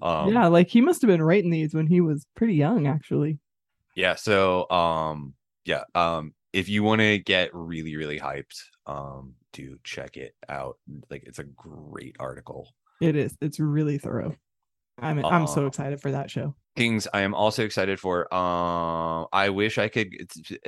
Um, 0.00 0.32
yeah, 0.32 0.46
like 0.46 0.68
he 0.68 0.80
must 0.80 1.02
have 1.02 1.08
been 1.08 1.22
writing 1.22 1.50
these 1.50 1.74
when 1.74 1.86
he 1.86 2.00
was 2.00 2.24
pretty 2.34 2.54
young, 2.54 2.86
actually. 2.86 3.38
Yeah. 3.94 4.14
So 4.14 4.68
um, 4.70 5.34
yeah. 5.64 5.84
Um, 5.94 6.34
if 6.52 6.68
you 6.68 6.82
want 6.84 7.00
to 7.00 7.18
get 7.18 7.50
really, 7.52 7.96
really 7.96 8.18
hyped, 8.18 8.62
um, 8.86 9.34
do 9.52 9.76
check 9.82 10.16
it 10.16 10.34
out. 10.48 10.76
Like 11.10 11.24
it's 11.26 11.40
a 11.40 11.44
great 11.44 12.16
article. 12.20 12.68
It 13.00 13.16
is. 13.16 13.36
It's 13.40 13.58
really 13.58 13.98
thorough. 13.98 14.36
I'm 14.98 15.24
I'm 15.24 15.46
so 15.46 15.64
uh, 15.64 15.66
excited 15.66 16.00
for 16.00 16.12
that 16.12 16.30
show. 16.30 16.54
Things 16.76 17.06
I 17.12 17.22
am 17.22 17.34
also 17.34 17.64
excited 17.64 18.00
for. 18.00 18.32
Um, 18.34 19.26
I 19.32 19.48
wish 19.50 19.78
I 19.78 19.88
could. 19.88 20.12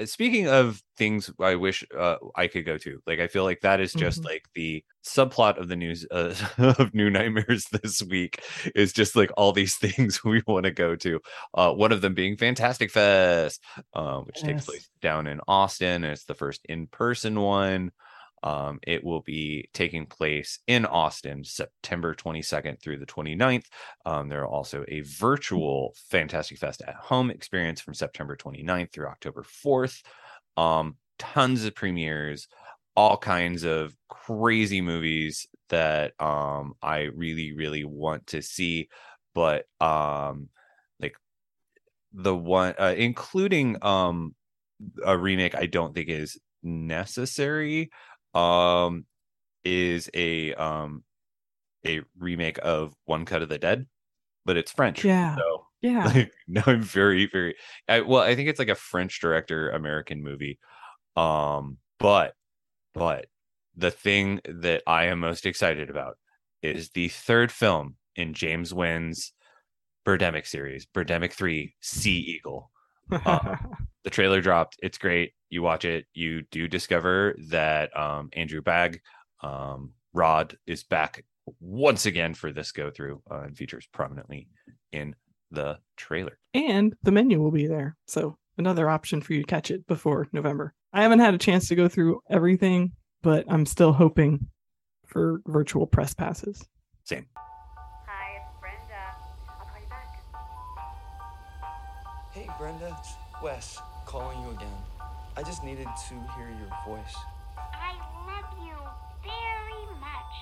Speaking 0.05 0.49
of 0.49 0.83
things, 0.97 1.31
I 1.41 1.57
wish 1.57 1.85
uh, 1.97 2.17
I 2.35 2.47
could 2.49 2.65
go 2.65 2.77
to. 2.79 3.01
Like, 3.07 3.21
I 3.21 3.27
feel 3.29 3.45
like 3.45 3.61
that 3.62 3.81
is 3.81 3.93
just 3.93 4.21
mm-hmm. 4.21 4.29
like 4.29 4.45
the 4.55 4.85
subplot 5.05 5.59
of 5.59 5.69
the 5.69 5.77
news 5.77 6.07
uh, 6.11 6.35
of 6.59 6.95
New 6.95 7.11
Nightmares 7.11 7.67
this 7.83 8.03
week 8.03 8.43
is 8.75 8.93
just 8.93 9.17
like 9.17 9.31
all 9.37 9.53
these 9.53 9.77
things 9.79 10.23
we 10.25 10.43
want 10.47 10.65
to 10.65 10.73
go 10.73 10.97
to. 10.97 11.21
Uh, 11.55 11.73
one 11.73 11.93
of 11.93 12.01
them 12.01 12.15
being 12.15 12.37
Fantastic 12.37 12.91
Fest, 12.91 13.62
uh, 13.95 14.19
which 14.21 14.37
yes. 14.39 14.45
takes 14.45 14.65
place 14.65 14.89
down 15.01 15.27
in 15.27 15.41
Austin. 15.49 16.05
And 16.05 16.12
it's 16.12 16.25
the 16.25 16.35
first 16.35 16.61
in 16.69 16.87
person 16.89 17.41
one. 17.41 17.93
Um, 18.46 18.78
it 18.87 19.02
will 19.02 19.22
be 19.22 19.68
taking 19.74 20.06
place 20.06 20.61
in 20.68 20.87
Austin 20.87 21.42
September 21.42 22.14
22nd 22.14 22.80
through 22.80 22.98
the 22.98 23.06
29th. 23.06 23.64
Um, 24.04 24.28
there 24.28 24.42
are 24.42 24.46
also 24.46 24.85
a 24.87 25.00
virtual 25.00 25.96
Fantastic 26.11 26.59
Fest 26.59 26.80
at 26.87 26.94
home 26.94 27.32
experience 27.32 27.80
from 27.80 27.94
September 27.94 28.37
29th 28.37 28.92
through 28.92 29.09
October 29.09 29.42
4th. 29.42 30.00
Um, 30.56 30.94
tons 31.18 31.64
of 31.64 31.74
premieres, 31.74 32.46
all 32.94 33.16
kinds 33.16 33.64
of 33.64 33.96
crazy 34.09 34.80
movies 34.80 35.48
that 35.70 36.12
um, 36.20 36.74
I 36.80 37.09
really, 37.16 37.52
really 37.52 37.82
want 37.82 38.28
to 38.28 38.42
see. 38.42 38.90
But 39.35 39.64
um, 39.80 40.50
like 41.00 41.16
the 42.12 42.37
one, 42.37 42.76
uh, 42.78 42.94
including 42.96 43.78
um, 43.82 44.37
a 45.04 45.18
remake, 45.18 45.56
I 45.56 45.66
don't 45.66 45.96
think 45.96 46.11
is 46.11 46.38
necessary 46.62 47.90
um 48.37 49.07
is 49.64 50.11
a 50.14 50.55
um 50.55 51.03
a 51.87 52.03
remake 52.18 52.59
of 52.62 52.94
One 53.05 53.25
Cut 53.25 53.42
of 53.42 53.49
the 53.49 53.59
Dead, 53.59 53.87
but 54.44 54.57
it's 54.57 54.72
French. 54.72 55.05
Yeah. 55.05 55.37
So 55.37 55.66
yeah. 55.83 56.07
Like, 56.14 56.33
no, 56.49 56.62
I'm 56.66 56.83
very, 56.83 57.27
very 57.27 57.57
I, 57.88 58.01
well, 58.01 58.22
I 58.22 58.35
think 58.35 58.49
it's 58.49 58.59
like 58.59 58.68
a 58.68 58.75
French 58.75 59.20
director 59.20 59.70
American 59.70 60.22
movie. 60.22 60.59
Um, 61.16 61.79
but 61.99 62.35
but 62.94 63.27
the 63.77 63.90
thing 63.90 64.40
that 64.44 64.83
I 64.87 65.07
am 65.07 65.20
most 65.20 65.46
excited 65.46 65.90
about 65.90 66.16
is 66.62 66.90
the 66.90 67.09
third 67.09 67.53
film 67.53 67.96
in 68.16 68.35
James 68.35 68.72
Nguyen's 68.72 69.33
Birdemic 70.07 70.46
series, 70.46 70.87
Birdemic 70.87 71.33
3 71.33 71.75
Sea 71.81 72.18
Eagle. 72.18 72.70
Uh, 73.11 73.57
the 74.05 74.11
trailer 74.11 74.40
dropped. 74.40 74.77
It's 74.83 74.99
great. 74.99 75.33
You 75.48 75.62
watch 75.62 75.85
it, 75.85 76.06
you 76.12 76.42
do 76.50 76.68
discover 76.68 77.37
that 77.50 77.96
um, 77.96 78.30
Andrew 78.32 78.61
Bagg, 78.61 79.00
um, 79.42 79.92
Rod, 80.12 80.56
is 80.66 80.82
back 80.82 81.24
once 81.61 82.06
again 82.06 82.35
for 82.35 82.52
this 82.52 82.72
go 82.72 82.90
through 82.90 83.22
uh, 83.30 83.42
and 83.42 83.56
features 83.56 83.88
prominently 83.92 84.48
in 84.92 85.14
the 85.50 85.78
trailer. 85.96 86.38
And 86.54 86.94
the 87.02 87.12
menu 87.12 87.40
will 87.40 87.52
be 87.52 87.66
there. 87.66 87.96
So 88.06 88.37
another 88.59 88.90
option 88.90 89.20
for 89.20 89.32
you 89.35 89.42
to 89.42 89.46
catch 89.46 89.70
it 89.70 89.87
before 89.87 90.26
November. 90.32 90.74
I 90.92 91.02
haven't 91.02 91.20
had 91.20 91.35
a 91.35 91.38
chance 91.38 91.68
to 91.68 91.76
go 91.76 91.88
through 91.88 92.20
everything, 92.30 92.92
but 93.22 93.44
I'm 93.48 93.66
still 93.66 93.92
hoping 93.92 94.48
for 95.06 95.40
virtual 95.46 95.87
press 95.87 96.14
passes. 96.14 96.64
Same. 97.04 97.26
Hi, 97.37 98.40
it's 98.40 98.61
Brenda. 98.61 98.80
I'll 99.48 99.66
call 99.66 99.80
you 99.80 99.88
back. 99.88 100.20
Hey, 102.32 102.48
Brenda. 102.59 102.96
It's 102.98 103.14
Wes 103.42 103.78
calling 104.06 104.40
you 104.42 104.50
again. 104.50 104.95
I 105.38 105.42
just 105.42 105.62
needed 105.62 105.87
to 106.09 106.14
hear 106.35 106.49
your 106.49 106.70
voice. 106.87 107.14
I 107.59 107.92
love 108.27 108.57
you 108.64 108.72
very 109.22 109.85
much. 110.01 110.35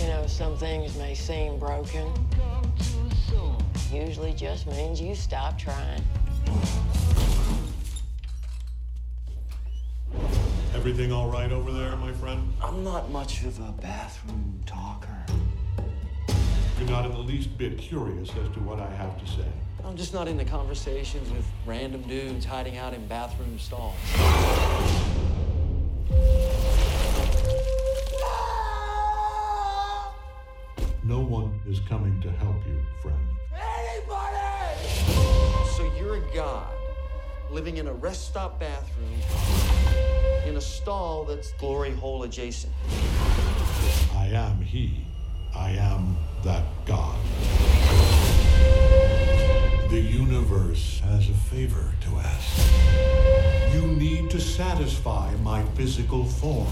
You 0.00 0.08
know, 0.08 0.26
some 0.26 0.56
things 0.56 0.96
may 0.96 1.14
seem 1.14 1.60
broken. 1.60 2.12
Usually 3.92 4.32
just 4.32 4.66
means 4.66 5.00
you 5.00 5.14
stop 5.14 5.56
trying. 5.56 6.02
Everything 10.78 11.10
all 11.10 11.28
right 11.28 11.50
over 11.50 11.72
there, 11.72 11.96
my 11.96 12.12
friend? 12.12 12.52
I'm 12.62 12.84
not 12.84 13.10
much 13.10 13.42
of 13.42 13.58
a 13.58 13.72
bathroom 13.82 14.60
talker. 14.64 15.26
You're 16.78 16.88
not 16.88 17.04
in 17.04 17.10
the 17.10 17.18
least 17.18 17.58
bit 17.58 17.76
curious 17.76 18.30
as 18.30 18.54
to 18.54 18.60
what 18.60 18.78
I 18.78 18.88
have 18.94 19.18
to 19.18 19.26
say. 19.26 19.44
I'm 19.84 19.96
just 19.96 20.14
not 20.14 20.28
into 20.28 20.44
conversations 20.44 21.28
with 21.32 21.44
random 21.66 22.02
dudes 22.02 22.44
hiding 22.44 22.76
out 22.76 22.94
in 22.94 23.04
bathroom 23.08 23.58
stalls. 23.58 23.96
No 31.02 31.18
one 31.18 31.60
is 31.66 31.80
coming 31.80 32.20
to 32.22 32.30
help 32.30 32.64
you, 32.68 32.80
friend. 33.02 33.18
Anybody! 33.52 34.88
So 35.76 35.90
you're 35.98 36.18
a 36.18 36.34
god 36.34 36.72
living 37.50 37.78
in 37.78 37.86
a 37.86 37.92
rest 37.92 38.28
stop 38.28 38.60
bathroom 38.60 39.20
in 40.46 40.56
a 40.56 40.60
stall 40.60 41.24
that's 41.24 41.52
glory 41.52 41.90
hole 41.90 42.22
adjacent. 42.22 42.72
I 44.14 44.26
am 44.26 44.60
he. 44.60 45.04
I 45.54 45.70
am 45.70 46.16
that 46.44 46.64
God. 46.84 47.18
The 49.90 50.00
universe 50.00 51.00
has 51.00 51.28
a 51.30 51.34
favor 51.34 51.92
to 52.02 52.16
ask. 52.18 53.74
You 53.74 53.86
need 53.86 54.30
to 54.30 54.40
satisfy 54.40 55.34
my 55.36 55.62
physical 55.74 56.24
form. 56.24 56.68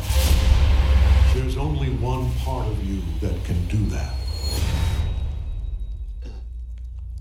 There's 1.35 1.57
only 1.57 1.91
one 1.97 2.31
part 2.41 2.67
of 2.67 2.85
you 2.85 3.03
that 3.21 3.43
can 3.45 3.67
do 3.67 3.85
that. 3.87 4.15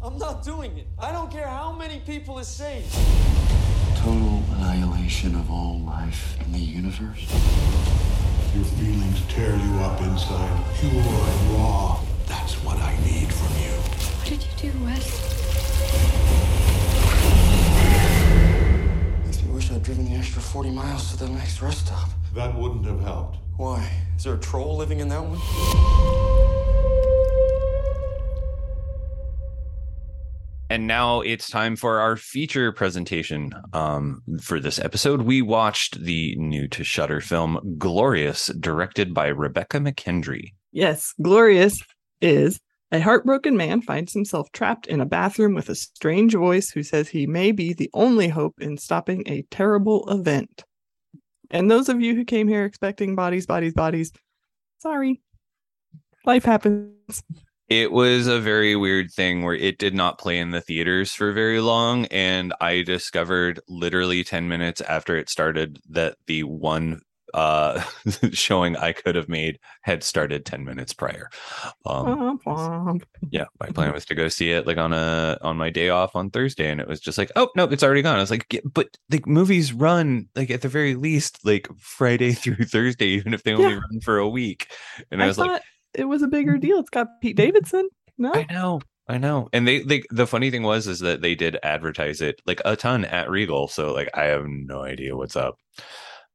I'm 0.06 0.18
not 0.18 0.44
doing 0.44 0.78
it. 0.78 0.88
I 1.00 1.12
don't 1.12 1.32
care 1.32 1.48
how 1.48 1.72
many 1.72 2.00
people 2.00 2.40
it 2.40 2.46
saves 2.46 2.96
total 4.06 4.44
annihilation 4.58 5.34
of 5.34 5.50
all 5.50 5.80
life 5.80 6.38
in 6.46 6.52
the 6.52 6.60
universe? 6.60 7.26
Your 8.54 8.64
feelings 8.64 9.20
tear 9.30 9.56
you 9.56 9.74
up 9.80 10.00
inside, 10.02 10.64
pure 10.80 10.92
and 10.92 11.50
raw. 11.58 12.00
That's 12.28 12.54
what 12.64 12.78
I 12.78 12.96
need 13.04 13.34
from 13.34 13.52
you. 13.64 13.74
What 14.20 14.28
did 14.30 14.44
you 14.44 14.72
do, 14.72 14.86
Wes? 14.86 15.06
Makes 19.26 19.42
me 19.42 19.52
wish 19.52 19.72
I'd 19.72 19.82
driven 19.82 20.06
the 20.06 20.16
extra 20.16 20.40
40 20.40 20.70
miles 20.70 21.10
to 21.14 21.18
the 21.18 21.30
next 21.30 21.64
rest 21.64 21.88
stop. 21.88 22.10
That 22.36 22.56
wouldn't 22.56 22.86
have 22.86 23.02
helped. 23.02 23.38
Why? 23.58 23.90
Is 24.16 24.24
there 24.26 24.36
a 24.36 24.40
troll 24.40 24.78
living 24.78 25.00
in 25.00 25.10
that 25.10 25.24
one? 25.24 26.45
And 30.76 30.88
now 30.88 31.22
it's 31.22 31.50
time 31.50 31.78
for 31.78 32.02
our 32.02 32.18
feature 32.18 32.74
presentation. 32.74 33.54
Um, 33.72 34.22
for 34.42 34.60
this 34.60 34.78
episode, 34.78 35.22
we 35.22 35.42
watched 35.42 36.02
the 36.02 36.36
new 36.36 36.68
to 36.68 36.84
Shudder 36.84 37.22
film 37.22 37.78
Glorious, 37.78 38.48
directed 38.48 39.14
by 39.14 39.28
Rebekah 39.28 39.80
McKendry. 39.80 40.52
Yes, 40.74 41.14
Glorious 41.22 41.82
is 42.20 42.60
a 42.92 43.00
heartbroken 43.00 43.56
man 43.56 43.84
finds 43.84 44.12
himself 44.12 44.52
trapped 44.52 44.86
in 44.88 45.00
a 45.00 45.06
bathroom 45.06 45.56
with 45.56 45.70
a 45.70 45.76
strange 45.76 46.34
voice 46.34 46.72
who 46.72 46.84
says 46.84 47.08
he 47.08 47.26
may 47.26 47.54
be 47.54 47.72
the 47.72 47.90
only 47.94 48.28
hope 48.28 48.56
in 48.60 48.78
stopping 48.78 49.24
a 49.28 49.44
terrible 49.44 50.10
event. 50.10 50.66
And 51.52 51.72
those 51.72 51.88
of 51.88 52.02
you 52.02 52.16
who 52.16 52.26
came 52.26 52.50
here 52.50 52.66
expecting 52.66 53.16
bodies, 53.16 53.46
bodies, 53.46 53.74
bodies, 53.74 54.12
sorry. 54.80 55.22
Life 56.26 56.44
happens. 56.44 57.24
It 57.68 57.92
was 57.92 58.28
a 58.28 58.40
very 58.40 58.76
weird 58.76 59.12
thing 59.12 59.44
where 59.44 59.56
it 59.56 59.80
did 59.80 59.96
not 59.96 60.20
play 60.20 60.38
in 60.38 60.52
the 60.52 60.62
theaters 60.62 61.14
for 61.14 61.32
very 61.32 61.60
long. 61.60 62.06
And 62.08 62.54
I 62.62 62.84
discovered 62.84 63.60
literally 63.68 64.24
10 64.24 64.48
minutes 64.48 64.82
after 64.82 65.18
it 65.18 65.30
started 65.30 65.80
that 65.90 66.18
the 66.28 66.44
one 66.44 67.02
uh 67.34 67.84
showing 68.32 68.78
I 68.78 68.94
could 68.94 69.16
have 69.16 69.28
made 69.28 69.60
had 69.82 70.04
started 70.04 70.46
10 70.46 70.64
minutes 70.64 70.94
prior. 70.94 71.30
Um 71.86 72.20
yeah, 73.32 73.46
my 73.60 73.70
plan 73.70 73.92
was 73.94 74.06
to 74.06 74.16
go 74.16 74.28
see 74.28 74.52
it 74.52 74.68
like 74.68 74.78
on 74.78 74.94
a 74.94 75.38
on 75.42 75.58
my 75.58 75.70
day 75.70 75.90
off 75.90 76.16
on 76.16 76.30
Thursday, 76.30 76.70
and 76.70 76.80
it 76.80 76.88
was 76.88 77.00
just 77.00 77.18
like, 77.18 77.32
oh 77.36 77.50
no, 77.56 77.66
it's 77.66 77.84
already 77.84 78.02
gone. 78.02 78.18
I 78.18 78.22
was 78.22 78.32
like, 78.32 78.46
"Yeah, 78.52 78.62
but 78.74 78.88
like 79.12 79.28
movies 79.28 79.74
run 79.74 80.28
like 80.36 80.50
at 80.52 80.62
the 80.62 80.70
very 80.70 80.96
least 80.96 81.40
like 81.46 81.68
Friday 81.80 82.34
through 82.34 82.66
Thursday, 82.66 83.08
even 83.08 83.34
if 83.34 83.44
they 83.44 83.54
only 83.54 83.74
Yeah. 83.74 83.80
run 83.80 84.00
for 84.02 84.18
a 84.18 84.30
week. 84.30 84.68
And 85.12 85.22
I, 85.22 85.26
I 85.26 85.28
was 85.28 85.38
thought 85.38 85.52
like, 85.52 85.62
it 85.98 86.06
was 86.06 86.22
a 86.22 86.28
bigger 86.28 86.58
deal. 86.58 86.80
It's 86.80 86.90
got 86.90 87.08
Pete 87.22 87.36
Davidson. 87.36 87.90
No, 88.18 88.34
I 88.34 88.46
know, 88.52 88.82
I 89.08 89.18
know. 89.18 89.50
And 89.54 89.68
they 89.68 89.84
like 89.84 90.06
the 90.10 90.28
funny 90.28 90.52
thing 90.52 90.64
was 90.64 90.88
is 90.88 91.00
that 91.00 91.22
they 91.22 91.36
did 91.36 91.58
advertise 91.64 92.22
it 92.22 92.42
like 92.46 92.62
a 92.66 92.76
ton 92.76 93.06
at 93.06 93.30
Regal, 93.30 93.68
so 93.68 93.94
like 93.94 94.10
I 94.14 94.26
have 94.26 94.46
no 94.48 94.84
idea 94.84 95.16
what's 95.16 95.36
up. 95.36 95.58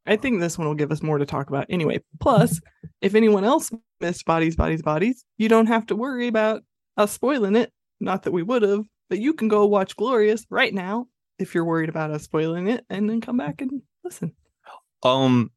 I 0.06 0.16
think 0.16 0.40
this 0.40 0.58
one 0.58 0.66
will 0.66 0.74
give 0.74 0.92
us 0.92 1.02
more 1.02 1.18
to 1.18 1.26
talk 1.26 1.48
about 1.48 1.66
anyway. 1.68 2.00
Plus, 2.20 2.60
if 3.00 3.14
anyone 3.14 3.44
else 3.44 3.70
missed 4.00 4.24
Bodies, 4.24 4.56
Bodies, 4.56 4.82
Bodies, 4.82 5.24
you 5.38 5.48
don't 5.48 5.66
have 5.66 5.86
to 5.86 5.96
worry 5.96 6.26
about 6.26 6.62
us 6.96 7.12
spoiling 7.12 7.56
it. 7.56 7.72
Not 8.00 8.22
that 8.22 8.32
we 8.32 8.42
would 8.42 8.62
have, 8.62 8.84
but 9.08 9.18
you 9.18 9.34
can 9.34 9.48
go 9.48 9.66
watch 9.66 9.96
Glorious 9.96 10.46
right 10.50 10.72
now 10.72 11.06
if 11.38 11.54
you're 11.54 11.64
worried 11.64 11.88
about 11.88 12.10
us 12.10 12.22
spoiling 12.22 12.68
it 12.68 12.84
and 12.88 13.08
then 13.08 13.20
come 13.20 13.36
back 13.36 13.60
and 13.60 13.82
listen. 14.04 14.32
Um, 15.02 15.50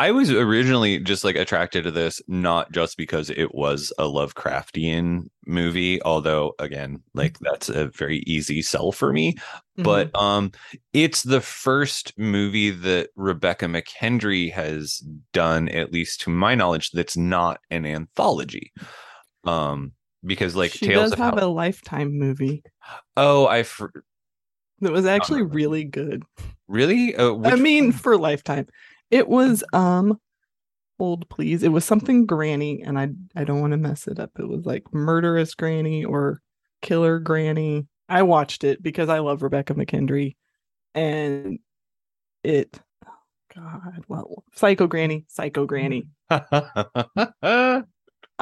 I 0.00 0.12
was 0.12 0.30
originally 0.30 0.98
just 0.98 1.24
like 1.24 1.36
attracted 1.36 1.84
to 1.84 1.90
this 1.90 2.22
not 2.26 2.72
just 2.72 2.96
because 2.96 3.28
it 3.28 3.54
was 3.54 3.92
a 3.98 4.04
Lovecraftian 4.04 5.28
movie, 5.44 6.02
although 6.02 6.54
again, 6.58 7.02
like 7.12 7.38
that's 7.40 7.68
a 7.68 7.88
very 7.88 8.20
easy 8.20 8.62
sell 8.62 8.92
for 8.92 9.12
me. 9.12 9.36
But 9.76 10.14
um, 10.18 10.52
it's 10.94 11.22
the 11.22 11.42
first 11.42 12.18
movie 12.18 12.70
that 12.70 13.10
Rebekah 13.14 13.66
McKendry 13.66 14.50
has 14.52 15.02
done, 15.34 15.68
at 15.68 15.92
least 15.92 16.22
to 16.22 16.30
my 16.30 16.54
knowledge, 16.54 16.92
that's 16.92 17.18
not 17.18 17.60
an 17.70 17.84
anthology. 17.84 18.72
Um, 19.44 19.92
because 20.24 20.56
like 20.56 20.72
she 20.72 20.86
Tales 20.86 21.10
does 21.10 21.12
of 21.12 21.18
have 21.18 21.42
a 21.42 21.46
lifetime 21.46 22.18
movie 22.18 22.62
oh, 23.18 23.46
I 23.46 23.64
fr- 23.64 23.88
that 24.80 24.92
was 24.92 25.04
actually 25.04 25.42
really 25.42 25.84
good. 25.84 26.22
really. 26.68 27.14
Uh, 27.14 27.36
I 27.44 27.56
mean, 27.56 27.88
one? 27.88 27.92
for 27.92 28.16
lifetime. 28.16 28.66
It 29.10 29.28
was 29.28 29.64
um 29.72 30.18
hold 30.98 31.28
please. 31.30 31.62
It 31.62 31.72
was 31.72 31.84
something 31.84 32.26
granny, 32.26 32.82
and 32.82 32.98
I 32.98 33.08
I 33.36 33.44
don't 33.44 33.60
want 33.60 33.72
to 33.72 33.76
mess 33.78 34.06
it 34.06 34.18
up. 34.20 34.30
It 34.38 34.48
was 34.48 34.66
like 34.66 34.84
murderous 34.92 35.54
granny 35.54 36.04
or 36.04 36.40
killer 36.82 37.18
granny. 37.20 37.86
I 38.08 38.22
watched 38.22 38.64
it 38.64 38.82
because 38.82 39.08
I 39.08 39.20
love 39.20 39.42
Rebekah 39.42 39.74
McKendry 39.74 40.36
and 40.94 41.58
it 42.44 42.80
oh 43.06 43.10
God, 43.54 44.04
well, 44.08 44.44
Psycho 44.54 44.86
Granny, 44.86 45.24
Psycho 45.28 45.66
Granny. 45.66 46.08
I 46.30 47.84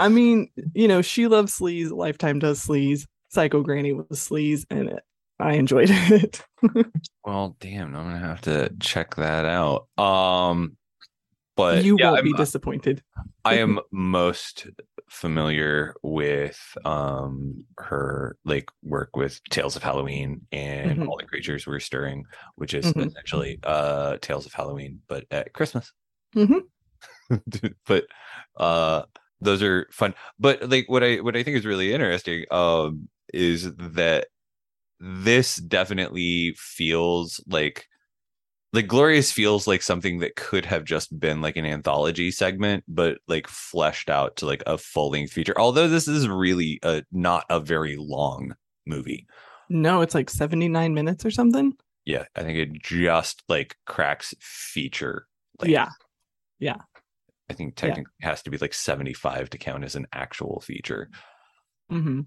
mean, 0.08 0.48
you 0.74 0.88
know, 0.88 1.02
she 1.02 1.26
loves 1.28 1.58
sleaze, 1.58 1.90
Lifetime 1.90 2.38
does 2.38 2.64
sleaze. 2.64 3.06
Psycho 3.30 3.62
Granny 3.62 3.92
was 3.92 4.06
sleaze, 4.12 4.64
and 4.70 4.88
it, 4.90 5.02
I 5.40 5.54
enjoyed 5.54 5.88
it. 5.90 6.42
well, 7.24 7.56
damn, 7.60 7.94
I'm 7.94 8.04
gonna 8.06 8.18
have 8.18 8.40
to 8.42 8.70
check 8.80 9.14
that 9.16 9.44
out. 9.44 9.86
Um, 9.96 10.76
but 11.56 11.84
you 11.84 11.96
yeah, 11.98 12.06
won't 12.06 12.16
I'm- 12.18 12.24
be 12.24 12.32
disappointed. 12.32 13.02
I 13.44 13.54
am 13.58 13.78
most 13.92 14.66
familiar 15.10 15.94
with 16.02 16.58
um 16.84 17.64
her 17.78 18.36
like 18.44 18.68
work 18.82 19.16
with 19.16 19.40
Tales 19.48 19.74
of 19.74 19.82
Halloween 19.82 20.42
and 20.52 20.98
Mhm. 20.98 21.08
All 21.08 21.16
the 21.16 21.24
Creatures 21.24 21.66
Were 21.66 21.80
Stirring, 21.80 22.24
which 22.56 22.74
is 22.74 22.92
Mhm. 22.92 23.06
essentially 23.06 23.58
uh 23.62 24.18
Tales 24.20 24.44
of 24.44 24.52
Halloween, 24.52 25.00
but 25.08 25.24
at 25.30 25.52
Christmas. 25.54 25.92
Mhm. 26.36 26.60
but 27.86 28.04
uh 28.56 29.02
those 29.40 29.62
are 29.62 29.86
fun. 29.92 30.14
But 30.38 30.68
like 30.68 30.88
what 30.88 31.02
I 31.04 31.16
what 31.16 31.36
I 31.36 31.42
think 31.42 31.56
is 31.56 31.64
really 31.64 31.92
interesting 31.94 32.44
um 32.50 33.08
is 33.32 33.72
that 33.76 34.26
this 35.00 35.56
definitely 35.56 36.54
feels 36.56 37.42
like 37.46 37.86
like 38.72 38.86
glorious 38.86 39.32
feels 39.32 39.66
like 39.66 39.80
something 39.80 40.18
that 40.18 40.36
could 40.36 40.66
have 40.66 40.84
just 40.84 41.18
been 41.18 41.40
like 41.40 41.56
an 41.56 41.64
anthology 41.64 42.30
segment 42.30 42.84
but 42.86 43.18
like 43.26 43.46
fleshed 43.46 44.10
out 44.10 44.36
to 44.36 44.44
like 44.46 44.62
a 44.66 44.76
full-length 44.76 45.32
feature 45.32 45.54
although 45.58 45.88
this 45.88 46.06
is 46.08 46.28
really 46.28 46.78
a 46.82 47.02
not 47.12 47.44
a 47.48 47.60
very 47.60 47.96
long 47.98 48.54
movie 48.86 49.26
No, 49.70 50.00
it's 50.02 50.14
like 50.14 50.28
79 50.30 50.92
minutes 50.94 51.24
or 51.24 51.30
something. 51.30 51.72
yeah 52.04 52.24
i 52.36 52.42
think 52.42 52.58
it 52.58 52.82
just 52.82 53.42
like 53.48 53.76
cracks 53.86 54.34
feature 54.40 55.26
length. 55.60 55.72
Yeah. 55.72 55.88
Yeah. 56.58 56.76
i 57.48 57.54
think 57.54 57.74
Yeah. 57.82 57.88
technically 57.88 58.12
it 58.20 58.26
has 58.26 58.42
to 58.42 58.50
be 58.50 58.58
like 58.58 58.74
75 58.74 59.48
to 59.50 59.58
count 59.58 59.84
as 59.84 59.94
an 59.96 60.06
actual 60.12 60.60
feature 60.60 61.08
hmm 61.88 62.20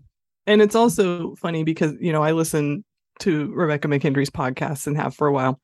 And 0.47 0.61
it's 0.61 0.75
also 0.75 1.35
funny 1.35 1.63
because, 1.63 1.93
you 1.99 2.11
know, 2.11 2.23
I 2.23 2.31
listen 2.31 2.83
to 3.19 3.51
Rebekah 3.53 3.87
McKendry's 3.87 4.29
podcasts 4.29 4.87
and 4.87 4.97
have 4.97 5.15
for 5.15 5.27
a 5.27 5.31
while. 5.31 5.59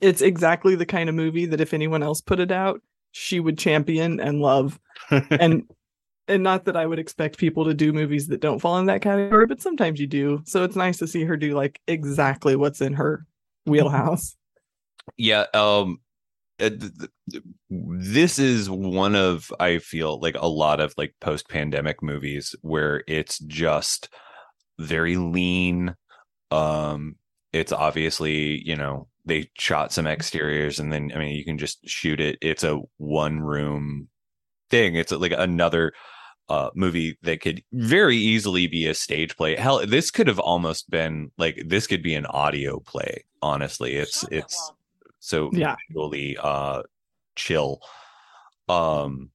It's 0.00 0.22
exactly 0.22 0.74
the 0.74 0.86
kind 0.86 1.08
of 1.08 1.14
movie 1.14 1.46
that 1.46 1.60
if 1.60 1.74
anyone 1.74 2.02
else 2.02 2.20
put 2.20 2.40
it 2.40 2.50
out, 2.50 2.80
she 3.12 3.40
would 3.40 3.58
champion 3.58 4.20
and 4.20 4.40
love. 4.40 4.78
And 5.30 5.64
and 6.28 6.42
not 6.42 6.64
that 6.64 6.76
I 6.76 6.86
would 6.86 6.98
expect 6.98 7.38
people 7.38 7.64
to 7.66 7.74
do 7.74 7.92
movies 7.92 8.26
that 8.28 8.40
don't 8.40 8.58
fall 8.58 8.78
in 8.78 8.86
that 8.86 9.00
category, 9.00 9.46
but 9.46 9.60
sometimes 9.60 10.00
you 10.00 10.08
do. 10.08 10.42
So 10.44 10.64
it's 10.64 10.74
nice 10.74 10.98
to 10.98 11.06
see 11.06 11.22
her 11.24 11.36
do 11.36 11.54
like 11.54 11.80
exactly 11.86 12.56
what's 12.56 12.80
in 12.80 12.94
her 12.94 13.24
wheelhouse. 13.64 14.36
yeah 15.16 15.44
um 15.54 16.00
this 17.68 18.38
is 18.38 18.70
one 18.70 19.14
of 19.14 19.52
i 19.60 19.78
feel 19.78 20.18
like 20.20 20.36
a 20.38 20.48
lot 20.48 20.80
of 20.80 20.94
like 20.96 21.14
post-pandemic 21.20 22.02
movies 22.02 22.54
where 22.62 23.04
it's 23.06 23.38
just 23.40 24.08
very 24.78 25.16
lean 25.16 25.94
um 26.50 27.16
it's 27.52 27.72
obviously 27.72 28.62
you 28.66 28.76
know 28.76 29.06
they 29.24 29.50
shot 29.58 29.92
some 29.92 30.06
exteriors 30.06 30.78
and 30.78 30.92
then 30.92 31.10
i 31.14 31.18
mean 31.18 31.36
you 31.36 31.44
can 31.44 31.58
just 31.58 31.86
shoot 31.86 32.20
it. 32.20 32.38
It's 32.40 32.64
a 32.64 32.80
one 32.96 33.40
room 33.40 34.08
thing. 34.70 34.94
It's 34.94 35.12
like 35.12 35.32
another 35.36 35.92
uh 36.48 36.70
movie 36.74 37.18
that 37.22 37.40
could 37.40 37.62
very 37.72 38.16
easily 38.16 38.66
be 38.66 38.86
a 38.86 38.94
stage 38.94 39.36
play. 39.36 39.56
Hell 39.56 39.84
this 39.86 40.10
could 40.10 40.28
have 40.28 40.38
almost 40.38 40.88
been 40.90 41.32
like 41.38 41.60
this 41.66 41.86
could 41.86 42.02
be 42.02 42.14
an 42.14 42.26
audio 42.26 42.78
play 42.80 43.24
honestly. 43.42 43.96
It's 43.96 44.24
it's 44.30 44.72
so 45.26 45.50
Yeah. 45.52 45.74
visually 45.88 46.36
uh 46.40 46.82
chill 47.34 47.80
um 48.68 49.30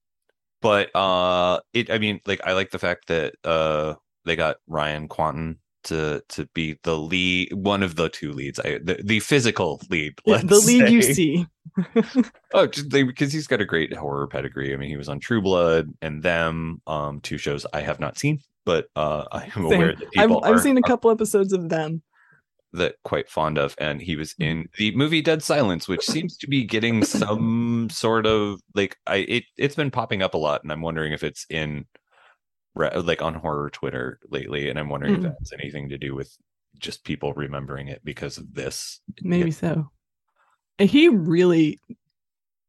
but 0.62 0.96
uh 0.96 1.60
it 1.74 1.92
i 1.92 1.98
mean 1.98 2.22
like 2.26 2.42
i 2.46 2.54
like 2.54 2.72
the 2.72 2.80
fact 2.80 3.08
that 3.08 3.36
uh 3.44 3.94
they 4.26 4.36
got 4.36 4.58
ryan 4.68 5.08
kwanten 5.08 5.58
to 5.84 6.22
to 6.30 6.46
be 6.54 6.78
the 6.84 6.98
lead 6.98 7.52
one 7.54 7.84
of 7.84 7.96
the 7.96 8.08
two 8.10 8.32
leads 8.32 8.60
i 8.60 8.80
the, 8.84 9.00
the 9.04 9.20
physical 9.20 9.82
lead 9.90 10.14
let's 10.26 10.44
the 10.44 10.60
lead 10.60 10.90
you 10.90 11.02
see. 11.02 11.46
oh 12.54 12.68
just 12.68 12.90
they, 12.90 13.04
because 13.04 13.32
he's 13.34 13.48
got 13.48 13.62
a 13.62 13.66
great 13.66 13.94
horror 13.94 14.28
pedigree 14.28 14.74
i 14.74 14.78
mean 14.78 14.90
he 14.90 14.98
was 14.98 15.10
on 15.10 15.20
true 15.20 15.42
blood 15.42 15.90
and 16.02 16.24
them 16.24 16.82
um 16.88 17.20
two 17.22 17.38
shows 17.38 17.66
i 17.74 17.82
have 17.82 18.00
not 18.00 18.18
seen 18.18 18.40
but 18.66 18.88
uh 18.96 19.26
i 19.32 19.50
am 19.56 19.66
aware 19.66 19.96
that 19.96 20.08
I've, 20.18 20.30
people 20.30 20.44
I've 20.44 20.56
are, 20.56 20.60
seen 20.60 20.78
a 20.78 20.82
are 20.82 20.84
couple 20.84 21.12
episodes 21.12 21.54
of 21.54 21.70
them. 21.70 22.02
That 22.74 22.96
quite 23.04 23.30
fond 23.30 23.58
of 23.58 23.76
and 23.78 24.02
he 24.02 24.16
was 24.16 24.34
Mm-hmm. 24.36 24.44
in 24.44 24.70
the 24.78 24.96
movie 24.96 25.22
dead 25.22 25.44
silence 25.44 25.88
which 25.88 26.06
seems 26.06 26.38
to 26.38 26.48
be 26.48 26.64
getting 26.64 27.04
some 27.22 27.90
sort 27.90 28.26
of 28.26 28.60
like 28.76 28.98
i 29.08 29.18
it, 29.18 29.44
it's 29.58 29.76
been 29.76 29.92
popping 29.92 30.22
up 30.22 30.34
a 30.34 30.38
lot 30.38 30.64
and 30.64 30.72
i'm 30.72 30.82
wondering 30.82 31.12
if 31.14 31.24
it's 31.24 31.46
in 31.50 31.86
like 32.76 33.22
on 33.22 33.34
horror 33.34 33.70
twitter 33.70 34.20
lately 34.30 34.70
and 34.70 34.80
i'm 34.80 34.88
wondering 34.90 35.14
Mm. 35.16 35.18
if 35.18 35.24
that 35.24 35.36
has 35.40 35.52
anything 35.54 35.90
to 35.90 35.98
do 35.98 36.16
with 36.16 36.36
just 36.80 37.04
people 37.04 37.34
remembering 37.34 37.90
it 37.90 38.02
because 38.04 38.38
of 38.38 38.54
this 38.54 39.02
Maybe 39.22 39.52
so. 39.52 39.90
And 40.80 40.90
he 40.90 41.10
really 41.10 41.78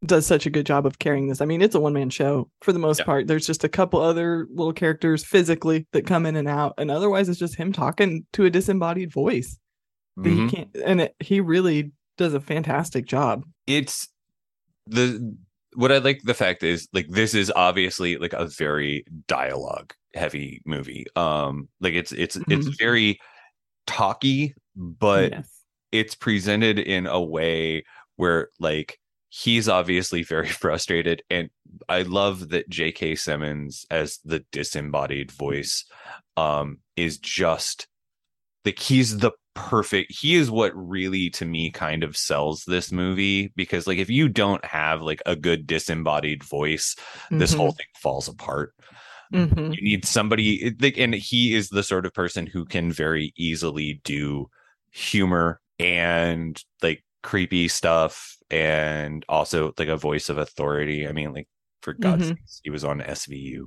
does 0.05 0.26
such 0.26 0.44
a 0.44 0.50
good 0.50 0.66
job 0.66 0.84
of 0.84 0.98
carrying 0.98 1.28
this. 1.28 1.40
I 1.40 1.44
mean, 1.46 1.62
it's 1.62 1.76
a 1.76 1.80
one 1.80 1.92
man 1.92 2.11
show 2.11 2.50
for 2.61 2.72
the 2.72 2.78
most 2.80 2.98
Yeah. 2.98 3.05
part. 3.05 3.26
There's 3.28 3.46
just 3.46 3.62
a 3.64 3.68
couple 3.68 4.00
other 4.00 4.48
little 4.50 4.72
characters 4.72 5.24
physically 5.24 5.86
that 5.92 6.05
come 6.07 6.26
in 6.26 6.34
and 6.36 6.48
out, 6.48 6.74
and 6.76 6.90
otherwise 6.90 7.28
it's 7.28 7.38
just 7.38 7.55
him 7.55 7.72
talking 7.72 8.26
to 8.32 8.44
a 8.44 8.50
disembodied 8.50 9.12
voice. 9.12 9.57
Mhm. 10.18 10.50
He 10.50 10.56
can't, 10.56 10.76
and 10.84 11.00
it, 11.02 11.14
he 11.20 11.40
really 11.40 11.92
does 12.18 12.34
a 12.34 12.40
fantastic 12.40 13.06
job. 13.06 13.44
it's 13.66 14.08
the 14.86 15.36
what 15.74 15.90
I 15.92 15.98
like 15.98 16.20
the 16.24 16.34
fact 16.34 16.62
is 16.62 16.88
like 16.92 17.06
this 17.08 17.34
is 17.34 17.50
obviously 17.54 18.16
like 18.16 18.32
a 18.34 18.46
very 18.46 19.04
dialogue 19.28 19.94
heavy 20.14 20.60
movie. 20.66 21.06
Um 21.16 21.68
like 21.80 21.94
it's 21.94 22.12
it's 22.12 22.36
it's 22.48 22.68
Mhm. 22.68 22.78
very 22.78 23.18
talky, 23.86 24.54
but 24.76 25.30
yes. 25.32 25.62
it's 25.92 26.14
presented 26.14 26.78
in 26.78 27.06
a 27.06 27.20
way 27.22 27.84
where 28.16 28.48
like 28.60 28.98
he's 29.30 29.68
obviously 29.68 30.22
very 30.22 30.48
frustrated 30.64 31.22
and 31.30 31.48
I 31.88 32.02
love 32.02 32.50
that 32.50 32.68
J.K. 32.68 33.14
Simmons 33.14 33.86
as 33.90 34.18
the 34.24 34.44
disembodied 34.52 35.30
voice 35.32 35.84
um 36.36 36.78
is 36.96 37.16
just 37.18 37.86
like 38.66 38.78
he's 38.78 39.18
the 39.18 39.32
perfect 39.55 40.11
he 40.12 40.34
is 40.34 40.50
what 40.50 40.72
really 40.74 41.28
to 41.28 41.44
me 41.44 41.70
kind 41.70 42.03
of 42.03 42.16
sells 42.16 42.64
this 42.66 42.90
movie 42.90 43.53
because 43.55 43.86
like 43.86 43.98
if 43.98 44.09
you 44.09 44.28
don't 44.28 44.64
have 44.64 45.03
like 45.03 45.20
a 45.26 45.36
good 45.36 45.66
disembodied 45.66 46.42
voice 46.42 46.96
this 47.30 47.53
whole 47.53 47.72
thing 47.72 47.86
falls 48.00 48.28
apart 48.28 48.74
Mhm. 49.32 49.74
you 49.74 49.82
need 49.82 50.05
somebody 50.05 50.74
and 50.98 51.14
he 51.14 51.55
is 51.55 51.68
the 51.70 51.82
sort 51.82 52.05
of 52.07 52.12
person 52.14 52.46
who 52.46 52.64
can 52.64 52.92
very 52.92 53.32
easily 53.36 54.00
do 54.05 54.48
humor 54.90 55.61
and 55.78 56.62
like 56.82 57.03
creepy 57.22 57.68
stuff 57.68 58.36
and 58.50 59.24
also 59.28 59.72
like 59.78 59.88
a 59.88 59.96
voice 59.96 60.28
of 60.28 60.36
authority 60.38 61.07
i 61.09 61.12
mean 61.12 61.32
like 61.32 61.48
for 61.82 61.92
god's 61.94 62.24
Mhm. 62.30 62.36
sakes 62.36 62.61
he 62.64 62.70
was 62.70 62.84
on 62.84 63.00
svu 63.00 63.66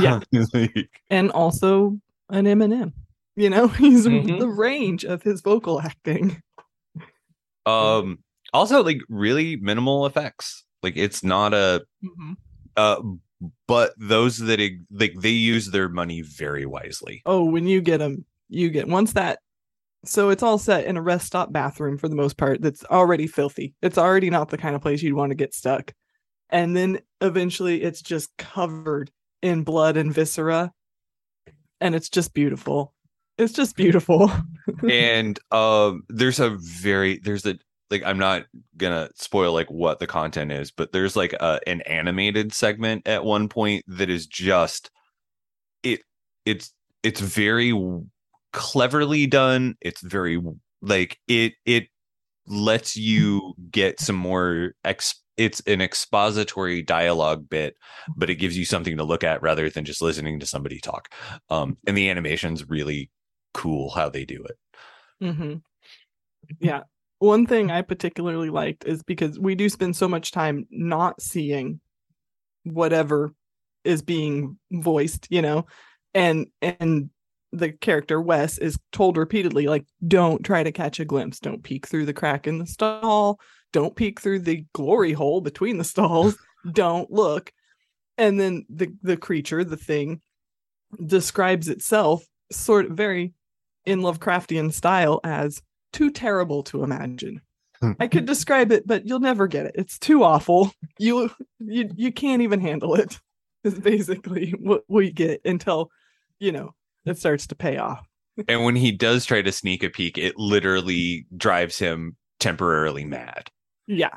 Yeah. 0.00 0.20
Like, 0.54 1.02
and 1.08 1.30
also 1.32 1.98
an 2.28 2.46
M&M. 2.46 2.92
You 3.36 3.50
know, 3.50 3.68
he's 3.68 4.06
Mhm. 4.06 4.38
the 4.38 4.48
range 4.48 5.04
of 5.04 5.22
his 5.22 5.40
vocal 5.40 5.80
acting. 5.80 6.42
um 7.66 8.18
also 8.54 8.82
like 8.82 8.98
really 9.10 9.56
minimal 9.56 10.06
effects 10.06 10.64
like 10.82 10.96
it's 10.96 11.22
not 11.22 11.52
a 11.52 11.82
uh 12.76 13.00
but 13.68 13.92
those 13.98 14.38
that 14.38 14.58
like 14.90 15.12
they 15.18 15.28
use 15.30 15.70
their 15.70 15.88
money 15.88 16.22
very 16.22 16.64
wisely 16.66 17.22
Oh, 17.26 17.44
when 17.44 17.66
you 17.66 17.80
get 17.82 17.98
them, 17.98 18.24
you 18.48 18.70
get 18.70 18.88
once 18.88 19.12
that. 19.12 19.40
So 20.04 20.30
it's 20.30 20.42
all 20.42 20.58
set 20.58 20.84
in 20.86 20.96
a 20.96 21.02
rest 21.02 21.26
stop 21.26 21.52
bathroom 21.52 21.98
for 21.98 22.08
the 22.08 22.16
most 22.16 22.36
part. 22.38 22.60
That's 22.62 22.84
already 22.84 23.26
filthy. 23.26 23.74
It's 23.82 23.98
already 23.98 24.30
not 24.30 24.48
the 24.48 24.58
kind 24.58 24.74
of 24.74 24.80
place 24.82 25.02
you'd 25.02 25.14
want 25.14 25.30
to 25.30 25.36
get 25.36 25.54
stuck. 25.54 25.92
And 26.50 26.74
then 26.76 27.00
eventually, 27.20 27.82
it's 27.82 28.02
just 28.02 28.34
covered 28.38 29.10
in 29.42 29.62
blood 29.64 29.96
and 29.96 30.12
viscera, 30.12 30.72
and 31.80 31.94
it's 31.94 32.08
just 32.08 32.34
beautiful. 32.34 32.94
It's 33.40 33.52
just 33.54 33.74
beautiful. 33.74 34.30
and 34.88 35.38
um 35.50 36.02
there's 36.08 36.38
a 36.38 36.50
very 36.50 37.18
there's 37.18 37.46
a 37.46 37.58
like 37.90 38.02
i'm 38.04 38.18
not 38.18 38.44
gonna 38.76 39.10
spoil 39.14 39.52
like 39.52 39.70
what 39.70 39.98
the 39.98 40.06
content 40.06 40.52
is 40.52 40.70
but 40.70 40.92
there's 40.92 41.16
like 41.16 41.32
a, 41.34 41.60
an 41.66 41.80
animated 41.82 42.52
segment 42.52 43.06
at 43.06 43.24
one 43.24 43.48
point 43.48 43.84
that 43.88 44.08
is 44.08 44.26
just 44.26 44.90
it 45.82 46.00
it's 46.46 46.72
it's 47.02 47.20
very 47.20 47.74
cleverly 48.52 49.26
done 49.26 49.74
it's 49.80 50.00
very 50.02 50.40
like 50.82 51.18
it 51.26 51.54
it 51.64 51.88
lets 52.46 52.96
you 52.96 53.54
get 53.70 54.00
some 54.00 54.16
more 54.16 54.72
ex 54.84 55.14
it's 55.36 55.60
an 55.66 55.80
expository 55.80 56.82
dialogue 56.82 57.48
bit 57.48 57.74
but 58.16 58.30
it 58.30 58.36
gives 58.36 58.56
you 58.56 58.64
something 58.64 58.96
to 58.96 59.04
look 59.04 59.24
at 59.24 59.42
rather 59.42 59.70
than 59.70 59.84
just 59.84 60.02
listening 60.02 60.38
to 60.38 60.46
somebody 60.46 60.78
talk 60.78 61.08
um 61.48 61.76
and 61.86 61.96
the 61.96 62.10
animation's 62.10 62.68
really 62.68 63.10
cool 63.54 63.90
how 63.90 64.08
they 64.08 64.24
do 64.24 64.44
it. 64.44 64.58
Hmm 65.20 65.54
Yeah. 66.60 66.82
One 67.18 67.46
thing 67.46 67.70
I 67.70 67.82
particularly 67.82 68.48
liked 68.48 68.86
is 68.86 69.02
because 69.02 69.38
we 69.38 69.54
do 69.54 69.68
spend 69.68 69.94
so 69.94 70.08
much 70.08 70.32
time 70.32 70.66
not 70.70 71.20
seeing 71.20 71.80
whatever 72.64 73.34
is 73.84 74.02
being 74.02 74.58
voiced, 74.72 75.26
you 75.30 75.42
know, 75.42 75.66
and 76.14 76.46
and 76.62 77.10
the 77.52 77.72
character 77.72 78.20
Wes 78.20 78.58
is 78.58 78.78
told 78.92 79.16
repeatedly, 79.16 79.66
like, 79.66 79.84
don't 80.06 80.44
try 80.44 80.62
to 80.62 80.72
catch 80.72 81.00
a 81.00 81.04
glimpse, 81.04 81.40
don't 81.40 81.62
peek 81.62 81.86
through 81.86 82.06
the 82.06 82.14
crack 82.14 82.46
in 82.46 82.58
the 82.58 82.66
stall, 82.66 83.40
don't 83.72 83.96
peek 83.96 84.20
through 84.20 84.40
the 84.40 84.64
glory 84.72 85.12
hole 85.12 85.40
between 85.40 85.78
the 85.78 85.84
stalls, 85.84 86.36
don't 86.72 87.10
look. 87.10 87.52
And 88.18 88.38
then 88.38 88.66
the 88.68 88.94
the 89.02 89.16
creature, 89.16 89.64
the 89.64 89.76
thing, 89.76 90.20
describes 91.04 91.68
itself 91.68 92.24
sort 92.52 92.86
of 92.86 92.92
very 92.92 93.32
in 93.86 94.00
Lovecraftian 94.00 94.72
style 94.72 95.20
as 95.24 95.62
too 95.92 96.10
terrible 96.10 96.62
to 96.64 96.82
imagine. 96.82 97.40
Hmm. 97.80 97.92
I 97.98 98.08
could 98.08 98.26
describe 98.26 98.72
it, 98.72 98.86
but 98.86 99.06
you'll 99.06 99.20
never 99.20 99.46
get 99.46 99.66
it. 99.66 99.72
It's 99.74 99.98
too 99.98 100.22
awful. 100.22 100.72
You 100.98 101.30
you 101.58 101.90
you 101.96 102.12
can't 102.12 102.42
even 102.42 102.60
handle 102.60 102.94
it. 102.94 103.18
Is 103.64 103.78
basically 103.78 104.52
what 104.52 104.84
we 104.88 105.10
get 105.10 105.42
until 105.44 105.90
you 106.38 106.50
know 106.50 106.74
it 107.04 107.18
starts 107.18 107.46
to 107.48 107.54
pay 107.54 107.76
off. 107.76 108.06
and 108.48 108.64
when 108.64 108.76
he 108.76 108.92
does 108.92 109.24
try 109.26 109.42
to 109.42 109.52
sneak 109.52 109.82
a 109.82 109.90
peek 109.90 110.16
it 110.16 110.36
literally 110.38 111.26
drives 111.36 111.78
him 111.78 112.16
temporarily 112.38 113.04
mad 113.04 113.50
Yeah, 113.86 114.16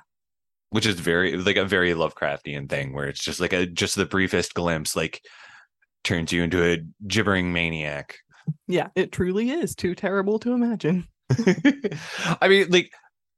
which 0.70 0.86
is 0.86 1.00
very 1.00 1.36
like 1.38 1.58
a 1.58 1.66
very 1.66 1.94
lovecraftian 1.94 2.70
thing 2.70 2.94
where 2.94 3.08
it's 3.08 3.24
just 3.24 3.40
like 3.40 3.54
a 3.54 3.66
just 3.66 3.96
the 3.96 4.06
briefest 4.06 4.54
glimpse 4.54 4.96
like 4.96 5.22
turns 6.04 6.32
you 6.32 6.44
into 6.44 6.64
a 6.64 6.80
gibbering 7.08 7.54
maniac 7.54 8.18
yeah, 8.68 8.90
it 8.96 9.12
truly 9.12 9.50
is 9.50 9.76
too 9.76 9.96
terrible 9.96 10.40
to 10.40 10.54
imagine. 10.54 11.08
i 12.42 12.48
mean 12.48 12.70
like 12.70 12.92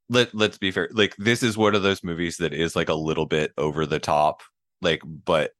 let 0.10 0.34
let's 0.34 0.58
be 0.58 0.72
fair 0.72 0.89
like 0.91 1.16
this 1.18 1.43
is 1.43 1.58
one 1.58 1.76
of 1.76 1.84
those 1.84 2.03
movies 2.03 2.38
that 2.38 2.53
is 2.53 2.76
like 2.76 2.89
a 2.89 2.95
little 2.95 3.26
bit 3.26 3.51
over 3.58 3.86
the 3.86 3.99
top 3.99 4.41
like 4.82 5.01
but 5.06 5.51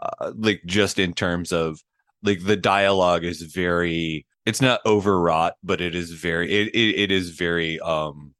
uh, 0.00 0.32
like 0.36 0.60
just 0.66 0.98
in 0.98 1.12
terms 1.12 1.52
of 1.52 1.78
like 2.22 2.42
the 2.44 2.56
dialogue 2.56 3.24
is 3.24 3.42
very 3.42 4.26
it's 4.46 4.60
not 4.60 4.80
overwrought 4.86 5.54
but 5.62 5.80
it 5.80 5.94
is 5.94 6.10
very 6.10 6.50
it 6.50 6.68
it, 6.74 6.98
it 6.98 7.10
is 7.10 7.30
very 7.30 7.78
um 7.80 8.34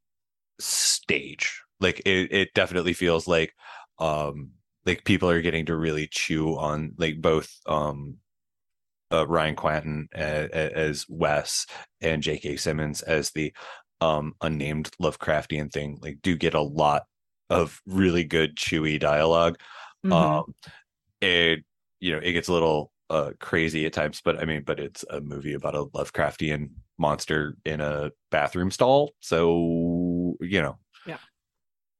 stage 0.58 1.60
like 1.80 2.00
it, 2.04 2.32
it 2.32 2.54
definitely 2.54 2.92
feels 2.92 3.26
like 3.26 3.52
um 3.98 4.50
like 4.86 5.04
people 5.04 5.30
are 5.30 5.42
getting 5.42 5.66
to 5.66 5.76
really 5.76 6.08
chew 6.10 6.56
on 6.56 6.92
like 6.98 7.20
both 7.20 7.50
um 7.66 8.16
uh, 9.14 9.26
Ryan 9.26 9.56
Kwanten 9.56 10.06
as, 10.12 10.50
as 10.50 11.06
Wes 11.08 11.66
and 12.00 12.22
J.K. 12.22 12.56
Simmons 12.56 13.02
as 13.02 13.30
the 13.30 13.52
um 14.00 14.34
unnamed 14.42 14.90
Lovecraftian 15.00 15.72
thing 15.72 15.98
like 16.02 16.18
do 16.22 16.36
get 16.36 16.54
a 16.54 16.60
lot 16.60 17.04
of 17.48 17.80
really 17.86 18.24
good 18.24 18.56
chewy 18.56 18.98
dialogue 18.98 19.56
Mhm. 20.04 20.12
um 20.12 20.54
it 21.20 21.60
you 22.00 22.12
know 22.12 22.18
it 22.22 22.32
gets 22.32 22.48
a 22.48 22.52
little 22.52 22.90
uh 23.10 23.30
crazy 23.38 23.86
at 23.86 23.92
times 23.92 24.20
but 24.24 24.40
i 24.40 24.44
mean 24.44 24.62
but 24.66 24.80
it's 24.80 25.04
a 25.10 25.20
movie 25.20 25.54
about 25.54 25.74
a 25.76 25.84
lovecraftian 25.86 26.70
monster 26.98 27.54
in 27.64 27.80
a 27.80 28.10
bathroom 28.30 28.70
stall 28.70 29.12
so 29.20 30.36
you 30.40 30.60
know 30.60 30.76
Yeah. 31.06 31.18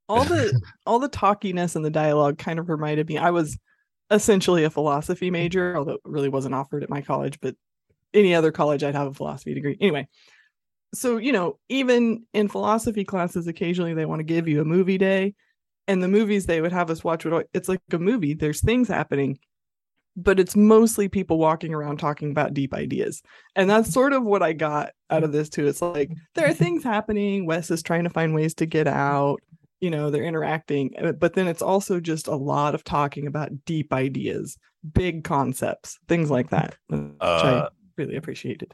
all 0.08 0.24
the 0.24 0.60
all 0.86 0.98
the 0.98 1.08
talkiness 1.08 1.76
and 1.76 1.84
the 1.84 1.90
dialogue 1.90 2.38
kind 2.38 2.58
of 2.58 2.68
reminded 2.68 3.08
me. 3.08 3.18
I 3.18 3.30
was 3.30 3.56
essentially 4.10 4.64
a 4.64 4.70
philosophy 4.70 5.30
major, 5.30 5.76
although 5.76 5.94
it 5.94 6.00
really 6.04 6.28
wasn't 6.28 6.54
offered 6.54 6.82
at 6.82 6.90
my 6.90 7.00
college, 7.00 7.40
but 7.40 7.56
any 8.12 8.34
other 8.34 8.52
college 8.52 8.82
I'd 8.82 8.94
have 8.94 9.08
a 9.08 9.14
philosophy 9.14 9.54
degree. 9.54 9.76
Anyway, 9.80 10.08
so 10.94 11.16
you 11.16 11.32
know, 11.32 11.58
even 11.68 12.24
in 12.32 12.48
philosophy 12.48 13.04
classes, 13.04 13.46
occasionally 13.46 13.94
they 13.94 14.06
want 14.06 14.20
to 14.20 14.24
give 14.24 14.48
you 14.48 14.60
a 14.60 14.64
movie 14.64 14.98
day, 14.98 15.34
and 15.88 16.02
the 16.02 16.08
movies 16.08 16.46
they 16.46 16.60
would 16.60 16.72
have 16.72 16.90
us 16.90 17.04
watch 17.04 17.24
would 17.24 17.46
it's 17.52 17.68
like 17.68 17.80
a 17.92 17.98
movie. 17.98 18.34
There's 18.34 18.60
things 18.60 18.88
happening, 18.88 19.38
but 20.16 20.38
it's 20.38 20.54
mostly 20.54 21.08
people 21.08 21.38
walking 21.38 21.74
around 21.74 21.98
talking 21.98 22.30
about 22.30 22.54
deep 22.54 22.72
ideas, 22.74 23.22
and 23.56 23.68
that's 23.68 23.92
sort 23.92 24.12
of 24.12 24.22
what 24.22 24.42
I 24.42 24.52
got 24.52 24.92
out 25.10 25.24
of 25.24 25.32
this 25.32 25.48
too. 25.48 25.66
It's 25.66 25.82
like 25.82 26.12
there 26.34 26.48
are 26.48 26.54
things 26.54 26.84
happening. 26.84 27.46
Wes 27.46 27.70
is 27.70 27.82
trying 27.82 28.04
to 28.04 28.10
find 28.10 28.34
ways 28.34 28.54
to 28.54 28.66
get 28.66 28.86
out 28.86 29.40
you 29.84 29.90
know 29.90 30.10
they're 30.10 30.24
interacting 30.32 30.84
uh, 31.02 31.12
but 31.12 31.34
then 31.34 31.46
it's 31.52 31.62
also 31.72 32.00
just 32.00 32.26
a 32.26 32.34
lot 32.52 32.74
of 32.74 32.82
talking 32.84 33.26
about 33.26 33.50
deep 33.66 33.92
ideas 33.92 34.56
big 34.92 35.24
concepts 35.24 35.98
things 36.08 36.30
like 36.36 36.48
that 36.50 36.76
which 36.88 37.00
Uh, 37.20 37.68
i 37.68 37.68
really 37.98 38.16
appreciated. 38.16 38.70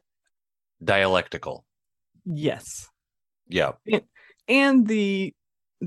dialectical. 0.83 1.57
Yes. 2.25 2.89
Yeah. 3.49 3.73
And 4.49 4.87
the 4.87 5.35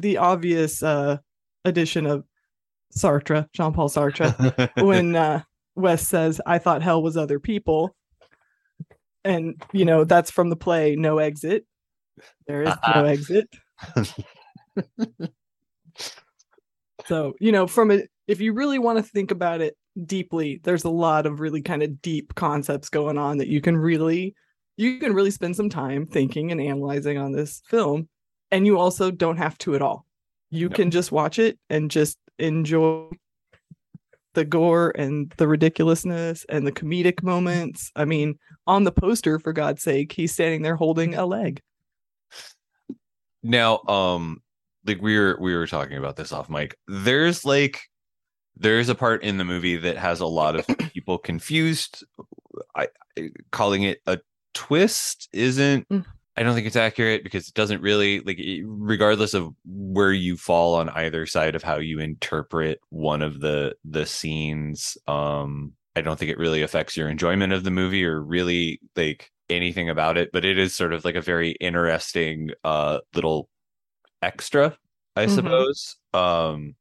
the 0.06 0.18
obvious 0.18 0.84
uh 0.84 1.18
addition 1.66 2.06
of 2.06 2.26
sartre 2.96 3.48
jean-paul 3.54 3.90
sartre 3.90 4.28
when 4.90 5.16
uh 5.16 5.42
wes 5.76 6.08
says 6.08 6.42
i 6.46 6.58
thought 6.60 6.82
hell 6.84 7.02
was 7.02 7.16
other 7.18 7.40
people. 7.40 7.96
And 9.24 9.44
you 9.72 9.86
know 9.86 10.04
that's 10.04 10.32
from 10.32 10.50
the 10.50 10.56
play 10.68 10.96
no 10.96 11.18
exit. 11.20 11.66
There 12.48 12.64
is 12.64 12.76
no 12.96 13.06
exit 13.06 13.48
so, 17.06 17.34
you 17.40 17.52
know, 17.52 17.68
from 17.68 17.92
it, 17.92 18.10
if 18.28 18.42
you 18.42 18.54
really 18.54 18.80
want 18.80 18.98
to 18.98 19.04
think 19.04 19.32
about 19.32 19.62
it 19.62 19.76
deeply, 20.06 20.60
there's 20.64 20.84
a 20.84 20.90
lot 20.90 21.26
of 21.26 21.40
really 21.40 21.62
kind 21.62 21.84
of 21.84 22.02
deep 22.02 22.36
concepts 22.36 22.90
going 22.90 23.18
on 23.18 23.38
that 23.38 23.48
you 23.48 23.62
can 23.62 23.78
really, 23.78 24.36
you 24.78 25.00
can 25.00 25.14
really 25.14 25.32
spend 25.32 25.56
some 25.56 25.70
time 25.70 26.06
thinking 26.06 26.52
and 26.52 26.62
analyzing 26.62 27.18
on 27.18 27.32
this 27.32 27.62
film. 27.66 28.08
And 28.52 28.66
you 28.66 28.78
also 28.78 29.12
don't 29.12 29.38
have 29.38 29.58
to 29.60 29.76
at 29.76 29.82
all. 29.82 30.06
You 30.50 30.70
can 30.70 30.92
just 30.92 31.12
watch 31.12 31.40
it 31.40 31.58
and 31.70 31.90
just 31.90 32.18
enjoy 32.38 33.10
the 34.34 34.46
gore 34.46 34.92
and 34.96 35.34
the 35.38 35.48
ridiculousness 35.48 36.46
and 36.50 36.66
the 36.66 36.72
comedic 36.72 37.24
moments. 37.24 37.92
I 37.96 38.06
mean, 38.06 38.38
on 38.68 38.84
the 38.84 38.92
poster, 38.92 39.40
for 39.40 39.54
God's 39.54 39.82
sake, 39.82 40.12
he's 40.12 40.32
standing 40.32 40.62
there 40.62 40.76
holding 40.76 41.16
a 41.16 41.26
leg. 41.26 41.62
Now, 43.42 43.80
um, 43.88 44.42
like 44.86 45.02
we 45.02 45.18
were 45.18 45.38
we 45.40 45.56
were 45.56 45.68
talking 45.68 45.98
about 45.98 46.16
this 46.16 46.32
off 46.32 46.50
mic. 46.50 46.78
There's 46.88 47.46
like 47.46 47.82
there's 48.56 48.90
a 48.90 48.96
part 48.96 49.24
in 49.24 49.38
the 49.38 49.46
movie 49.46 49.78
that 49.78 49.98
has 49.98 50.20
a 50.20 50.28
lot 50.28 50.56
of 50.56 50.68
people 50.94 51.18
confused. 51.18 52.04
I 52.76 52.88
calling 53.52 53.84
it 53.84 54.02
a 54.06 54.20
twist 54.54 55.30
isn't. 55.34 55.88
Mm. 55.90 56.06
I 56.36 56.42
don't 56.42 56.56
think 56.56 56.66
it's 56.66 56.76
accurate 56.76 57.24
because 57.24 57.48
it 57.48 57.54
doesn't 57.54 57.82
really 57.82 58.22
like 58.22 58.40
regardless 58.66 59.34
of 59.34 59.54
where 59.66 60.12
you 60.12 60.36
fall 60.36 60.76
on 60.76 60.90
either 60.90 61.26
side 61.26 61.56
of 61.56 61.64
how 61.64 61.78
you 61.78 62.00
interpret 62.00 62.80
one 62.90 63.22
of 63.22 63.40
the 63.40 63.76
the 63.86 64.06
scenes 64.06 64.98
um 65.08 65.74
I 65.96 66.02
don't 66.02 66.18
think 66.18 66.32
it 66.32 66.40
really 66.40 66.64
affects 66.64 66.98
your 66.98 67.08
enjoyment 67.08 67.54
of 67.54 67.64
the 67.64 67.70
movie 67.70 68.04
or 68.04 68.20
really 68.20 68.82
like 68.96 69.30
anything 69.48 69.90
about 69.90 70.18
it 70.18 70.32
but 70.34 70.44
it 70.44 70.58
is 70.58 70.76
sort 70.76 70.94
of 70.94 71.06
like 71.06 71.14
a 71.16 71.22
very 71.22 71.52
interesting 71.52 72.50
uh 72.64 73.00
little 73.14 73.48
extra 74.24 74.78
I 75.16 75.26
Mhm. 75.26 75.30
suppose 75.36 75.98
um 76.14 76.76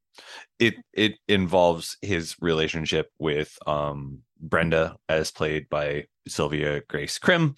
it 0.59 0.75
it 0.93 1.15
involves 1.27 1.97
his 2.01 2.35
relationship 2.41 3.11
with 3.19 3.57
um 3.67 4.19
Brenda 4.39 4.97
as 5.09 5.31
played 5.31 5.69
by 5.69 6.05
Sylvia 6.27 6.81
Grace 6.89 7.19
Crim 7.19 7.55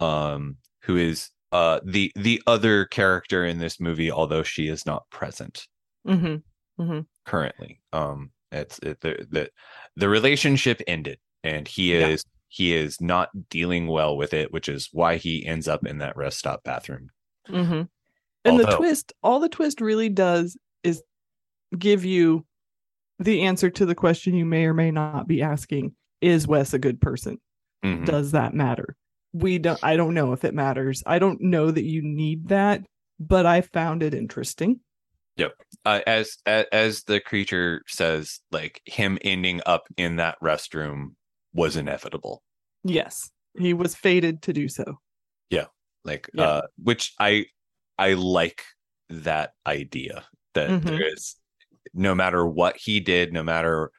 um 0.00 0.56
who 0.82 0.96
is 0.96 1.30
uh 1.52 1.80
the 1.84 2.12
the 2.16 2.42
other 2.46 2.84
character 2.86 3.44
in 3.44 3.58
this 3.58 3.80
movie 3.80 4.10
although 4.10 4.42
she 4.42 4.68
is 4.68 4.84
not 4.86 5.08
present 5.10 5.66
Mm-hmm. 6.06 6.82
Mm-hmm. 6.82 7.00
currently 7.26 7.80
um 7.92 8.30
it's 8.52 8.78
it, 8.80 9.00
the, 9.00 9.26
the 9.30 9.50
the 9.96 10.08
relationship 10.08 10.80
ended 10.86 11.18
and 11.44 11.68
he 11.68 11.94
Yeah. 11.94 12.08
is 12.08 12.24
he 12.48 12.74
is 12.74 13.00
not 13.00 13.28
dealing 13.48 13.86
well 13.86 14.16
with 14.16 14.34
it 14.34 14.52
which 14.52 14.68
is 14.68 14.88
why 14.92 15.16
he 15.16 15.46
ends 15.46 15.68
up 15.68 15.86
in 15.86 15.98
that 15.98 16.16
rest 16.16 16.38
stop 16.38 16.62
bathroom 16.64 17.10
Mm-hmm. 17.48 17.82
And 18.44 18.58
the 18.58 18.66
twist, 18.76 19.12
all 19.22 19.40
the 19.40 19.48
twist 19.48 19.80
really 19.80 20.08
does 20.08 20.56
is 20.82 21.02
give 21.78 22.04
you 22.04 22.44
the 23.18 23.42
answer 23.42 23.68
to 23.70 23.84
the 23.86 23.94
question 23.94 24.34
you 24.34 24.44
may 24.46 24.64
or 24.64 24.74
may 24.74 24.90
not 24.90 25.26
be 25.26 25.42
asking: 25.42 25.94
Is 26.20 26.46
Wes 26.48 26.72
a 26.74 26.78
good 26.78 27.00
person? 27.00 27.38
Mhm. 27.84 28.06
Does 28.06 28.32
that 28.32 28.54
matter? 28.54 28.96
We 29.32 29.58
don't. 29.58 29.78
I 29.82 29.96
don't 29.96 30.14
know 30.14 30.32
if 30.32 30.44
it 30.44 30.54
matters. 30.54 31.02
I 31.06 31.18
don't 31.18 31.40
know 31.40 31.70
that 31.70 31.84
you 31.84 32.02
need 32.02 32.48
that, 32.48 32.82
but 33.18 33.46
I 33.46 33.60
found 33.60 34.02
it 34.02 34.14
interesting. 34.14 34.80
uh, 35.86 36.00
as, 36.06 36.36
as 36.44 36.66
as 36.72 37.02
the 37.04 37.20
creature 37.20 37.82
says 37.86 38.40
like 38.50 38.82
him 38.84 39.18
ending 39.22 39.60
up 39.64 39.84
in 39.96 40.16
that 40.16 40.36
restroom 40.42 41.14
was 41.54 41.76
inevitable 41.76 42.42
Yes, 42.84 43.30
he 43.58 43.72
was 43.72 43.94
fated 43.94 44.42
to 44.42 44.52
do 44.52 44.68
so. 44.68 44.98
Yeah, 45.48 45.66
like 46.04 46.28
Yeah. 46.34 46.44
uh 46.44 46.62
which 46.82 47.14
i 47.18 47.46
i 48.00 48.14
like 48.14 48.62
that 49.08 49.52
idea 49.66 50.24
that 50.54 50.70
Mhm. 50.70 50.84
there 50.84 51.14
is 51.14 51.36
no 51.94 52.14
matter 52.14 52.46
what 52.46 52.76
he 52.76 52.98
did 53.00 53.32
no 53.32 53.42
matter 53.42 53.90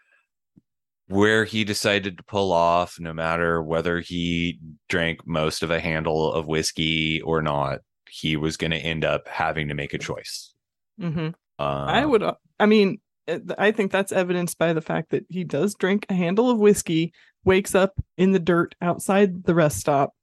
where 1.07 1.43
he 1.43 1.63
decided 1.63 2.17
to 2.17 2.23
pull 2.23 2.51
off 2.51 2.97
no 2.99 3.13
matter 3.13 3.61
whether 3.61 3.99
he 3.99 4.59
drank 4.89 5.25
most 5.27 5.63
of 5.63 5.71
a 5.71 5.79
handle 5.79 6.31
of 6.33 6.47
whiskey 6.47 7.21
or 7.21 7.41
not 7.41 7.79
he 8.09 8.35
was 8.37 8.57
going 8.57 8.71
to 8.71 8.77
end 8.77 9.03
up 9.05 9.27
having 9.27 9.67
to 9.67 9.73
make 9.73 9.93
a 9.93 9.97
choice 9.97 10.53
hmm 10.99 11.29
um, 11.59 11.89
I 11.89 12.05
would. 12.05 12.23
uh, 12.23 12.33
I 12.59 12.65
mean, 12.65 12.99
uh, 13.27 13.37
I 13.55 13.69
think 13.71 13.91
that's 13.91 14.11
evidenced 14.11 14.57
by 14.57 14.73
the 14.73 14.81
fact 14.81 15.11
that 15.11 15.25
he 15.29 15.43
does 15.43 15.75
drink 15.75 16.07
a 16.09 16.15
handle 16.15 16.49
of 16.49 16.57
whiskey, 16.57 17.13
wakes 17.45 17.75
up 17.75 17.93
in 18.17 18.31
the 18.31 18.39
dirt 18.39 18.73
outside 18.81 19.43
the 19.43 19.53
rest 19.53 19.77
stop, 19.77 20.15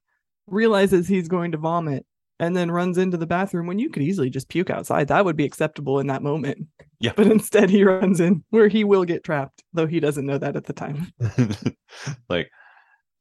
realizes 0.49 1.07
he's 1.07 1.29
going 1.29 1.53
to 1.53 1.59
vomit, 1.59 2.05
and 2.41 2.57
then 2.57 2.70
runs 2.70 2.99
into 2.99 3.16
the 3.16 3.26
bathroom 3.26 3.66
when 3.66 3.78
you 3.78 3.91
could 3.91 4.03
easily 4.03 4.30
just 4.30 4.49
puke 4.49 4.70
outside. 4.70 5.09
That 5.09 5.24
would 5.24 5.36
be 5.36 5.45
acceptable 5.45 5.99
in 5.99 6.07
that 6.09 6.22
moment. 6.22 6.66
Yeah. 7.01 7.12
But 7.14 7.28
instead, 7.28 7.70
he 7.70 7.84
runs 7.84 8.18
in 8.18 8.43
where 8.51 8.68
he 8.68 8.82
will 8.82 9.05
get 9.05 9.22
trapped, 9.22 9.62
though 9.72 9.86
he 9.86 10.01
doesn't 10.01 10.26
know 10.26 10.39
that 10.39 10.57
at 10.57 10.64
the 10.64 10.72
time. 10.72 11.12
like 12.28 12.51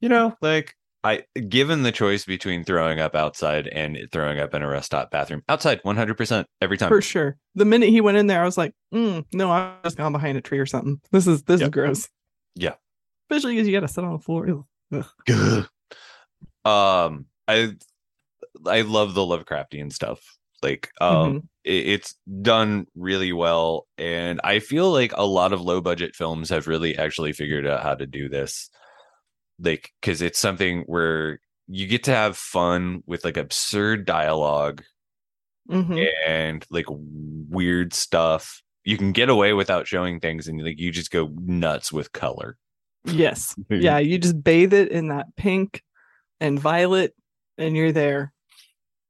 you 0.01 0.09
know 0.09 0.36
like 0.41 0.76
i 1.03 1.24
given 1.47 1.84
the 1.84 1.91
choice 1.91 2.26
between 2.26 2.63
throwing 2.63 2.99
up 2.99 3.15
outside 3.15 3.68
and 3.68 3.97
throwing 4.11 4.39
up 4.39 4.53
in 4.53 4.61
a 4.61 4.68
rest 4.68 4.88
stop 4.88 5.11
bathroom 5.11 5.43
outside 5.47 5.82
100% 5.84 6.45
every 6.61 6.78
time 6.78 6.89
For 6.89 7.01
sure. 7.01 7.38
The 7.55 7.65
minute 7.65 7.89
he 7.89 8.01
went 8.01 8.18
in 8.18 8.28
there, 8.28 8.41
I 8.41 8.45
was 8.45 8.57
like, 8.57 8.74
mm, 8.93 9.26
no, 9.34 9.51
I 9.51 9.76
was 9.84 9.95
gone 9.95 10.11
behind 10.11 10.38
a 10.38 10.41
tree 10.41 10.59
or 10.59 10.65
something. 10.65 11.01
This 11.11 11.26
is 11.28 11.43
this 11.43 11.61
is 11.61 11.70
gross. 11.70 12.07
Yeah. 12.55 12.76
Especially 13.30 13.55
because 13.55 13.68
you 13.68 13.74
got 13.74 13.82
to 13.82 13.88
sit 13.88 14.03
on 14.03 14.13
the 14.13 14.20
floor. 14.20 14.65
Um 16.65 17.28
i 17.47 17.74
i 18.68 18.82
love 18.82 19.13
the 19.13 19.22
lovecraftian 19.22 19.91
stuff 19.91 20.20
like 20.63 20.89
um 21.01 21.34
Mhm. 21.34 21.43
it- 21.63 21.88
it's 21.88 22.15
done 22.41 22.86
really 22.95 23.32
well 23.34 23.88
and 23.97 24.39
i 24.43 24.59
feel 24.59 24.91
like 24.91 25.11
a 25.15 25.26
lot 25.26 25.53
of 25.53 25.61
low 25.61 25.82
budget 25.82 26.15
films 26.15 26.49
have 26.49 26.68
really 26.68 26.97
actually 26.97 27.34
figured 27.34 27.68
out 27.68 27.84
how 27.84 27.95
to 27.95 28.05
do 28.07 28.28
this 28.30 28.70
like 29.59 29.91
because 30.01 30.22
it's 30.22 30.39
something 30.39 30.84
where 30.88 31.39
you 31.68 31.88
get 31.88 32.03
to 32.05 32.11
have 32.11 32.38
fun 32.38 33.03
with 33.05 33.24
like 33.26 33.38
absurd 33.38 34.05
dialogue 34.05 34.84
Mhm. 35.70 36.07
and 36.26 36.65
like 36.70 36.86
weird 36.89 37.93
stuff 37.93 38.61
you 38.86 38.97
can 38.97 39.11
get 39.11 39.28
away 39.30 39.51
without 39.51 39.86
showing 39.86 40.20
things 40.22 40.47
and 40.47 40.63
like 40.63 40.80
you 40.80 40.91
just 40.91 41.11
go 41.11 41.30
nuts 41.36 41.91
with 41.91 42.11
color 42.13 42.57
Yes. 43.05 43.55
Yeah, 43.70 43.99
you 43.99 44.18
just 44.18 44.41
bathe 44.43 44.74
it 44.74 44.91
in 44.91 45.07
that 45.09 45.28
pink 45.38 45.82
and 46.41 46.59
violet 46.59 47.13
and 47.57 47.76
you're 47.76 47.93
there. 47.93 48.34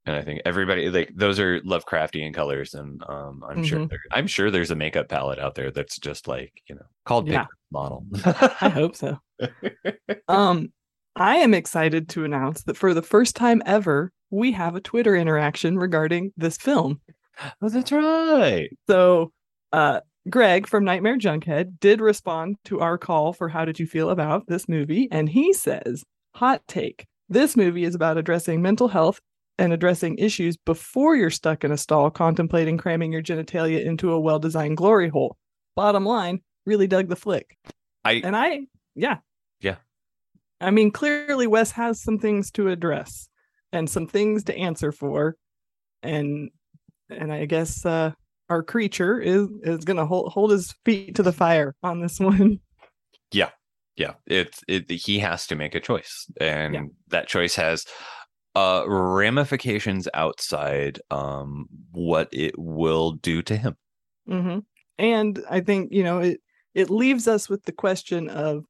And 0.08 0.16
I 0.16 0.22
think 0.24 0.41
everybody 0.45 0.89
like 0.89 1.12
those 1.16 1.39
are 1.39 1.60
Lovecraftian 1.62 2.34
colors, 2.34 2.74
and 2.74 3.03
um, 3.08 3.43
I'm 3.47 3.64
sure 3.64 3.80
Mhm. 3.80 3.89
there, 3.89 3.99
I'm 4.12 4.26
sure 4.28 4.49
there's 4.49 4.72
a 4.72 4.76
makeup 4.76 5.10
palette 5.10 5.38
out 5.39 5.55
there 5.55 5.70
that's 5.72 5.99
just 5.99 6.28
like 6.28 6.53
you 6.68 6.76
know 6.76 6.86
called 7.05 7.28
Yeah. 7.28 7.45
Model. 7.72 8.05
I 8.26 8.70
hope 8.70 8.95
so. 8.95 9.20
Um 10.28 10.72
I 11.16 11.38
am 11.38 11.53
excited 11.53 12.10
to 12.10 12.26
announce 12.26 12.64
that 12.64 12.78
for 12.78 12.93
the 12.93 13.01
first 13.01 13.36
time 13.36 13.62
ever, 13.66 14.12
we 14.30 14.51
have 14.51 14.76
a 14.76 14.82
Twitter 14.82 15.16
interaction 15.16 15.78
regarding 15.78 16.32
this 16.38 16.58
film. 16.58 17.01
oh, 17.62 17.70
that's 17.70 17.91
right. 17.91 18.70
So, 18.88 19.32
uh 19.74 19.99
Greg 20.30 20.68
from 20.68 20.84
Nightmare 20.84 21.18
Junkhead 21.18 21.80
did 21.80 22.01
respond 22.01 22.58
to 22.66 22.82
our 22.82 22.97
call 22.97 23.32
for 23.34 23.47
how 23.49 23.64
did 23.66 23.80
you 23.80 23.88
feel 23.88 24.10
about 24.10 24.45
this 24.47 24.68
movie 24.70 25.08
and 25.12 25.30
he 25.30 25.53
says, 25.53 26.03
"Hot 26.36 26.62
take. 26.68 27.05
This 27.30 27.58
movie 27.58 27.84
is 27.86 27.95
about 27.95 28.18
addressing 28.18 28.62
mental 28.62 28.88
health 28.89 29.20
and 29.60 29.74
addressing 29.74 30.18
issues 30.18 30.55
before 30.58 31.16
you're 31.16 31.30
stuck 31.30 31.64
in 31.64 31.72
a 31.72 31.78
stall 31.78 32.10
contemplating 32.12 32.78
cramming 32.78 33.12
your 33.12 33.24
genitalia 33.24 33.84
into 33.84 34.12
a 34.12 34.20
well-designed 34.20 34.78
glory 34.78 35.10
hole. 35.10 35.38
Bottom 35.76 36.05
line, 36.05 36.41
really 36.66 36.88
dug 36.88 37.08
the 37.10 37.16
flick." 37.16 37.58
I 38.05 38.22
And 38.24 38.36
I, 38.36 38.62
yeah. 38.95 39.18
Yeah. 39.60 39.78
I 40.62 40.72
mean, 40.72 40.91
clearly 40.91 41.47
Wes 41.47 41.72
has 41.72 42.01
some 42.01 42.18
things 42.20 42.51
to 42.51 42.70
address 42.70 43.30
and 43.72 43.89
some 43.89 44.08
things 44.08 44.43
to 44.45 44.55
answer 44.58 44.91
for. 44.91 45.36
And 46.03 46.51
and 47.10 47.32
I 47.34 47.45
guess 47.45 47.86
uh 47.86 48.12
our 48.49 48.64
creature 48.64 49.20
is 49.20 49.47
is 49.64 49.84
gonna 49.86 50.05
hold 50.05 50.32
hold 50.32 50.51
his 50.51 50.74
feet 50.86 51.16
to 51.16 51.24
the 51.24 51.34
fire 51.34 51.76
on 51.84 52.01
this 52.01 52.20
one. 52.32 52.60
yeah, 53.32 53.49
yeah. 53.97 54.14
it's 54.26 54.64
it. 54.68 54.89
He 54.89 55.20
has 55.20 55.45
to 55.47 55.55
make 55.55 55.76
a 55.76 55.80
choice, 55.80 56.28
and 56.39 56.74
Yeah. 56.74 56.84
that 57.10 57.28
choice 57.28 57.55
has 57.55 57.86
uh 58.58 58.84
ramifications 58.88 60.08
outside 60.16 60.99
um 61.12 61.68
what 61.91 62.28
it 62.32 62.58
will 62.58 63.12
do 63.12 63.41
to 63.43 63.55
him. 63.55 63.76
hmm 64.28 64.60
And 64.97 65.39
I 65.49 65.62
think, 65.62 65.91
you 65.91 66.03
know, 66.03 66.20
it 66.20 66.41
it 66.74 66.89
leaves 66.89 67.28
us 67.28 67.49
with 67.49 67.64
the 67.66 67.72
question 67.72 68.30
of 68.30 68.66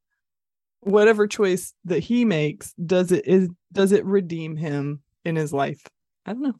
whatever 0.82 1.28
choice 1.28 1.74
that 1.86 2.00
he 2.00 2.26
makes, 2.26 2.74
does 2.74 3.12
it 3.12 3.26
is 3.28 3.50
does 3.72 3.92
it 3.92 4.06
redeem 4.06 4.58
him 4.58 5.02
in 5.24 5.36
his 5.36 5.54
life? 5.54 5.82
I 6.26 6.34
don't 6.34 6.42
know. 6.42 6.60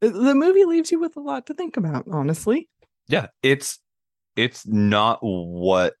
The 0.00 0.34
movie 0.34 0.64
leaves 0.66 0.92
you 0.92 1.00
with 1.00 1.16
a 1.16 1.20
lot 1.20 1.46
to 1.46 1.54
think 1.54 1.78
about, 1.78 2.06
honestly. 2.12 2.68
Yeah, 3.08 3.28
it's 3.42 3.78
it's 4.36 4.66
not 4.66 5.20
what 5.22 5.94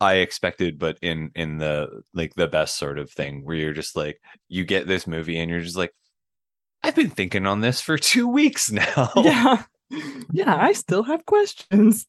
I 0.00 0.16
expected, 0.16 0.78
but 0.78 0.98
in 1.02 1.30
in 1.34 1.58
the 1.58 2.02
like 2.14 2.34
the 2.34 2.46
best 2.46 2.76
sort 2.76 2.98
of 2.98 3.10
thing 3.10 3.44
where 3.44 3.56
you're 3.56 3.72
just 3.72 3.96
like 3.96 4.20
you 4.48 4.64
get 4.64 4.86
this 4.86 5.06
movie 5.06 5.38
and 5.38 5.50
you're 5.50 5.60
just 5.60 5.76
like, 5.76 5.94
I've 6.82 6.94
been 6.94 7.10
thinking 7.10 7.46
on 7.46 7.60
this 7.60 7.80
for 7.80 7.98
two 7.98 8.28
weeks 8.28 8.70
now. 8.70 9.12
Yeah. 9.24 9.62
yeah, 10.32 10.54
I 10.54 10.72
still 10.72 11.02
have 11.04 11.24
questions. 11.24 12.06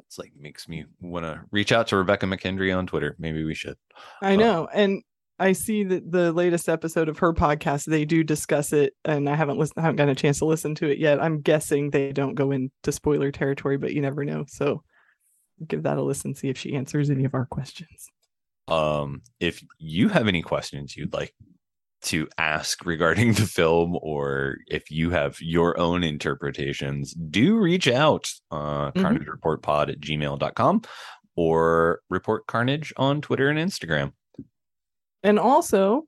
It's 0.00 0.18
like 0.18 0.32
makes 0.36 0.68
me 0.68 0.84
want 1.00 1.24
to 1.24 1.42
reach 1.52 1.70
out 1.70 1.86
to 1.88 1.96
Rebekah 1.96 2.26
McKendry 2.26 2.76
on 2.76 2.88
Twitter. 2.88 3.14
Maybe 3.20 3.44
we 3.44 3.54
should. 3.54 3.76
I 4.20 4.34
know. 4.34 4.66
And 4.74 5.02
I 5.38 5.52
see 5.52 5.84
that 5.84 6.10
the 6.10 6.32
latest 6.32 6.68
episode 6.68 7.08
of 7.08 7.18
her 7.18 7.32
podcast, 7.32 7.86
they 7.86 8.04
do 8.04 8.22
discuss 8.22 8.72
it, 8.72 8.94
and 9.04 9.28
I 9.28 9.34
haven't 9.34 9.58
listened, 9.58 9.82
haven't 9.82 9.96
gotten 9.96 10.12
a 10.12 10.14
chance 10.14 10.38
to 10.38 10.44
listen 10.44 10.74
to 10.76 10.88
it 10.88 10.98
yet. 10.98 11.22
I'm 11.22 11.40
guessing 11.40 11.90
they 11.90 12.12
don't 12.12 12.34
go 12.34 12.50
into 12.50 12.92
spoiler 12.92 13.32
territory, 13.32 13.76
but 13.76 13.92
you 13.92 14.00
never 14.00 14.24
know. 14.24 14.44
So 14.48 14.82
give 15.66 15.82
that 15.84 15.98
a 15.98 16.02
listen, 16.02 16.34
see 16.34 16.48
if 16.48 16.58
she 16.58 16.74
answers 16.74 17.10
any 17.10 17.24
of 17.24 17.34
our 17.34 17.46
questions. 17.46 18.08
Um, 18.68 19.22
if 19.40 19.62
you 19.78 20.08
have 20.08 20.26
any 20.28 20.42
questions 20.42 20.96
you'd 20.96 21.12
like 21.12 21.34
to 22.02 22.28
ask 22.38 22.84
regarding 22.84 23.32
the 23.34 23.46
film, 23.46 23.96
or 24.02 24.56
if 24.68 24.90
you 24.90 25.10
have 25.10 25.40
your 25.40 25.78
own 25.78 26.02
interpretations, 26.02 27.12
do 27.14 27.56
reach 27.56 27.88
out. 27.88 28.30
Uh, 28.50 28.90
Mhm. 28.92 29.02
Carnage 29.02 29.26
Report 29.26 29.62
Pod 29.62 29.90
at 29.90 30.00
gmail.com 30.00 30.82
or 31.36 32.00
Report 32.10 32.46
Carnage 32.46 32.92
on 32.96 33.20
Twitter 33.20 33.48
and 33.48 33.58
Instagram. 33.58 34.12
And 35.22 35.38
also 35.38 36.04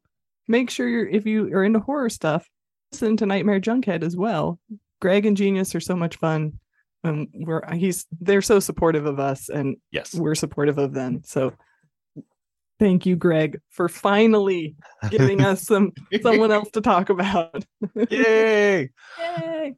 make 0.49 0.69
sure 0.71 0.87
you're 0.89 1.09
if 1.09 1.27
you 1.27 1.47
are 1.55 1.65
into 1.65 1.81
horror 1.81 2.11
stuff, 2.11 2.47
listen 2.93 3.17
to 3.17 3.27
Nightmare 3.27 3.61
Junkhead 3.61 4.03
as 4.03 4.17
well. 4.17 4.61
Greg 5.01 5.27
and 5.27 5.37
Genius 5.37 5.75
are 5.75 5.81
so 5.81 5.97
much 5.97 6.17
fun. 6.17 6.59
And 7.07 7.29
we're 7.33 7.63
he's 7.75 8.05
they're 8.21 8.43
so 8.43 8.61
supportive 8.61 9.07
of 9.07 9.19
us 9.19 9.49
and 9.49 9.77
Yes. 9.91 10.15
we're 10.15 10.35
supportive 10.35 10.77
of 10.79 10.93
them. 10.93 11.23
So 11.25 11.55
thank 12.79 13.07
you, 13.07 13.17
Greg, 13.17 13.61
for 13.71 13.89
finally 13.89 14.77
giving 15.11 15.41
us 15.43 15.63
some 15.67 15.93
someone 16.23 16.53
else 16.53 16.71
to 16.73 16.81
talk 16.81 17.09
about. 17.09 17.65
Yay! 18.11 18.91
Yay! 19.19 19.75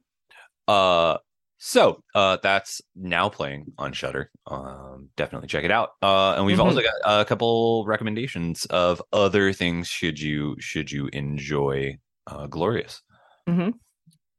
Uh 0.66 1.18
so 1.60 2.02
uh 2.14 2.38
that's 2.42 2.80
now 2.94 3.28
playing 3.28 3.72
on 3.78 3.92
Shudder. 3.92 4.30
Um 4.46 5.08
definitely 5.16 5.48
check 5.48 5.64
it 5.64 5.70
out. 5.70 5.90
Uh 6.02 6.34
and 6.36 6.46
we've 6.46 6.58
Mhm. 6.58 6.64
also 6.64 6.80
got 6.82 6.94
a 7.04 7.24
couple 7.24 7.84
recommendations 7.86 8.64
of 8.66 9.02
other 9.12 9.52
things 9.52 9.88
should 9.88 10.20
you 10.20 10.56
should 10.60 10.90
you 10.92 11.08
enjoy 11.12 11.98
uh 12.26 12.46
Glorious. 12.46 13.02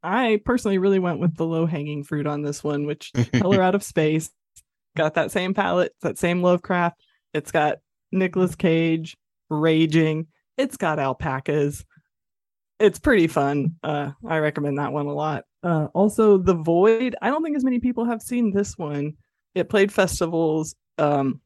I 0.03 0.41
personally 0.45 0.77
really 0.77 0.99
went 0.99 1.19
with 1.19 1.35
the 1.35 1.45
low 1.45 1.65
hanging 1.65 2.03
fruit 2.03 2.27
on 2.27 2.41
this 2.41 2.63
one, 2.63 2.85
which 2.85 3.11
Color 3.33 3.61
Out 3.61 3.75
of 3.75 3.83
Space 3.83 4.29
got 4.95 5.15
that 5.15 5.31
same 5.31 5.53
palette, 5.53 5.93
that 6.01 6.17
same 6.17 6.41
Lovecraft. 6.41 7.01
It's 7.33 7.51
got 7.51 7.77
Nicolas 8.11 8.55
Cage 8.55 9.17
raging. 9.49 10.27
It's 10.57 10.77
got 10.77 10.99
alpacas. 10.99 11.85
It's 12.79 12.99
pretty 12.99 13.27
fun. 13.27 13.75
Uh, 13.83 14.11
I 14.27 14.37
recommend 14.37 14.77
that 14.77 14.93
one 14.93 15.05
a 15.05 15.13
lot. 15.13 15.43
Uh, 15.63 15.87
also, 15.93 16.37
The 16.37 16.53
Void. 16.53 17.15
I 17.21 17.29
don't 17.29 17.43
think 17.43 17.57
as 17.57 17.63
many 17.63 17.79
people 17.79 18.05
have 18.05 18.21
seen 18.21 18.51
this 18.51 18.77
one. 18.77 19.13
It 19.55 19.69
played 19.69 19.91
festivals. 19.91 20.75
Um, 20.97 21.41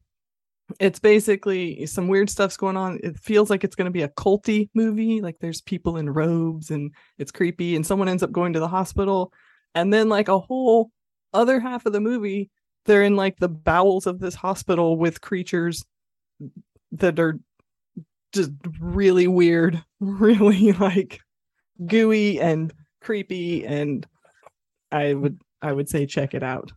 it's 0.80 0.98
basically 0.98 1.86
some 1.86 2.08
weird 2.08 2.30
stuff's 2.30 2.56
going 2.56 2.76
on. 2.76 2.98
It 3.02 3.18
feels 3.18 3.50
like 3.50 3.64
it's 3.64 3.76
going 3.76 3.86
to 3.86 3.90
be 3.90 4.02
a 4.02 4.08
culty 4.08 4.70
movie. 4.74 5.20
Like 5.20 5.38
there's 5.38 5.60
people 5.60 5.96
in 5.96 6.08
robes 6.10 6.70
and 6.70 6.92
it's 7.18 7.32
creepy, 7.32 7.76
and 7.76 7.86
someone 7.86 8.08
ends 8.08 8.22
up 8.22 8.32
going 8.32 8.54
to 8.54 8.60
the 8.60 8.68
hospital, 8.68 9.32
and 9.74 9.92
then 9.92 10.08
like 10.08 10.28
a 10.28 10.38
whole 10.38 10.90
other 11.32 11.60
half 11.60 11.84
of 11.86 11.92
the 11.92 12.00
movie, 12.00 12.50
they're 12.86 13.02
in 13.02 13.16
like 13.16 13.38
the 13.38 13.48
bowels 13.48 14.06
of 14.06 14.20
this 14.20 14.34
hospital 14.34 14.96
with 14.96 15.20
creatures 15.20 15.84
that 16.92 17.18
are 17.18 17.38
just 18.32 18.52
really 18.80 19.26
weird, 19.26 19.82
really 20.00 20.72
like 20.72 21.20
gooey 21.86 22.40
and 22.40 22.72
creepy, 23.00 23.66
and 23.66 24.06
I 24.90 25.14
would 25.14 25.40
I 25.60 25.72
would 25.72 25.88
say 25.88 26.06
check 26.06 26.34
it 26.34 26.42
out. 26.42 26.72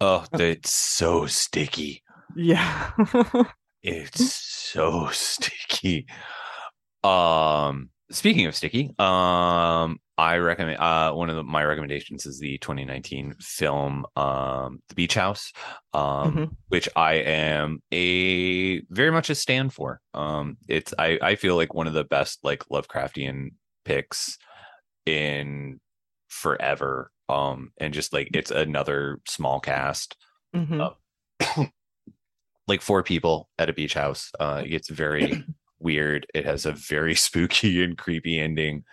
Oh, 0.00 0.24
oh. 0.32 0.38
it's 0.38 0.72
so 0.72 1.26
sticky. 1.26 2.02
Yeah. 2.36 2.90
It's 3.84 4.22
so 4.22 5.08
sticky. 5.12 6.06
Um 7.04 7.90
speaking 8.10 8.46
of 8.46 8.54
sticky, 8.54 8.94
um 8.98 9.98
I 10.18 10.36
recommend 10.36 10.78
uh 10.78 11.12
one 11.14 11.30
of 11.30 11.36
the, 11.36 11.42
my 11.42 11.64
recommendations 11.64 12.24
is 12.26 12.38
the 12.38 12.58
2019 12.58 13.34
film 13.40 14.06
um 14.16 14.80
The 14.88 14.94
Beach 14.94 15.14
House 15.14 15.52
um 15.94 16.36
Mhm. 16.36 16.56
which 16.68 16.88
I 16.94 17.14
am 17.14 17.82
a 17.92 18.82
very 18.90 19.10
much 19.10 19.30
a 19.30 19.34
stand 19.34 19.74
for. 19.74 20.00
Um 20.14 20.58
it's 20.68 20.94
I 20.98 21.18
I 21.20 21.34
feel 21.34 21.56
like 21.56 21.74
one 21.74 21.88
of 21.88 21.92
the 21.92 22.04
best 22.04 22.38
like 22.44 22.60
Lovecraftian 22.70 23.50
picks 23.84 24.38
in 25.06 25.80
forever. 26.28 27.10
Um 27.28 27.72
and 27.78 27.92
just 27.92 28.12
like 28.12 28.30
it's 28.34 28.52
another 28.52 29.18
small 29.26 29.58
cast 29.60 30.16
Mhm. 30.54 30.94
Like 32.72 32.82
four 32.82 33.02
people 33.02 33.48
at 33.58 33.68
a 33.70 33.72
beach 33.72 33.94
house. 33.94 34.30
Uh, 34.40 34.62
it 34.64 34.68
gets 34.70 34.88
very 34.88 35.44
weird. 35.78 36.26
It 36.34 36.44
has 36.46 36.66
a 36.66 36.72
very 36.72 37.14
spooky 37.26 37.82
and 37.84 37.96
creepy 37.98 38.38
ending. 38.38 38.84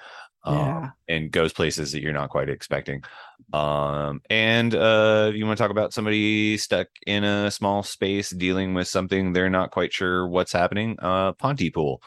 Um, 0.46 0.56
Yeah. 0.56 0.90
and 1.10 1.32
goes 1.32 1.52
places 1.52 1.92
that 1.92 2.02
you're 2.02 2.14
not 2.22 2.30
quite 2.30 2.50
expecting. 2.50 3.04
Um, 3.52 4.22
and 4.30 4.74
uh, 4.74 5.32
you 5.36 5.46
want 5.46 5.58
to 5.58 5.64
talk 5.64 5.72
about 5.72 5.92
somebody 5.94 6.58
stuck 6.58 6.88
in 7.06 7.24
a 7.26 7.52
small 7.52 7.84
space 7.84 8.30
dealing 8.30 8.74
with 8.74 8.88
something 8.88 9.34
they're 9.34 9.50
not 9.50 9.72
quite 9.72 9.92
sure 9.92 10.26
what's 10.28 10.54
happening. 10.54 10.96
Uh, 11.00 11.34
Pontypool, 11.34 12.02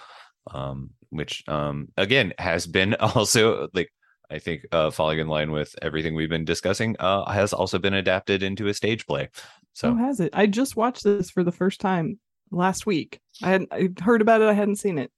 um, 0.51 0.91
which 1.11 1.45
um, 1.47 1.89
again 1.99 2.33
has 2.39 2.66
been 2.66 2.95
also 3.01 3.68
like 3.75 3.93
I 4.31 4.39
think 4.39 4.66
uh, 4.73 4.91
falling 4.91 5.18
in 5.18 5.29
line 5.29 5.51
with 5.53 5.75
everything 5.83 6.14
we've 6.14 6.29
been 6.29 6.45
discussing, 6.45 6.97
uh, 6.99 7.31
has 7.31 7.53
also 7.53 7.79
been 7.79 7.95
adapted 7.95 8.43
into 8.43 8.68
a 8.68 8.75
stage 8.75 9.07
play. 9.07 9.29
So 9.75 9.93
Who 9.93 10.05
has 10.05 10.20
it? 10.20 10.31
I 10.35 10.47
just 10.47 10.77
watched 10.77 11.05
this 11.05 11.31
for 11.31 11.45
the 11.45 11.53
first 11.53 11.81
time 11.81 12.18
last 12.51 12.87
week. 12.87 13.20
I 13.43 13.51
had 13.51 13.66
I 13.70 13.89
heard 14.03 14.20
about 14.23 14.41
it. 14.43 14.49
I 14.49 14.53
hadn't 14.55 14.77
seen 14.77 14.99
it, 14.99 15.11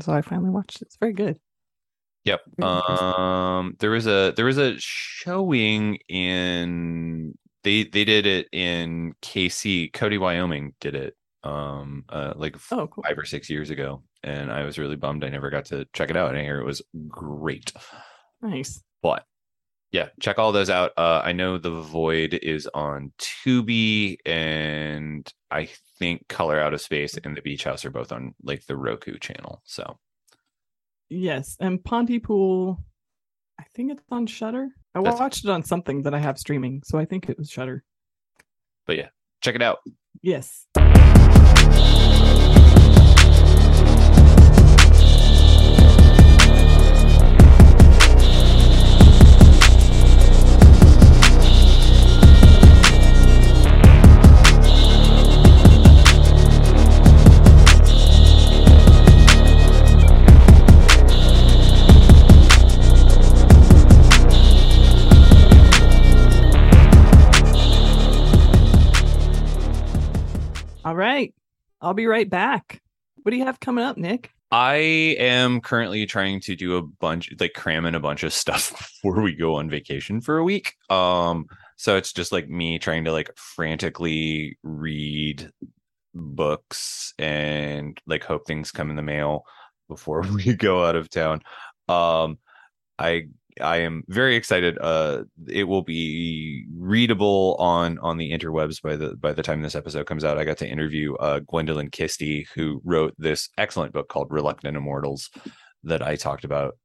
so 0.00 0.12
I 0.12 0.22
finally 0.22 0.50
watched 0.50 0.76
it. 0.82 0.86
It's 0.86 0.96
very 0.96 1.12
good. 1.12 1.38
Yep. 2.24 2.40
Um 2.62 3.76
there 3.80 3.90
was 3.90 4.06
a 4.06 4.32
there 4.36 4.44
was 4.44 4.58
a 4.58 4.74
showing 4.78 5.98
in 6.08 7.36
they 7.64 7.84
they 7.84 8.04
did 8.04 8.26
it 8.26 8.48
in 8.52 9.14
KC, 9.22 9.92
Cody, 9.92 10.18
Wyoming 10.18 10.74
did 10.80 10.94
it 10.94 11.16
um 11.44 12.04
uh 12.08 12.32
like 12.36 12.56
Oh, 12.70 12.86
cool. 12.86 13.02
five 13.04 13.18
or 13.18 13.24
six 13.24 13.50
years 13.50 13.70
ago. 13.70 14.02
And 14.22 14.52
I 14.52 14.62
was 14.64 14.78
really 14.78 14.94
bummed 14.96 15.24
I 15.24 15.28
never 15.30 15.50
got 15.50 15.64
to 15.66 15.84
check 15.92 16.10
it 16.10 16.16
out. 16.16 16.28
And 16.30 16.38
I 16.38 16.42
hear 16.42 16.60
it 16.60 16.64
was 16.64 16.82
great. 17.08 17.72
Nice. 18.42 18.82
But 19.02 19.24
yeah, 19.92 20.08
check 20.20 20.38
all 20.38 20.52
those 20.52 20.70
out. 20.70 20.92
Uh 20.96 21.22
I 21.24 21.32
know 21.32 21.58
The 21.58 21.70
Void 21.70 22.34
is 22.42 22.68
on 22.74 23.12
Tubi 23.18 24.16
and 24.26 25.30
I 25.50 25.68
think 25.98 26.26
Color 26.28 26.58
Out 26.60 26.74
of 26.74 26.80
Space 26.80 27.16
and 27.22 27.36
The 27.36 27.42
Beach 27.42 27.64
House 27.64 27.84
are 27.84 27.90
both 27.90 28.10
on 28.12 28.34
like 28.42 28.64
the 28.66 28.76
Roku 28.76 29.18
channel. 29.18 29.62
So 29.64 29.98
Yes, 31.08 31.56
and 31.60 31.82
Pontypool. 31.84 32.82
I 33.60 33.64
think 33.74 33.92
it's 33.92 34.02
on 34.10 34.26
Shudder. 34.26 34.68
I 34.94 35.00
That's- 35.02 35.20
watched 35.20 35.44
it 35.44 35.50
on 35.50 35.62
something 35.62 36.02
that 36.02 36.14
I 36.14 36.18
have 36.18 36.38
streaming, 36.38 36.82
so 36.84 36.98
I 36.98 37.04
think 37.04 37.28
it 37.28 37.38
was 37.38 37.50
Shudder. 37.50 37.84
but 38.86 38.96
yeah, 38.96 39.08
check 39.42 39.54
it 39.54 39.62
out. 39.62 39.78
Yes. 40.22 40.66
All 70.92 70.98
right. 70.98 71.34
I'll 71.80 71.94
be 71.94 72.04
right 72.04 72.28
back. 72.28 72.82
What 73.22 73.30
do 73.30 73.38
you 73.38 73.46
have 73.46 73.58
coming 73.58 73.82
up, 73.82 73.96
Nick? 73.96 74.30
I 74.50 74.74
am 74.74 75.62
currently 75.62 76.04
trying 76.04 76.40
to 76.40 76.54
do 76.54 76.76
a 76.76 76.82
bunch, 76.82 77.30
like 77.40 77.54
cram 77.54 77.86
in 77.86 77.94
a 77.94 78.00
bunch 78.00 78.24
of 78.24 78.34
stuff 78.34 78.72
before 79.02 79.22
we 79.22 79.34
go 79.34 79.54
on 79.54 79.70
vacation 79.70 80.20
for 80.20 80.36
a 80.36 80.44
week. 80.44 80.74
Um, 80.90 81.46
so 81.78 81.96
it's 81.96 82.12
just 82.12 82.30
like 82.30 82.46
me 82.46 82.78
trying 82.78 83.04
to 83.04 83.12
like 83.12 83.30
frantically 83.36 84.58
read 84.62 85.50
books 86.12 87.14
and 87.18 87.98
like 88.06 88.22
hope 88.22 88.46
things 88.46 88.70
come 88.70 88.90
in 88.90 88.96
the 88.96 89.02
mail 89.02 89.44
before 89.88 90.20
we 90.34 90.52
go 90.52 90.84
out 90.84 90.94
of 90.94 91.08
town. 91.08 91.40
Um, 91.88 92.36
I 92.98 93.28
I 93.60 93.78
am 93.78 94.04
very 94.08 94.36
excited. 94.36 94.78
Uh, 94.80 95.24
it 95.48 95.64
will 95.64 95.82
be 95.82 96.64
readable 96.76 97.56
on 97.58 97.98
on 97.98 98.16
the 98.16 98.32
interwebs 98.32 98.80
by 98.80 98.96
the 98.96 99.16
by 99.16 99.32
the 99.32 99.42
time 99.42 99.62
this 99.62 99.74
episode 99.74 100.06
comes 100.06 100.24
out. 100.24 100.38
I 100.38 100.44
got 100.44 100.58
to 100.58 100.68
interview 100.68 101.14
uh, 101.16 101.40
Gwendolyn 101.40 101.90
Kiste, 101.90 102.46
who 102.54 102.80
wrote 102.84 103.14
this 103.18 103.48
excellent 103.58 103.92
book 103.92 104.08
called 104.08 104.28
Reluctant 104.30 104.76
Immortals 104.76 105.30
that 105.84 106.02
I 106.02 106.16
talked 106.16 106.44
about 106.44 106.76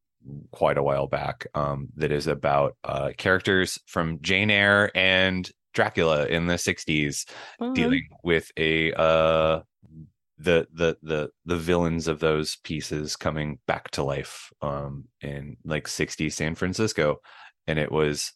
quite 0.51 0.78
a 0.78 0.84
while 0.84 1.07
back 1.07 1.47
um, 1.53 1.88
that 1.95 2.11
is 2.11 2.28
about 2.28 2.76
uh, 2.84 3.11
characters 3.18 3.80
from 3.86 4.20
Jane 4.22 4.51
Eyre 4.51 4.91
and 4.95 5.49
Dracula 5.74 6.26
in 6.26 6.47
the 6.47 6.55
60s 6.55 7.30
Fun. 7.59 7.74
dealing 7.74 8.07
with 8.24 8.51
a 8.57 8.91
uh 8.93 9.61
the 10.38 10.67
the 10.71 10.97
the 11.01 11.29
the 11.45 11.55
villains 11.55 12.07
of 12.07 12.19
those 12.19 12.57
pieces 12.63 13.15
coming 13.15 13.57
back 13.65 13.89
to 13.91 14.03
life 14.03 14.51
um 14.61 15.05
in 15.21 15.57
like 15.65 15.88
60s 15.88 16.33
San 16.33 16.55
Francisco 16.55 17.17
and 17.65 17.79
it 17.79 17.91
was 17.91 18.33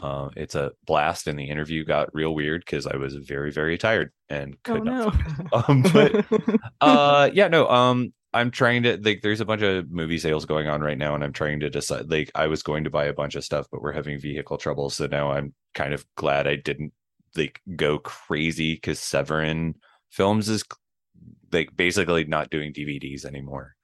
uh 0.00 0.28
it's 0.36 0.54
a 0.54 0.72
blast 0.84 1.26
and 1.26 1.38
the 1.38 1.48
interview 1.48 1.84
got 1.84 2.14
real 2.14 2.34
weird 2.34 2.62
because 2.64 2.86
I 2.86 2.96
was 2.96 3.14
very 3.14 3.52
very 3.52 3.78
tired 3.78 4.10
and 4.28 4.56
Oh 4.66 4.74
could 4.74 4.84
not 4.84 5.14
no. 5.52 5.62
um, 5.68 5.82
but 5.92 6.26
uh 6.80 7.30
yeah 7.32 7.48
no 7.48 7.68
um 7.68 8.12
i'm 8.34 8.50
trying 8.50 8.82
to 8.82 8.98
like 9.02 9.22
there's 9.22 9.40
a 9.40 9.44
bunch 9.44 9.62
of 9.62 9.90
movie 9.90 10.18
sales 10.18 10.44
going 10.44 10.68
on 10.68 10.80
right 10.80 10.98
now 10.98 11.14
and 11.14 11.24
i'm 11.24 11.32
trying 11.32 11.60
to 11.60 11.70
decide 11.70 12.10
like 12.10 12.30
i 12.34 12.46
was 12.46 12.62
going 12.62 12.84
to 12.84 12.90
buy 12.90 13.04
a 13.04 13.12
bunch 13.12 13.34
of 13.34 13.44
stuff 13.44 13.66
but 13.70 13.80
we're 13.80 13.92
having 13.92 14.20
vehicle 14.20 14.58
trouble 14.58 14.90
so 14.90 15.06
now 15.06 15.30
i'm 15.30 15.54
kind 15.74 15.94
of 15.94 16.04
glad 16.16 16.46
i 16.46 16.56
didn't 16.56 16.92
like 17.36 17.60
go 17.76 17.98
crazy 17.98 18.74
because 18.74 18.98
severin 18.98 19.74
films 20.10 20.48
is 20.48 20.64
like 21.56 21.76
basically 21.76 22.24
not 22.24 22.50
doing 22.50 22.72
dvds 22.72 23.24
anymore 23.24 23.74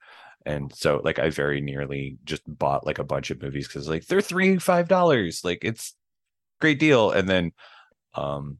and 0.45 0.73
so 0.73 1.01
like 1.03 1.19
i 1.19 1.29
very 1.29 1.61
nearly 1.61 2.17
just 2.23 2.43
bought 2.47 2.85
like 2.85 2.99
a 2.99 3.03
bunch 3.03 3.31
of 3.31 3.41
movies 3.41 3.67
because 3.67 3.89
like 3.89 4.05
they're 4.07 4.21
three 4.21 4.57
five 4.57 4.87
dollars 4.87 5.41
like 5.43 5.59
it's 5.63 5.95
great 6.61 6.79
deal 6.79 7.11
and 7.11 7.27
then 7.27 7.51
um 8.15 8.57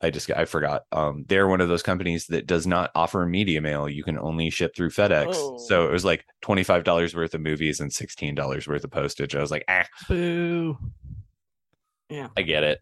I 0.00 0.10
just 0.10 0.30
I 0.30 0.44
forgot. 0.44 0.82
Um, 0.92 1.24
they're 1.28 1.48
one 1.48 1.62
of 1.62 1.68
those 1.70 1.82
companies 1.82 2.26
that 2.26 2.46
does 2.46 2.66
not 2.66 2.90
offer 2.94 3.24
media 3.24 3.62
mail. 3.62 3.88
You 3.88 4.04
can 4.04 4.18
only 4.18 4.50
ship 4.50 4.76
through 4.76 4.90
FedEx. 4.90 5.28
Oh. 5.34 5.56
So 5.56 5.86
it 5.86 5.92
was 5.92 6.04
like 6.04 6.26
twenty 6.42 6.62
five 6.62 6.84
dollars 6.84 7.14
worth 7.14 7.32
of 7.32 7.40
movies 7.40 7.80
and 7.80 7.90
sixteen 7.90 8.34
dollars 8.34 8.68
worth 8.68 8.84
of 8.84 8.90
postage. 8.90 9.34
I 9.34 9.40
was 9.40 9.50
like, 9.50 9.64
ah, 9.66 9.86
Boo. 10.06 10.76
Yeah. 12.10 12.28
I 12.36 12.42
get 12.42 12.64
it, 12.64 12.80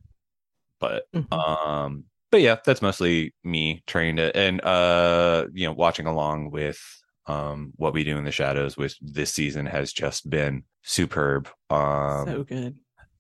but 0.81 1.05
Mhm. 1.15 1.33
um, 1.33 2.05
but 2.33 2.41
yeah, 2.41 2.57
that's 2.65 2.83
mostly 2.83 3.33
me 3.45 3.85
trying 3.87 4.17
to 4.17 4.37
and 4.37 4.61
uh, 4.65 5.47
you 5.53 5.67
know, 5.69 5.73
watching 5.73 6.07
along 6.07 6.51
with 6.51 6.81
um 7.27 7.73
what 7.77 7.95
we 7.95 8.03
do 8.03 8.19
in 8.19 8.25
the 8.25 8.33
shadows. 8.33 8.77
With 8.77 8.97
this 9.01 9.33
season 9.33 9.67
has 9.67 9.93
just 9.93 10.29
been 10.29 10.65
superb. 10.83 11.49
Um, 11.71 12.27
so 12.27 12.43
good. 12.43 12.75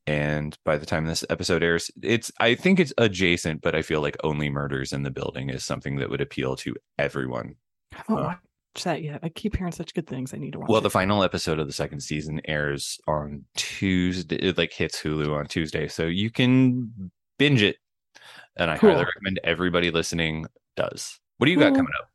and 0.08 0.58
by 0.64 0.76
the 0.76 0.86
time 0.86 1.06
this 1.06 1.24
episode 1.30 1.62
airs 1.62 1.88
it's 2.02 2.32
i 2.40 2.56
think 2.56 2.80
it's 2.80 2.92
adjacent 2.98 3.60
but 3.62 3.76
i 3.76 3.82
feel 3.82 4.00
like 4.00 4.16
only 4.24 4.50
murders 4.50 4.92
in 4.92 5.04
the 5.04 5.12
building 5.12 5.48
is 5.48 5.64
something 5.64 5.94
that 5.98 6.10
would 6.10 6.20
appeal 6.20 6.56
to 6.56 6.74
everyone 6.98 7.54
I 7.94 7.98
haven't 7.98 8.18
uh, 8.18 8.22
watched 8.24 8.84
that 8.84 9.02
yet. 9.04 9.20
I 9.22 9.28
keep 9.28 9.54
hearing 9.56 9.70
such 9.72 9.94
good 9.94 10.08
things. 10.08 10.34
I 10.34 10.38
need 10.38 10.54
to 10.54 10.58
watch 10.58 10.68
well 10.68 10.80
it. 10.80 10.82
the 10.82 10.90
final 10.90 11.22
episode 11.22 11.60
of 11.60 11.68
the 11.68 11.72
second 11.72 12.00
season 12.00 12.40
airs 12.48 12.98
on 13.06 13.44
tuesday 13.56 14.34
it 14.36 14.58
like 14.58 14.72
hits 14.72 15.00
hulu 15.00 15.32
on 15.38 15.46
tuesday 15.46 15.86
so 15.86 16.06
you 16.06 16.30
can 16.32 17.12
binge 17.38 17.62
it 17.62 17.76
and 18.56 18.70
i 18.70 18.76
highly 18.76 19.04
recommend 19.04 19.40
everybody 19.44 19.90
listening 19.90 20.46
does 20.76 21.18
what 21.38 21.46
do 21.46 21.52
you 21.52 21.58
got 21.58 21.68
Cool. 21.68 21.76
coming 21.78 21.92
up 22.00 22.08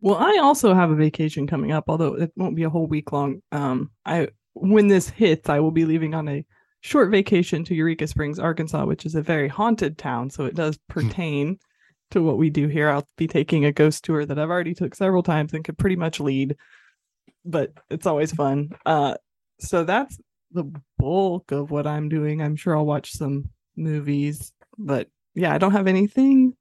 Well, 0.00 0.16
I 0.16 0.38
also 0.42 0.74
have 0.74 0.90
a 0.90 0.96
vacation 0.96 1.46
coming 1.46 1.70
up, 1.70 1.84
although 1.88 2.14
it 2.14 2.32
won't 2.36 2.56
be 2.56 2.64
a 2.64 2.70
whole 2.70 2.86
week 2.88 3.12
long. 3.12 3.40
Um, 3.52 3.90
I 4.04 4.28
when 4.54 4.88
this 4.88 5.08
hits, 5.08 5.48
I 5.48 5.60
will 5.60 5.70
be 5.70 5.84
leaving 5.84 6.12
on 6.14 6.28
a 6.28 6.44
short 6.80 7.10
vacation 7.10 7.62
to 7.64 7.74
Eureka 7.74 8.06
Springs, 8.08 8.38
Arkansas, 8.40 8.84
which 8.84 9.06
is 9.06 9.14
a 9.14 9.22
very 9.22 9.46
haunted 9.48 9.96
town. 9.98 10.28
So 10.30 10.44
it 10.44 10.54
does 10.56 10.76
pertain 10.88 11.58
to 12.10 12.20
what 12.22 12.36
we 12.36 12.50
do 12.50 12.66
here. 12.66 12.88
I'll 12.90 13.06
be 13.16 13.28
taking 13.28 13.64
a 13.64 13.72
ghost 13.72 14.04
tour 14.04 14.26
that 14.26 14.38
I've 14.40 14.50
already 14.50 14.74
took 14.74 14.94
several 14.96 15.22
times 15.22 15.54
and 15.54 15.64
could 15.64 15.78
pretty 15.78 15.96
much 15.96 16.18
lead, 16.18 16.56
but 17.44 17.72
it's 17.88 18.06
always 18.06 18.32
fun. 18.32 18.70
Uh, 18.84 19.14
so 19.60 19.84
that's 19.84 20.18
the 20.50 20.64
bulk 20.98 21.52
of 21.52 21.70
what 21.70 21.86
I'm 21.86 22.08
doing. 22.08 22.42
I'm 22.42 22.56
sure 22.56 22.76
I'll 22.76 22.84
watch 22.86 23.12
some 23.12 23.48
movies, 23.76 24.52
but 24.76 25.08
yeah, 25.34 25.52
I 25.54 25.58
don't 25.58 25.72
have 25.72 25.86
anything 25.86 26.54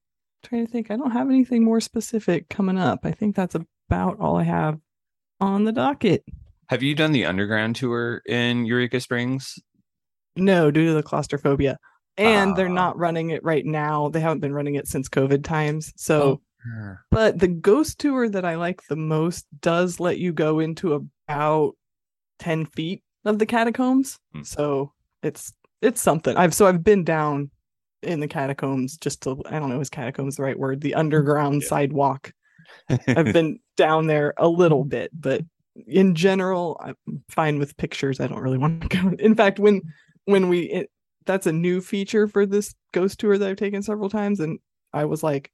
trying 0.43 0.65
to 0.65 0.71
think. 0.71 0.89
I 0.91 0.95
don't 0.97 1.11
have 1.11 1.29
anything 1.29 1.63
more 1.63 1.81
specific 1.81 2.49
coming 2.49 2.77
up. 2.77 2.99
I 3.03 3.11
think 3.11 3.35
that's 3.35 3.55
about 3.55 4.19
all 4.19 4.37
I 4.37 4.43
have 4.43 4.79
on 5.39 5.63
the 5.65 5.71
docket. 5.71 6.23
have 6.69 6.81
you 6.83 6.95
done 6.95 7.11
the 7.11 7.25
underground 7.25 7.75
tour 7.75 8.21
in 8.27 8.65
eureka 8.65 8.99
springs 9.01 9.59
No, 10.37 10.71
due 10.71 10.85
to 10.87 10.93
the 10.93 11.03
claustrophobia. 11.03 11.77
And 12.17 12.55
they're 12.55 12.69
Ah. 12.69 12.73
not 12.73 12.97
running 12.97 13.31
it 13.31 13.43
right 13.43 13.65
now. 13.65 14.07
They 14.09 14.19
haven't 14.21 14.39
been 14.39 14.53
running 14.53 14.75
it 14.75 14.87
since 14.87 15.09
COVID 15.09 15.43
times. 15.43 15.91
So, 15.97 16.41
Oh. 16.65 16.95
but 17.09 17.39
the 17.39 17.47
ghost 17.47 17.99
tour 17.99 18.29
that 18.29 18.45
I 18.45 18.55
like 18.55 18.83
the 18.87 18.95
most 18.95 19.45
does 19.61 19.99
let 19.99 20.19
you 20.19 20.31
go 20.31 20.59
into 20.59 20.93
about 21.27 21.73
10 22.39 22.65
feet 22.65 23.03
of 23.25 23.39
the 23.39 23.45
catacombs. 23.45 24.19
Hmm. 24.33 24.43
So 24.43 24.93
it's 25.23 25.53
it's 25.81 26.01
something. 26.01 26.37
I've 26.37 26.53
so 26.53 26.67
I've 26.67 26.83
been 26.83 27.03
down 27.03 27.49
in 28.03 28.19
the 28.19 28.27
catacombs 28.27 28.97
just 28.97 29.21
to 29.23 29.41
I 29.45 29.59
don't 29.59 29.69
know 29.69 29.79
is 29.79 29.89
catacombs 29.89 30.35
the 30.35 30.43
right 30.43 30.57
word? 30.59 30.81
The 30.81 30.95
underground 30.95 31.61
Yeah. 31.61 31.67
sidewalk. 31.67 32.33
I've 33.07 33.33
been 33.33 33.59
down 33.77 34.07
there 34.07 34.33
a 34.37 34.47
little 34.47 34.83
bit, 34.85 35.11
but 35.13 35.41
in 35.87 36.15
general, 36.15 36.79
I'm 36.83 36.95
fine 37.29 37.59
with 37.59 37.77
pictures. 37.77 38.19
I 38.19 38.27
don't 38.27 38.39
really 38.41 38.57
want 38.57 38.81
to 38.81 38.87
go. 39.01 39.15
In 39.19 39.35
fact, 39.35 39.59
when 39.59 39.81
when 40.25 40.49
we 40.49 40.61
it, 40.61 40.89
that's 41.25 41.47
a 41.47 41.51
new 41.53 41.81
feature 41.81 42.27
for 42.27 42.45
this 42.45 42.73
ghost 42.93 43.19
tour 43.19 43.37
that 43.37 43.49
I've 43.49 43.57
taken 43.57 43.81
several 43.83 44.09
times, 44.09 44.39
and 44.39 44.59
I 44.93 45.05
was 45.05 45.23
like, 45.23 45.51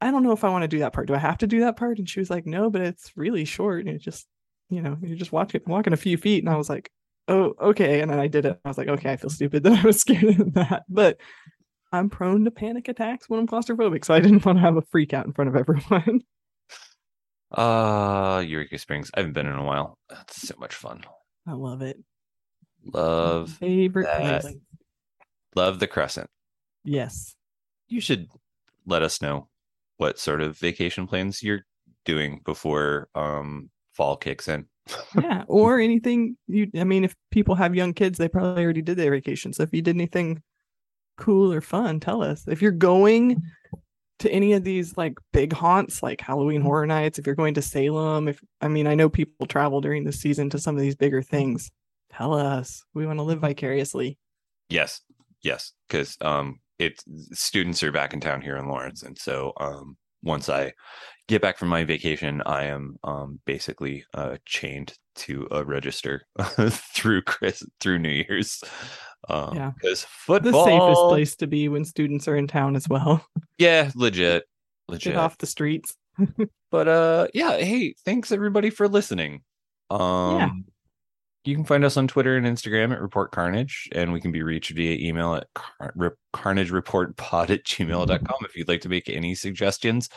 I 0.00 0.10
don't 0.10 0.22
know 0.22 0.32
if 0.32 0.44
I 0.44 0.48
want 0.50 0.62
to 0.62 0.68
do 0.68 0.80
that 0.80 0.92
part. 0.92 1.06
Do 1.08 1.14
I 1.14 1.18
have 1.18 1.38
to 1.38 1.46
do 1.46 1.60
that 1.60 1.76
part? 1.76 1.98
And 1.98 2.08
she 2.08 2.20
was 2.20 2.30
like, 2.30 2.46
No, 2.46 2.70
but 2.70 2.80
it's 2.82 3.12
really 3.16 3.44
short, 3.44 3.80
and 3.86 3.88
it 3.94 4.00
just 4.00 4.26
you 4.70 4.80
know 4.82 4.96
you're 5.02 5.16
just 5.18 5.32
walking 5.32 5.60
walking 5.66 5.92
a 5.92 5.96
few 5.98 6.16
feet, 6.16 6.42
and 6.44 6.52
I 6.52 6.56
was 6.56 6.68
like, 6.70 6.90
Oh, 7.28 7.54
okay. 7.60 8.00
And 8.00 8.10
then 8.10 8.18
I 8.20 8.26
did 8.28 8.44
it. 8.46 8.60
I 8.64 8.68
was 8.68 8.78
like, 8.78 8.88
Okay, 8.88 9.12
I 9.12 9.16
feel 9.16 9.30
stupid 9.30 9.62
that 9.64 9.78
I 9.78 9.86
was 9.86 10.00
scared 10.00 10.40
of 10.40 10.54
that, 10.54 10.84
but. 10.88 11.18
I'm 11.94 12.10
prone 12.10 12.44
to 12.44 12.50
panic 12.50 12.88
attacks 12.88 13.28
when 13.28 13.40
I'm 13.40 13.46
claustrophobic, 13.46 14.04
so 14.04 14.12
I 14.14 14.20
didn't 14.20 14.44
want 14.44 14.58
to 14.58 14.62
have 14.62 14.76
a 14.76 14.82
freak 14.82 15.12
out 15.14 15.26
in 15.26 15.32
front 15.32 15.48
of 15.48 15.56
everyone. 15.56 16.22
uh 17.52 18.42
eureka 18.44 18.76
springs 18.78 19.10
i 19.14 19.20
haven't 19.20 19.32
been 19.34 19.46
in 19.46 19.54
a 19.54 19.62
while 19.62 19.96
that's 20.08 20.42
so 20.48 20.54
much 20.58 20.74
fun 20.74 21.04
I 21.46 21.52
love 21.52 21.82
it. 21.82 21.98
love 22.84 23.50
favorite 23.52 24.06
that. 24.06 24.40
place. 24.42 24.54
love 25.54 25.78
the 25.78 25.86
crescent 25.86 26.28
Yes. 26.84 27.36
you 27.86 28.00
should 28.00 28.28
let 28.86 29.02
us 29.02 29.22
know 29.22 29.48
what 29.98 30.18
sort 30.18 30.40
of 30.40 30.58
vacation 30.58 31.06
plans 31.06 31.42
you're 31.44 31.64
doing 32.04 32.40
before 32.44 33.08
um 33.14 33.70
fall 33.92 34.16
kicks 34.16 34.48
in. 34.48 34.66
Yeah. 35.22 35.44
Or 35.46 35.78
anything 35.78 36.36
you 36.48 36.68
I 36.76 36.82
mean, 36.84 37.04
if 37.04 37.14
people 37.30 37.54
have 37.54 37.74
young 37.76 37.94
kids, 37.94 38.18
they 38.18 38.28
probably 38.28 38.64
already 38.64 38.82
did 38.82 38.96
their 38.96 39.12
vacation. 39.12 39.52
So 39.52 39.62
if 39.62 39.72
you 39.72 39.80
did 39.82 39.94
anything 39.96 40.42
cool 41.16 41.52
or 41.52 41.60
fun, 41.60 42.00
tell 42.00 42.22
us. 42.22 42.44
If 42.46 42.62
you're 42.62 42.70
going 42.70 43.42
to 44.20 44.30
any 44.30 44.52
of 44.52 44.64
these 44.64 44.96
like 44.96 45.18
big 45.32 45.52
haunts 45.52 46.02
like 46.02 46.20
Halloween 46.20 46.60
horror 46.60 46.86
nights, 46.86 47.18
if 47.18 47.26
you're 47.26 47.34
going 47.34 47.54
to 47.54 47.62
Salem, 47.62 48.28
if 48.28 48.40
I 48.60 48.68
mean 48.68 48.86
I 48.86 48.94
know 48.94 49.08
people 49.08 49.46
travel 49.46 49.80
during 49.80 50.04
the 50.04 50.12
season 50.12 50.50
to 50.50 50.58
some 50.58 50.76
of 50.76 50.82
these 50.82 50.96
bigger 50.96 51.22
things. 51.22 51.70
Tell 52.12 52.34
us. 52.34 52.84
We 52.94 53.06
want 53.06 53.18
to 53.18 53.24
live 53.24 53.40
vicariously. 53.40 54.18
Yes, 54.68 55.00
yes, 55.42 55.72
because 55.88 56.16
um, 56.20 56.60
it's 56.78 57.04
students 57.32 57.82
are 57.82 57.92
back 57.92 58.14
in 58.14 58.20
town 58.20 58.40
here 58.40 58.56
in 58.56 58.68
Lawrence, 58.68 59.02
and 59.02 59.18
so 59.18 59.52
um, 59.58 59.96
once 60.22 60.48
I 60.48 60.72
get 61.28 61.40
back 61.42 61.58
from 61.58 61.68
my 61.68 61.84
vacation, 61.84 62.42
I 62.46 62.64
am 62.64 62.98
um 63.04 63.40
basically 63.46 64.04
uh 64.14 64.36
chained 64.46 64.94
to 65.16 65.46
a 65.50 65.64
register 65.64 66.26
through 66.70 67.22
Chris 67.22 67.62
through 67.80 67.98
New 68.00 68.24
Year's. 68.28 68.62
Um, 69.28 69.54
Yeah. 69.56 69.70
because 69.80 70.06
The 70.28 70.64
safest 70.64 71.00
place 71.08 71.36
to 71.36 71.46
be 71.46 71.68
when 71.68 71.84
students 71.84 72.28
are 72.28 72.36
in 72.36 72.46
town 72.46 72.76
as 72.76 72.88
well. 72.88 73.24
yeah, 73.58 73.90
legit, 73.94 74.44
legit. 74.88 75.12
Get 75.14 75.16
off 75.18 75.38
the 75.38 75.46
streets. 75.46 75.94
But 76.70 76.88
uh 76.88 77.28
yeah, 77.32 77.56
hey, 77.58 77.94
thanks 78.04 78.32
everybody 78.32 78.68
for 78.70 78.88
listening. 78.88 79.42
Um 79.90 80.64
you 81.44 81.54
can 81.54 81.64
find 81.64 81.84
us 81.84 81.96
on 81.98 82.08
Twitter 82.08 82.36
and 82.36 82.46
Instagram 82.46 82.90
at 82.92 83.00
Report 83.02 83.30
Carnage, 83.30 83.88
and 83.92 84.12
we 84.12 84.20
can 84.20 84.32
be 84.32 84.42
reached 84.42 84.70
via 84.70 84.96
email 85.06 85.34
at 85.34 85.46
car- 85.54 85.92
rep- 85.94 86.14
carnagereportpod 86.34 87.50
at 87.50 87.64
gmail.com 87.64 88.38
if 88.44 88.56
you'd 88.56 88.66
like 88.68 88.80
to 88.80 88.88
make 88.88 89.08
any 89.10 89.34
suggestions 89.34 90.08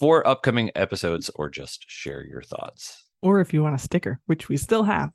for 0.00 0.26
upcoming 0.26 0.70
episodes 0.74 1.30
or 1.36 1.48
just 1.50 1.84
share 1.88 2.24
your 2.26 2.42
thoughts. 2.42 3.04
Or 3.22 3.40
if 3.40 3.52
you 3.54 3.62
want 3.62 3.74
a 3.76 3.78
sticker, 3.78 4.18
which 4.26 4.48
we 4.48 4.56
still 4.56 4.82
have. 4.82 5.10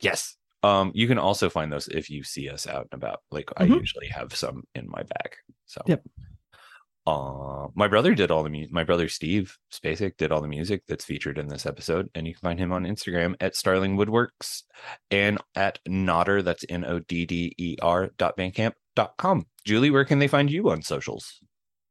Yes. 0.00 0.36
Um, 0.62 0.92
you 0.94 1.08
can 1.08 1.18
also 1.18 1.48
find 1.48 1.72
those 1.72 1.88
if 1.88 2.10
you 2.10 2.22
see 2.22 2.48
us 2.48 2.66
out 2.66 2.86
and 2.92 3.02
about. 3.02 3.20
Like 3.30 3.50
I 3.56 3.66
Mhm. 3.66 3.80
usually 3.80 4.08
have 4.08 4.34
some 4.34 4.64
in 4.74 4.88
my 4.88 5.02
bag. 5.02 5.36
So 5.64 5.80
Yep. 5.86 6.02
Uh, 7.06 7.68
my 7.76 7.86
brother 7.86 8.16
did 8.16 8.32
all 8.32 8.42
the 8.42 8.50
music. 8.50 8.72
My 8.72 8.82
brother 8.82 9.08
Steve 9.08 9.56
Spacek 9.72 10.16
did 10.16 10.32
all 10.32 10.40
the 10.40 10.48
music 10.48 10.82
that's 10.88 11.04
featured 11.04 11.38
in 11.38 11.46
this 11.46 11.64
episode, 11.64 12.10
and 12.16 12.26
you 12.26 12.34
can 12.34 12.40
find 12.40 12.58
him 12.58 12.72
on 12.72 12.82
Instagram 12.84 13.36
at 13.40 13.54
Starling 13.54 13.96
Woodworks 13.96 14.64
and 15.12 15.38
at 15.54 15.78
Nodder. 15.86 16.42
That's 16.42 16.64
N 16.68 16.84
O 16.84 16.98
D 16.98 17.24
D 17.24 17.54
E 17.58 17.76
R 17.80 18.08
dot 18.18 18.36
Bandcamp 18.36 18.72
dot 18.96 19.14
com. 19.18 19.46
Julie, 19.64 19.90
where 19.90 20.04
can 20.04 20.18
they 20.18 20.26
find 20.26 20.50
you 20.50 20.68
on 20.70 20.82
socials? 20.82 21.40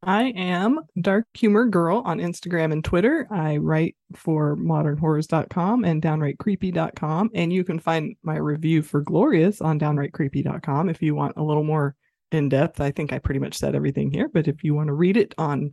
I 0.06 0.26
am 0.36 0.82
Dark 1.02 1.26
Humor 1.34 1.66
Girl 1.66 2.04
on 2.06 2.20
Instagram 2.20 2.72
and 2.72 2.84
Twitter. 2.84 3.28
I 3.32 3.58
write 3.58 3.96
for 4.16 4.56
modernhorrors.com 4.56 5.84
and 5.84 6.00
downrightcreepy.com. 6.00 7.32
And 7.34 7.52
you 7.52 7.64
can 7.64 7.80
find 7.80 8.16
my 8.22 8.38
review 8.38 8.84
for 8.84 9.02
Glorious 9.02 9.62
on 9.62 9.80
downrightcreepy.com 9.80 10.90
if 10.90 11.02
you 11.02 11.16
want 11.16 11.38
a 11.38 11.44
little 11.44 11.64
more 11.64 11.96
in 12.32 12.50
depth. 12.50 12.80
I 12.82 12.92
think 12.92 13.14
I 13.14 13.20
pretty 13.20 13.40
much 13.40 13.56
said 13.56 13.74
everything 13.74 14.12
here, 14.12 14.30
but 14.32 14.48
if 14.48 14.64
you 14.64 14.76
want 14.76 14.88
to 14.88 14.94
read 14.94 15.18
it 15.18 15.34
on 15.40 15.72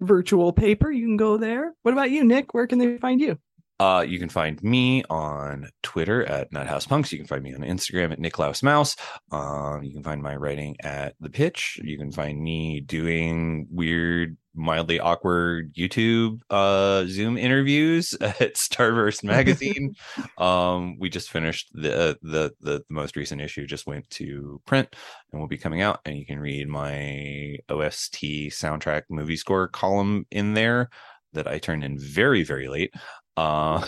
virtual 0.00 0.54
paper, 0.54 0.90
you 0.90 1.06
can 1.06 1.18
go 1.18 1.36
there. 1.36 1.74
What 1.82 1.92
about 1.92 2.10
you, 2.10 2.24
Nick? 2.24 2.54
Where 2.54 2.66
can 2.66 2.78
they 2.78 2.96
find 2.96 3.20
you? 3.20 3.38
Uh, 3.78 4.04
you 4.06 4.18
can 4.18 4.30
find 4.30 4.62
me 4.62 5.04
on 5.10 5.68
Twitter 5.82 6.24
at 6.24 6.50
NutHousePunks. 6.50 7.12
You 7.12 7.18
can 7.18 7.26
find 7.26 7.42
me 7.42 7.54
on 7.54 7.60
Instagram 7.60 8.10
at 8.10 8.18
Niklaus 8.18 8.62
Mouse. 8.62 8.96
Um, 9.30 9.82
you 9.82 9.92
can 9.92 10.02
find 10.02 10.22
my 10.22 10.34
writing 10.34 10.76
at 10.82 11.14
The 11.20 11.28
Pitch. 11.28 11.78
You 11.82 11.98
can 11.98 12.10
find 12.10 12.40
me 12.40 12.80
doing 12.80 13.66
weird, 13.70 14.38
mildly 14.54 14.98
awkward 14.98 15.74
YouTube 15.74 16.40
uh, 16.48 17.04
Zoom 17.06 17.36
interviews 17.36 18.14
at 18.22 18.54
Starburst 18.54 19.22
Magazine. 19.24 19.94
um, 20.38 20.98
we 20.98 21.10
just 21.10 21.30
finished 21.30 21.68
the, 21.74 21.94
uh, 21.94 22.14
the 22.22 22.52
the 22.60 22.76
the 22.78 22.84
most 22.88 23.14
recent 23.14 23.42
issue. 23.42 23.66
Just 23.66 23.86
went 23.86 24.08
to 24.10 24.58
print 24.64 24.96
and 25.32 25.40
will 25.40 25.48
be 25.48 25.58
coming 25.58 25.82
out. 25.82 26.00
And 26.06 26.16
you 26.16 26.24
can 26.24 26.38
read 26.38 26.66
my 26.66 27.58
OST 27.68 28.22
soundtrack 28.52 29.02
movie 29.10 29.36
score 29.36 29.68
column 29.68 30.24
in 30.30 30.54
there 30.54 30.88
that 31.34 31.46
I 31.46 31.58
turned 31.58 31.84
in 31.84 31.98
very 31.98 32.42
very 32.42 32.68
late. 32.68 32.94
Uh, 33.36 33.84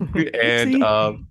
and 0.42 0.82
um, 0.82 1.28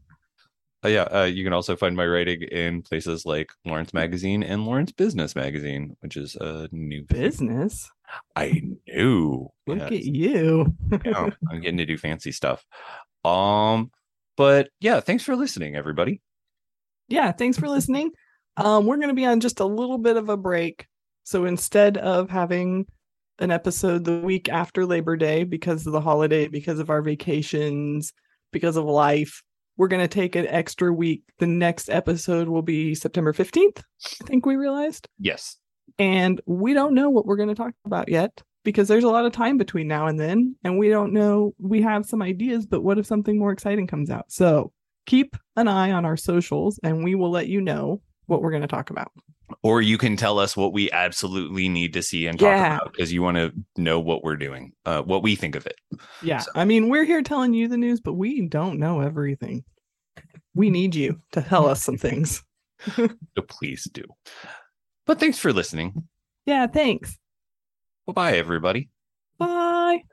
uh, 0.84 0.90
yeah, 0.90 1.04
uh, 1.04 1.24
you 1.24 1.44
can 1.44 1.54
also 1.54 1.76
find 1.76 1.96
my 1.96 2.06
writing 2.06 2.42
in 2.44 2.82
places 2.82 3.26
like 3.26 3.52
Lawrence 3.66 3.94
Magazine 3.94 4.44
and 4.44 4.66
Lawrence 4.66 4.92
Business 4.92 5.36
Magazine, 5.36 5.96
which 6.02 6.18
is 6.18 6.36
a 6.36 6.68
new 6.72 7.04
business. 7.04 7.90
I 8.36 8.62
knew. 8.88 9.50
Look 9.66 9.80
Yes. 9.80 9.88
at 9.92 10.04
you. 10.04 10.76
Yeah, 11.06 11.30
I'm 11.50 11.62
getting 11.62 11.78
to 11.78 11.86
do 11.86 11.98
fancy 11.98 12.32
stuff. 12.32 12.64
Um, 13.26 13.92
but 14.36 14.70
yeah, 14.82 15.00
thanks 15.00 15.24
for 15.24 15.36
listening, 15.36 15.76
everybody. 15.76 16.22
yeah, 17.08 17.32
thanks 17.32 17.58
for 17.58 17.68
listening. 17.70 18.12
Um, 18.58 18.86
we're 18.86 18.98
going 18.98 19.08
to 19.10 19.14
be 19.16 19.26
on 19.26 19.40
just 19.40 19.60
a 19.62 19.66
little 19.66 19.98
bit 19.98 20.18
of 20.18 20.30
a 20.30 20.38
break. 20.38 20.86
So 21.24 21.46
instead 21.46 21.98
of 21.98 22.30
having 22.30 22.86
an 23.40 23.52
episode 23.52 24.06
the 24.06 24.20
week 24.20 24.50
after 24.50 24.86
Labor 24.86 25.16
Day 25.16 25.44
because 25.44 25.86
of 25.88 25.94
the 25.94 26.02
holiday, 26.02 26.48
because 26.48 26.80
of 26.80 26.90
our 26.90 27.02
vacations, 27.02 28.14
because 28.52 28.78
of 28.78 28.86
life, 28.86 29.42
we're 29.78 29.88
going 29.88 30.04
to 30.04 30.08
take 30.08 30.36
an 30.36 30.48
extra 30.48 30.94
week. 30.94 31.24
The 31.40 31.48
next 31.48 31.90
episode 31.90 32.48
will 32.48 32.62
be 32.62 32.94
September 32.94 33.34
15th, 33.34 33.82
I 34.22 34.26
think 34.26 34.46
we 34.46 34.56
realized. 34.56 35.08
Yes. 35.20 35.58
And 36.00 36.40
we 36.46 36.74
don't 36.74 36.94
know 36.94 37.10
what 37.10 37.26
we're 37.26 37.36
going 37.36 37.50
to 37.50 37.56
talk 37.56 37.74
about 37.86 38.10
yet 38.10 38.42
because 38.64 38.88
there's 38.88 39.04
a 39.04 39.10
lot 39.10 39.26
of 39.26 39.34
time 39.34 39.58
between 39.58 39.88
now 39.88 40.08
and 40.08 40.20
then. 40.20 40.56
And 40.64 40.78
we 40.78 40.90
don't 40.90 41.14
know. 41.14 41.54
We 41.60 41.82
have 41.82 42.06
some 42.06 42.22
ideas, 42.22 42.66
but 42.66 42.82
what 42.82 42.98
if 42.98 43.06
something 43.06 43.38
more 43.38 43.52
exciting 43.52 43.88
comes 43.88 44.10
out? 44.10 44.32
So 44.32 44.72
keep 45.06 45.36
an 45.56 45.68
eye 45.68 45.92
on 45.92 46.06
our 46.06 46.18
socials 46.18 46.80
and 46.84 47.04
we 47.04 47.16
will 47.16 47.32
let 47.32 47.48
you 47.48 47.62
know 47.62 48.02
what 48.28 48.42
we're 48.42 48.52
going 48.52 48.62
to 48.62 48.68
talk 48.68 48.90
about. 48.90 49.12
Or 49.62 49.82
you 49.82 49.98
can 49.98 50.16
tell 50.18 50.40
us 50.40 50.58
what 50.58 50.74
we 50.74 50.90
absolutely 50.92 51.70
need 51.70 51.94
to 51.94 52.02
see 52.02 52.28
and 52.28 52.40
talk 52.40 52.48
Yeah. 52.48 52.76
about 52.78 52.92
because 52.94 53.14
you 53.14 53.22
want 53.22 53.38
to 53.38 53.54
know 53.78 54.00
what 54.00 54.24
we're 54.24 54.36
doing, 54.38 54.74
uh, 54.86 55.02
what 55.04 55.22
we 55.24 55.36
think 55.36 55.56
of 55.56 55.66
it. 55.66 55.76
Yeah. 56.22 56.40
So- 56.40 56.52
I 56.56 56.66
mean, 56.66 56.90
we're 56.90 57.04
here 57.06 57.22
telling 57.22 57.54
you 57.54 57.68
the 57.68 57.78
news, 57.78 58.02
but 58.02 58.14
we 58.14 58.48
don't 58.48 58.80
know 58.80 59.00
everything. 59.02 59.64
We 60.56 60.70
need 60.70 60.96
you 60.96 61.22
to 61.32 61.42
tell 61.42 61.68
us 61.68 61.84
some 61.84 61.98
things. 61.98 62.44
So 62.96 63.42
please 63.48 63.88
do. 63.94 64.04
But 65.06 65.20
thanks 65.20 65.38
for 65.40 65.54
listening. 65.54 66.04
Yeah. 66.46 66.68
Thanks. 66.68 67.18
Bye 68.06 68.14
bye, 68.14 68.34
everybody. 68.38 68.90
Bye. 69.38 70.04